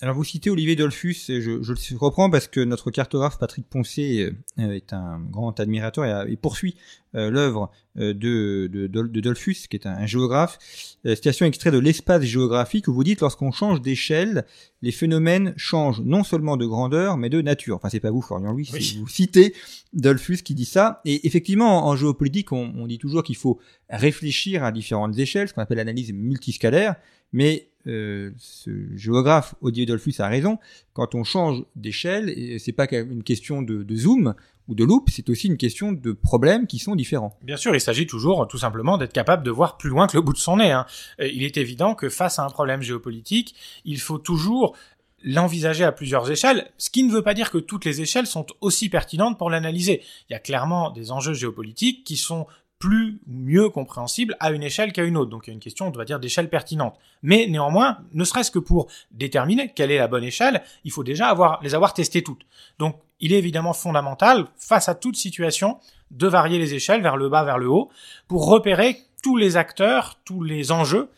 Alors 0.05 0.17
vous 0.17 0.23
citez 0.23 0.51
Olivier 0.51 0.75
Dolphus, 0.75 1.15
et 1.29 1.41
je, 1.41 1.63
je, 1.63 1.71
le 1.71 1.97
reprends 1.97 2.29
parce 2.29 2.47
que 2.47 2.59
notre 2.59 2.91
cartographe 2.91 3.39
Patrick 3.39 3.67
Poncé 3.67 4.31
euh, 4.59 4.71
est 4.71 4.93
un 4.93 5.19
grand 5.31 5.59
admirateur 5.59 6.27
et, 6.27 6.35
poursuit 6.35 6.75
euh, 7.15 7.31
l'œuvre 7.31 7.71
euh, 7.97 8.13
de, 8.13 8.69
de, 8.71 8.85
de, 8.85 9.19
Dolphus, 9.19 9.65
qui 9.67 9.77
est 9.77 9.87
un, 9.87 10.05
géographe. 10.05 10.59
citation 11.03 11.47
extrait 11.47 11.71
de 11.71 11.79
l'espace 11.79 12.21
géographique 12.21 12.87
où 12.87 12.93
vous 12.93 13.03
dites 13.03 13.21
lorsqu'on 13.21 13.51
change 13.51 13.81
d'échelle, 13.81 14.45
les 14.83 14.91
phénomènes 14.91 15.55
changent 15.57 16.01
non 16.01 16.23
seulement 16.23 16.55
de 16.55 16.67
grandeur, 16.67 17.17
mais 17.17 17.31
de 17.31 17.41
nature. 17.41 17.77
Enfin, 17.77 17.89
c'est 17.89 17.99
pas 17.99 18.11
vous, 18.11 18.21
Florian 18.21 18.51
Louis, 18.51 18.69
oui. 18.73 18.99
vous 18.99 19.07
citez 19.07 19.55
Dolphus 19.93 20.43
qui 20.43 20.53
dit 20.53 20.65
ça. 20.65 21.01
Et 21.05 21.25
effectivement, 21.25 21.87
en 21.87 21.95
géopolitique, 21.95 22.51
on, 22.51 22.73
on 22.77 22.85
dit 22.85 22.99
toujours 22.99 23.23
qu'il 23.23 23.37
faut 23.37 23.59
réfléchir 23.89 24.63
à 24.63 24.71
différentes 24.71 25.17
échelles, 25.17 25.47
ce 25.47 25.55
qu'on 25.55 25.63
appelle 25.63 25.77
l'analyse 25.77 26.13
multiscalaire. 26.13 26.93
Mais 27.33 27.69
euh, 27.87 28.31
ce 28.37 28.71
géographe 28.95 29.55
Odier 29.61 29.85
Dolphus 29.85 30.15
a 30.19 30.27
raison. 30.27 30.57
Quand 30.93 31.15
on 31.15 31.23
change 31.23 31.63
d'échelle, 31.75 32.33
c'est 32.59 32.71
pas 32.71 32.87
une 32.91 33.23
question 33.23 33.61
de, 33.61 33.85
zoom 33.95 34.33
ou 34.67 34.75
de 34.75 34.83
loupe, 34.83 35.09
c'est 35.11 35.29
aussi 35.29 35.47
une 35.47 35.57
question 35.57 35.91
de 35.91 36.11
problèmes 36.11 36.65
qui 36.65 36.79
sont 36.79 36.95
différents. 36.95 37.37
Bien 37.43 37.57
sûr, 37.57 37.75
il 37.75 37.81
s'agit 37.81 38.07
toujours 38.07 38.47
tout 38.47 38.57
simplement 38.57 38.97
d'être 38.97 39.13
capable 39.13 39.43
de 39.43 39.51
voir 39.51 39.77
plus 39.77 39.89
loin 39.89 40.07
que 40.07 40.17
le 40.17 40.21
bout 40.21 40.33
de 40.33 40.39
son 40.39 40.57
nez. 40.57 40.71
Hein. 40.71 40.85
Il 41.19 41.43
est 41.43 41.57
évident 41.57 41.93
que 41.93 42.09
face 42.09 42.39
à 42.39 42.45
un 42.45 42.49
problème 42.49 42.81
géopolitique, 42.81 43.55
il 43.85 43.99
faut 43.99 44.17
toujours 44.17 44.75
l'envisager 45.23 45.83
à 45.83 45.91
plusieurs 45.91 46.29
échelles, 46.29 46.71
ce 46.77 46.89
qui 46.89 47.03
ne 47.03 47.11
veut 47.11 47.23
pas 47.23 47.33
dire 47.33 47.49
que 47.49 47.57
toutes 47.57 47.83
les 47.83 48.01
échelles 48.01 48.27
sont 48.27 48.45
aussi 48.61 48.89
pertinentes 48.89 49.37
pour 49.37 49.49
l'analyser. 49.49 50.03
Il 50.29 50.33
y 50.33 50.35
a 50.35 50.39
clairement 50.39 50.91
des 50.91 51.11
enjeux 51.11 51.33
géopolitiques 51.33 52.03
qui 52.03 52.15
sont 52.15 52.45
plus 52.79 53.19
mieux 53.25 53.69
compréhensible 53.69 54.35
à 54.39 54.51
une 54.51 54.63
échelle 54.63 54.91
qu'à 54.91 55.03
une 55.03 55.17
autre. 55.17 55.31
Donc 55.31 55.47
il 55.47 55.49
y 55.49 55.51
a 55.51 55.53
une 55.53 55.59
question, 55.59 55.87
on 55.87 55.91
doit 55.91 56.05
dire, 56.05 56.19
d'échelle 56.19 56.49
pertinente. 56.49 56.97
Mais 57.23 57.47
néanmoins, 57.47 57.99
ne 58.13 58.23
serait-ce 58.23 58.51
que 58.51 58.59
pour 58.59 58.87
déterminer 59.11 59.71
quelle 59.73 59.91
est 59.91 59.97
la 59.97 60.07
bonne 60.07 60.23
échelle, 60.23 60.61
il 60.83 60.91
faut 60.91 61.03
déjà 61.03 61.35
les 61.61 61.75
avoir 61.75 61.93
testées 61.93 62.23
toutes. 62.23 62.45
Donc 62.79 62.97
il 63.19 63.33
est 63.33 63.37
évidemment 63.37 63.73
fondamental, 63.73 64.47
face 64.57 64.89
à 64.89 64.95
toute 64.95 65.15
situation, 65.15 65.79
de 66.11 66.27
varier 66.27 66.59
les 66.59 66.73
échelles 66.73 67.01
vers 67.01 67.17
le 67.17 67.29
bas, 67.29 67.43
vers 67.43 67.57
le 67.57 67.69
haut, 67.69 67.89
pour 68.27 68.47
repérer 68.47 68.97
tous 69.23 69.37
les 69.37 69.57
acteurs, 69.57 70.19
tous 70.25 70.43
les 70.43 70.71
enjeux 70.71 71.09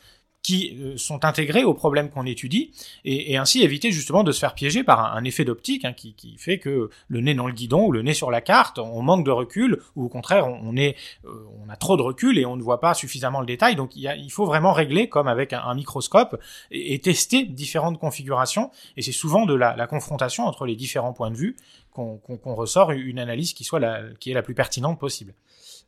qui 0.48 0.78
euh, 0.80 0.96
sont 0.96 1.26
intégrés 1.26 1.66
aux 1.66 1.74
problèmes 1.74 2.10
qu'on 2.10 2.26
étudie, 2.26 2.72
et, 3.04 3.36
ainsi 3.36 3.64
éviter 3.64 3.92
justement 3.92 4.24
de 4.24 4.32
se 4.32 4.40
faire 4.40 4.56
piéger 4.56 4.82
par 4.82 5.14
un, 5.14 5.26
effet 5.26 5.44
d'optique 5.44 5.84
hein, 5.84 5.92
qui, 5.92 6.16
fait 6.38 6.58
que 6.58 6.90
le 7.10 7.20
nez 7.20 7.34
dans 7.34 7.48
le 7.48 7.54
guidon 7.54 7.88
ou 7.88 7.92
le 7.92 8.02
nez 8.02 8.14
sur 8.14 8.32
la 8.32 8.40
carte, 8.40 8.80
on 8.80 9.02
manque 9.02 9.26
de 9.26 9.32
recul, 9.32 9.82
ou 9.98 10.06
au 10.06 10.08
contraire, 10.08 10.48
on, 10.48 10.74
euh, 10.78 10.94
a 11.68 11.76
trop 11.76 11.98
de 11.98 12.02
recul 12.02 12.40
et 12.40 12.46
on 12.46 12.56
ne 12.56 12.62
voit 12.62 12.80
pas 12.80 12.94
suffisamment 12.94 13.42
le 13.42 13.46
détail. 13.46 13.76
Donc 13.76 13.98
il, 13.98 14.04
y 14.04 14.08
a, 14.08 14.16
faut 14.30 14.46
vraiment 14.46 14.72
régler 14.72 15.10
comme 15.10 15.28
avec 15.28 15.52
un, 15.52 15.76
microscope 15.76 16.42
et, 16.72 16.98
tester 17.00 17.44
différentes 17.44 18.00
configurations. 18.00 18.72
Et 18.96 19.02
c'est 19.02 19.12
souvent 19.12 19.46
de 19.46 19.54
la, 19.54 19.76
la, 19.76 19.86
confrontation 19.86 20.46
entre 20.46 20.66
les 20.66 20.78
différents 20.78 21.12
points 21.12 21.30
de 21.30 21.36
vue 21.36 21.58
qu'on 21.92 22.20
qu 22.26 22.38
qu 22.38 22.50
ressort 22.50 22.92
une 22.92 23.20
analyse 23.20 23.54
qui 23.54 23.66
soit 23.66 23.82
qui 24.22 24.32
est 24.32 24.34
la 24.34 24.44
plus 24.44 24.56
pertinente 24.56 24.98
possible. 24.98 25.34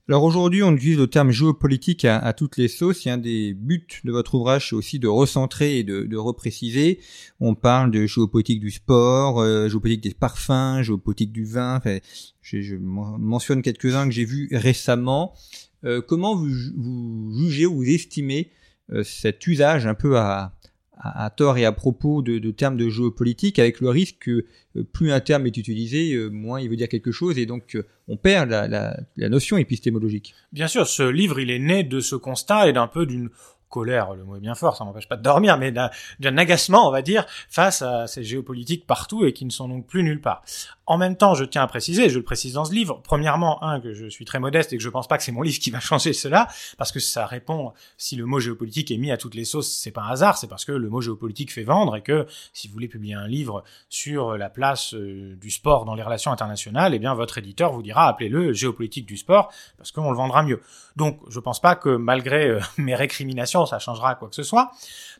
Alors 0.09 0.23
aujourd'hui, 0.23 0.63
on 0.63 0.71
utilise 0.71 0.97
le 0.97 1.05
terme 1.05 1.29
géopolitique 1.29 2.03
à, 2.03 2.33
toutes 2.33 2.57
les 2.57 2.67
sauces. 2.67 3.05
Et 3.05 3.11
un 3.11 3.19
des 3.19 3.53
buts 3.53 3.85
de 4.03 4.11
votre 4.11 4.33
ouvrage, 4.33 4.69
c'est 4.69 4.75
aussi 4.75 4.97
de 4.97 5.07
recentrer 5.07 5.77
et 5.77 5.83
de, 5.83 6.01
de, 6.01 6.17
repréciser. 6.17 6.99
On 7.39 7.53
parle 7.53 7.91
de 7.91 8.07
géopolitique 8.07 8.59
du 8.59 8.71
sport, 8.71 9.39
euh, 9.39 9.69
géopolitique 9.69 10.01
des 10.01 10.15
parfums, 10.15 10.81
géopolitique 10.81 11.31
du 11.31 11.45
vin. 11.45 11.75
Enfin, 11.75 11.99
je, 12.41 12.59
je 12.59 12.75
mentionne 12.75 13.61
quelques-uns 13.61 14.05
que 14.07 14.11
j'ai 14.11 14.25
vus 14.25 14.49
récemment. 14.51 15.35
Euh, 15.83 16.01
comment 16.01 16.35
vous, 16.35 16.49
vous, 16.75 17.31
jugez 17.45 17.67
ou 17.67 17.75
vous 17.75 17.89
estimez 17.89 18.49
euh, 18.91 19.03
cet 19.03 19.45
usage 19.45 19.85
un 19.85 19.93
peu 19.93 20.17
à, 20.17 20.55
à, 20.99 21.29
tort 21.29 21.57
et 21.57 21.65
à 21.65 21.71
propos 21.71 22.21
de, 22.21 22.39
de, 22.39 22.51
termes 22.51 22.77
de 22.77 22.89
géopolitique, 22.89 23.57
avec 23.57 23.79
le 23.79 23.89
risque 23.89 24.17
que 24.19 24.45
euh, 24.75 24.83
plus 24.83 25.11
un 25.11 25.19
terme 25.19 25.47
est 25.47 25.55
utilisé, 25.55 26.13
euh, 26.13 26.29
moins 26.29 26.59
il 26.59 26.69
veut 26.69 26.75
dire 26.75 26.89
quelque 26.89 27.11
chose, 27.11 27.37
et 27.37 27.45
donc 27.45 27.75
euh, 27.75 27.85
on 28.07 28.17
perd 28.17 28.49
la, 28.49 28.67
la, 28.67 28.99
la 29.15 29.29
notion 29.29 29.57
épistémologique. 29.57 30.35
Bien 30.51 30.67
sûr, 30.67 30.87
ce 30.87 31.03
livre, 31.03 31.39
il 31.39 31.51
est 31.51 31.59
né 31.59 31.83
de 31.83 31.99
ce 31.99 32.15
constat 32.15 32.67
et 32.67 32.73
d'un 32.73 32.87
peu 32.87 33.05
d'une 33.05 33.29
colère, 33.69 34.15
le 34.15 34.23
mot 34.23 34.35
est 34.35 34.41
bien 34.41 34.55
fort, 34.55 34.75
ça 34.75 34.83
m'empêche 34.83 35.07
pas 35.07 35.15
de 35.15 35.21
dormir, 35.21 35.57
mais 35.57 35.71
d'un 35.71 36.37
agacement, 36.37 36.87
on 36.87 36.91
va 36.91 37.01
dire, 37.01 37.25
face 37.49 37.81
à 37.81 38.07
ces 38.07 38.23
géopolitiques 38.23 38.85
partout 38.85 39.25
et 39.25 39.31
qui 39.31 39.45
ne 39.45 39.51
sont 39.51 39.69
donc 39.69 39.87
plus 39.87 40.03
nulle 40.03 40.21
part. 40.21 40.43
En 40.89 40.97
même 40.97 41.15
temps, 41.15 41.35
je 41.35 41.45
tiens 41.45 41.61
à 41.61 41.67
préciser, 41.67 42.09
je 42.09 42.17
le 42.17 42.23
précise 42.23 42.53
dans 42.53 42.65
ce 42.65 42.73
livre, 42.73 42.99
premièrement, 43.03 43.59
que 43.83 43.93
je 43.93 44.07
suis 44.07 44.25
très 44.25 44.39
modeste 44.39 44.73
et 44.73 44.77
que 44.77 44.81
je 44.81 44.89
pense 44.89 45.07
pas 45.07 45.19
que 45.19 45.23
c'est 45.23 45.31
mon 45.31 45.43
livre 45.43 45.59
qui 45.59 45.69
va 45.69 45.79
changer 45.79 46.13
cela, 46.13 46.47
parce 46.79 46.91
que 46.91 46.99
ça 46.99 47.27
répond, 47.27 47.73
si 47.95 48.15
le 48.15 48.25
mot 48.25 48.39
géopolitique 48.39 48.89
est 48.89 48.97
mis 48.97 49.11
à 49.11 49.17
toutes 49.17 49.35
les 49.35 49.45
sauces, 49.45 49.71
c'est 49.71 49.91
pas 49.91 50.01
un 50.01 50.09
hasard, 50.09 50.39
c'est 50.39 50.47
parce 50.47 50.65
que 50.65 50.71
le 50.71 50.89
mot 50.89 50.99
géopolitique 50.99 51.53
fait 51.53 51.63
vendre 51.63 51.95
et 51.95 52.01
que 52.01 52.25
si 52.53 52.67
vous 52.67 52.73
voulez 52.73 52.87
publier 52.87 53.13
un 53.13 53.27
livre 53.27 53.63
sur 53.87 54.35
la 54.35 54.49
place 54.49 54.95
euh, 54.95 55.35
du 55.39 55.51
sport 55.51 55.85
dans 55.85 55.93
les 55.93 56.01
relations 56.01 56.31
internationales, 56.31 56.95
eh 56.95 56.99
bien, 56.99 57.13
votre 57.13 57.37
éditeur 57.37 57.71
vous 57.71 57.83
dira, 57.83 58.07
appelez-le 58.07 58.53
géopolitique 58.53 59.05
du 59.05 59.17
sport, 59.17 59.51
parce 59.77 59.91
qu'on 59.91 60.09
le 60.09 60.17
vendra 60.17 60.41
mieux. 60.41 60.59
Donc, 60.95 61.19
je 61.29 61.39
pense 61.39 61.61
pas 61.61 61.75
que 61.75 61.97
malgré 61.97 62.47
euh, 62.47 62.59
mes 62.79 62.95
récriminations, 62.95 63.67
ça 63.67 63.77
changera 63.77 64.15
quoi 64.15 64.27
que 64.27 64.35
ce 64.35 64.43
soit. 64.43 64.71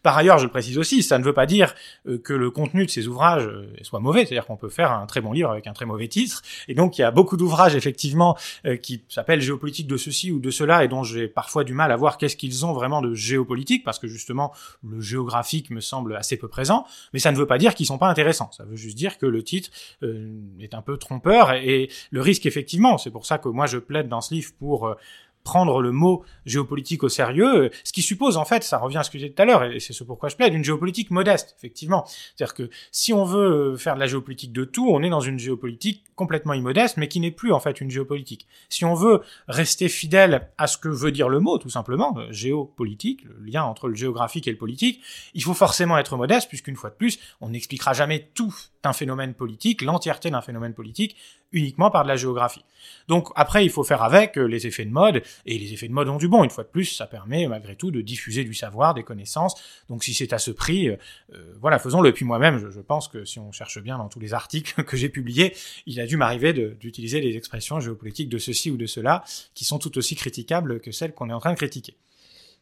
Par 0.02 0.18
ailleurs, 0.18 0.38
je 0.38 0.46
le 0.46 0.50
précise 0.50 0.78
aussi, 0.78 1.04
ça 1.04 1.20
ne 1.20 1.24
veut 1.24 1.34
pas 1.34 1.46
dire 1.46 1.76
euh, 2.08 2.18
que 2.18 2.34
le 2.34 2.52
contenu 2.52 2.86
de 2.86 2.92
ces 2.92 3.08
ouvrages 3.08 3.46
euh, 3.46 3.68
soit 3.82 4.00
mauvais, 4.00 4.26
c'est-à-dire 4.26 4.46
qu'on 4.46 4.56
peut 4.56 4.70
faire 4.70 4.92
un 4.92 5.06
très 5.06 5.20
bon 5.20 5.34
livre 5.34 5.50
avec 5.50 5.68
un 5.68 5.74
très 5.74 5.86
mauvais 5.86 6.08
titre, 6.08 6.42
et 6.68 6.74
donc 6.74 6.98
il 6.98 7.02
y 7.02 7.04
a 7.04 7.12
beaucoup 7.12 7.36
d'ouvrages 7.36 7.76
effectivement 7.76 8.38
euh, 8.66 8.78
qui 8.78 9.04
s'appellent 9.10 9.42
géopolitique 9.42 9.88
de 9.88 9.98
ceci 9.98 10.32
ou 10.32 10.40
de 10.40 10.52
cela, 10.52 10.86
et 10.86 10.88
dont 10.88 11.04
j'ai 11.04 11.28
parfois 11.28 11.64
du 11.64 11.74
mal 11.74 11.92
à 11.92 11.98
voir 11.98 12.18
qu'est-ce 12.18 12.38
qu'ils 12.38 12.66
ont 12.66 12.72
vraiment 12.72 13.02
de 13.02 13.14
géopolitique, 13.14 13.84
parce 13.84 14.00
que 14.00 14.08
justement 14.08 14.54
le 14.88 15.02
géographique 15.02 15.70
me 15.70 15.82
semble 15.82 16.16
assez 16.16 16.38
peu 16.38 16.48
présent, 16.48 16.86
mais 17.14 17.20
ça 17.20 17.32
ne 17.32 17.38
veut 17.38 17.48
pas 17.48 17.58
dire 17.58 17.76
qu'ils 17.76 17.86
sont 17.86 17.98
pas 17.98 18.10
intéressants, 18.10 18.52
ça 18.52 18.64
veut 18.64 18.78
juste 18.78 18.98
dire 18.98 19.18
que 19.18 19.26
le 19.26 19.44
titre 19.44 19.70
est 20.02 20.74
un 20.74 20.82
peu 20.82 20.98
trompeur, 20.98 21.54
et 21.54 21.90
le 22.12 22.22
risque 22.22 22.46
effectivement, 22.46 22.98
c'est 22.98 23.12
pour 23.12 23.26
ça 23.26 23.38
que 23.38 23.50
moi 23.50 23.66
je 23.66 23.78
plaide 23.78 24.08
dans 24.08 24.22
ce 24.22 24.34
livre 24.34 24.52
pour 24.60 24.96
prendre 25.44 25.82
le 25.82 25.92
mot 25.92 26.24
géopolitique 26.46 27.04
au 27.04 27.10
sérieux, 27.10 27.72
ce 27.84 27.94
qui 27.94 28.02
suppose 28.02 28.38
en 28.38 28.46
fait, 28.46 28.64
ça 28.64 28.78
revient 28.78 28.98
à 28.98 29.04
ce 29.04 29.10
que 29.10 29.18
j'ai 29.18 29.30
dit 29.30 29.36
tout 29.36 29.42
à 29.42 29.46
l'heure, 29.46 29.64
et 29.64 29.80
c'est 29.80 29.94
ce 29.94 30.04
pourquoi 30.04 30.30
je 30.30 30.36
plaide, 30.36 30.54
une 30.54 30.64
géopolitique 30.64 31.12
modeste, 31.12 31.56
effectivement. 31.58 32.06
C'est-à-dire 32.06 32.54
que 32.54 32.70
si 32.92 33.14
on 33.14 33.24
veut 33.24 33.76
faire 33.78 33.96
de 33.96 34.00
la 34.00 34.08
géopolitique 34.08 34.54
de 34.54 34.64
tout, 34.66 34.90
on 34.90 35.02
est 35.04 35.10
dans 35.10 35.22
une 35.22 35.40
géopolitique 35.40 36.04
complètement 36.16 36.54
immodeste, 36.54 36.98
mais 36.98 37.08
qui 37.08 37.20
n'est 37.20 37.32
plus 37.32 37.52
en 37.52 37.60
fait 37.60 37.80
une 37.80 37.90
géopolitique. 37.90 38.48
Si 38.70 38.86
on 38.86 38.94
veut 38.94 39.22
rester 39.48 39.88
fidèle 39.88 40.50
à 40.58 40.68
ce 40.68 40.78
que 40.78 40.90
veut 40.90 41.12
dire 41.12 41.30
le 41.30 41.40
mot, 41.40 41.58
tout 41.58 41.70
simplement, 41.70 42.14
euh, 42.18 42.32
géopolitique, 42.32 43.24
le 43.24 43.46
lien 43.46 43.64
entre 43.64 43.88
le 43.88 43.96
géographique 43.96 44.48
et 44.48 44.52
le 44.52 44.58
politique, 44.58 45.02
il 45.34 45.44
faut 45.44 45.54
forcément 45.54 45.98
être 45.98 46.18
modeste, 46.18 46.50
puisqu'une 46.50 46.76
fois 46.76 46.90
de 46.90 46.96
plus, 46.96 47.20
on 47.42 47.50
n'expliquera 47.50 47.94
jamais 47.94 48.30
tout 48.34 48.54
un 48.84 48.94
phénomène 48.94 49.34
politique, 49.34 49.82
l'entièreté 49.82 50.30
d'un 50.30 50.42
phénomène 50.42 50.74
politique, 50.74 51.16
uniquement 51.52 51.90
par 51.90 52.04
de 52.04 52.08
la 52.10 52.16
géographie. 52.16 52.64
Donc 53.08 53.30
après, 53.36 53.66
il 53.66 53.72
faut 53.72 53.84
faire 53.84 54.04
avec 54.04 54.38
euh, 54.38 54.46
les 54.46 54.68
effets 54.68 54.86
de 54.86 54.92
mode, 54.92 55.24
et 55.46 55.58
les 55.58 55.74
effets 55.74 55.88
de 55.88 55.94
mode 55.94 56.10
ont 56.10 56.18
du 56.18 56.28
bon. 56.28 56.44
Une 56.44 56.50
fois 56.50 56.64
de 56.64 56.70
plus, 56.70 56.86
ça 56.86 57.08
permet 57.08 57.48
malgré 57.48 57.76
tout 57.76 57.92
de 57.92 58.02
diffuser 58.02 58.44
du 58.44 58.54
savoir, 58.54 58.94
des 58.94 59.04
connaissances. 59.04 59.56
Donc 59.90 60.04
si 60.04 60.14
c'est 60.14 60.34
à 60.34 60.40
ce 60.40 60.52
prix, 60.52 60.90
euh, 60.90 60.98
euh, 61.34 61.54
voilà, 61.60 61.80
faisons-le. 61.80 62.14
Puis 62.14 62.26
moi-même, 62.26 62.58
je, 62.58 62.70
je, 62.70 62.82
pense 62.82 63.08
que 63.08 63.26
si 63.26 63.40
on 63.40 63.52
cherche 63.52 63.80
bien 63.82 63.98
dans 63.98 64.10
tous 64.10 64.20
les 64.20 64.34
articles 64.34 64.84
que 64.86 64.98
j'ai 64.98 65.10
publiés, 65.10 65.56
il 65.86 66.00
a 66.00 66.06
dû 66.06 66.18
m'arriver 66.18 66.54
d'utiliser 66.54 67.22
des 67.22 67.36
expressions 67.36 67.80
géopolitiques 67.80 68.30
de 68.30 68.38
ceci 68.38 68.72
ou 68.72 68.78
de 68.78 68.86
cela, 68.86 69.24
qui 69.54 69.66
sont 69.66 69.80
tout 69.80 69.98
aussi 69.98 70.16
critiquables 70.16 70.80
que 70.80 70.92
celles 70.92 71.14
qu'on 71.14 71.30
est 71.30 71.34
en 71.34 71.40
train 71.40 71.52
de 71.52 71.58
critiquer. 71.58 71.96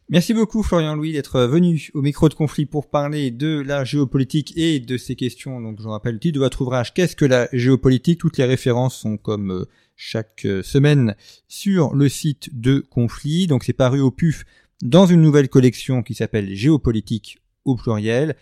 Merci 0.10 0.34
beaucoup 0.34 0.64
Florian 0.64 0.96
Louis 0.96 1.12
d'être 1.12 1.42
venu 1.42 1.90
au 1.94 2.02
micro 2.02 2.30
de 2.30 2.34
conflit 2.34 2.66
pour 2.66 2.90
parler 2.90 3.30
de 3.30 3.60
la 3.60 3.84
géopolitique 3.84 4.54
et 4.56 4.80
de 4.80 4.96
ces 4.96 5.18
questions. 5.18 5.60
Donc 5.60 5.82
je 5.82 5.88
rappelle 5.90 6.14
le 6.14 6.20
titre 6.22 6.36
de 6.36 6.40
votre 6.40 6.62
ouvrage 6.62 6.94
Qu'est-ce 6.94 7.18
que 7.18 7.26
la 7.26 7.50
géopolitique? 7.52 8.22
Toutes 8.22 8.38
les 8.38 8.46
références 8.46 8.96
sont 8.96 9.18
comme 9.18 9.52
euh, 9.52 9.66
chaque 9.98 10.46
euh, 10.46 10.64
semaine 10.64 11.18
sur 11.50 11.94
le 11.94 12.08
site 12.08 12.58
de 12.58 12.80
conflit. 12.90 13.48
Donc 13.48 13.66
c'est 13.66 13.74
paru 13.74 14.00
au 14.00 14.10
PUF 14.10 14.46
dans 14.82 15.08
une 15.08 15.22
nouvelle 15.22 15.50
collection 15.50 16.04
qui 16.04 16.16
s'appelle 16.16 16.56
Géopolitique 16.56 17.40
au 17.66 17.76
pluriel. 17.76 18.38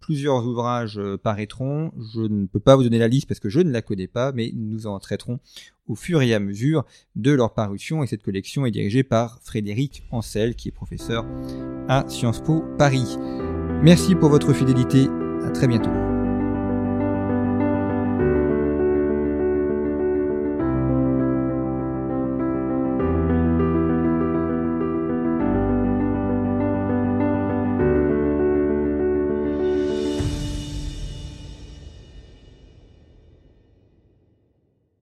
Plusieurs 0.00 0.46
ouvrages 0.46 0.98
euh, 0.98 1.16
paraîtront. 1.16 1.92
Je 2.14 2.20
ne 2.20 2.46
peux 2.46 2.60
pas 2.60 2.76
vous 2.76 2.82
donner 2.82 2.98
la 2.98 3.08
liste 3.08 3.28
parce 3.28 3.40
que 3.40 3.48
je 3.48 3.60
ne 3.60 3.70
la 3.70 3.82
connais 3.82 4.08
pas, 4.08 4.32
mais 4.32 4.52
nous 4.54 4.86
en 4.86 4.98
traiterons 4.98 5.40
au 5.86 5.94
fur 5.94 6.22
et 6.22 6.34
à 6.34 6.40
mesure 6.40 6.84
de 7.16 7.32
leur 7.32 7.54
parution. 7.54 8.02
Et 8.02 8.06
cette 8.06 8.22
collection 8.22 8.66
est 8.66 8.70
dirigée 8.70 9.02
par 9.02 9.40
Frédéric 9.42 10.04
Ancel, 10.10 10.54
qui 10.54 10.68
est 10.68 10.72
professeur 10.72 11.24
à 11.88 12.04
Sciences 12.08 12.42
Po 12.42 12.64
Paris. 12.76 13.16
Merci 13.82 14.14
pour 14.14 14.28
votre 14.28 14.52
fidélité. 14.52 15.08
À 15.44 15.50
très 15.50 15.68
bientôt. 15.68 16.07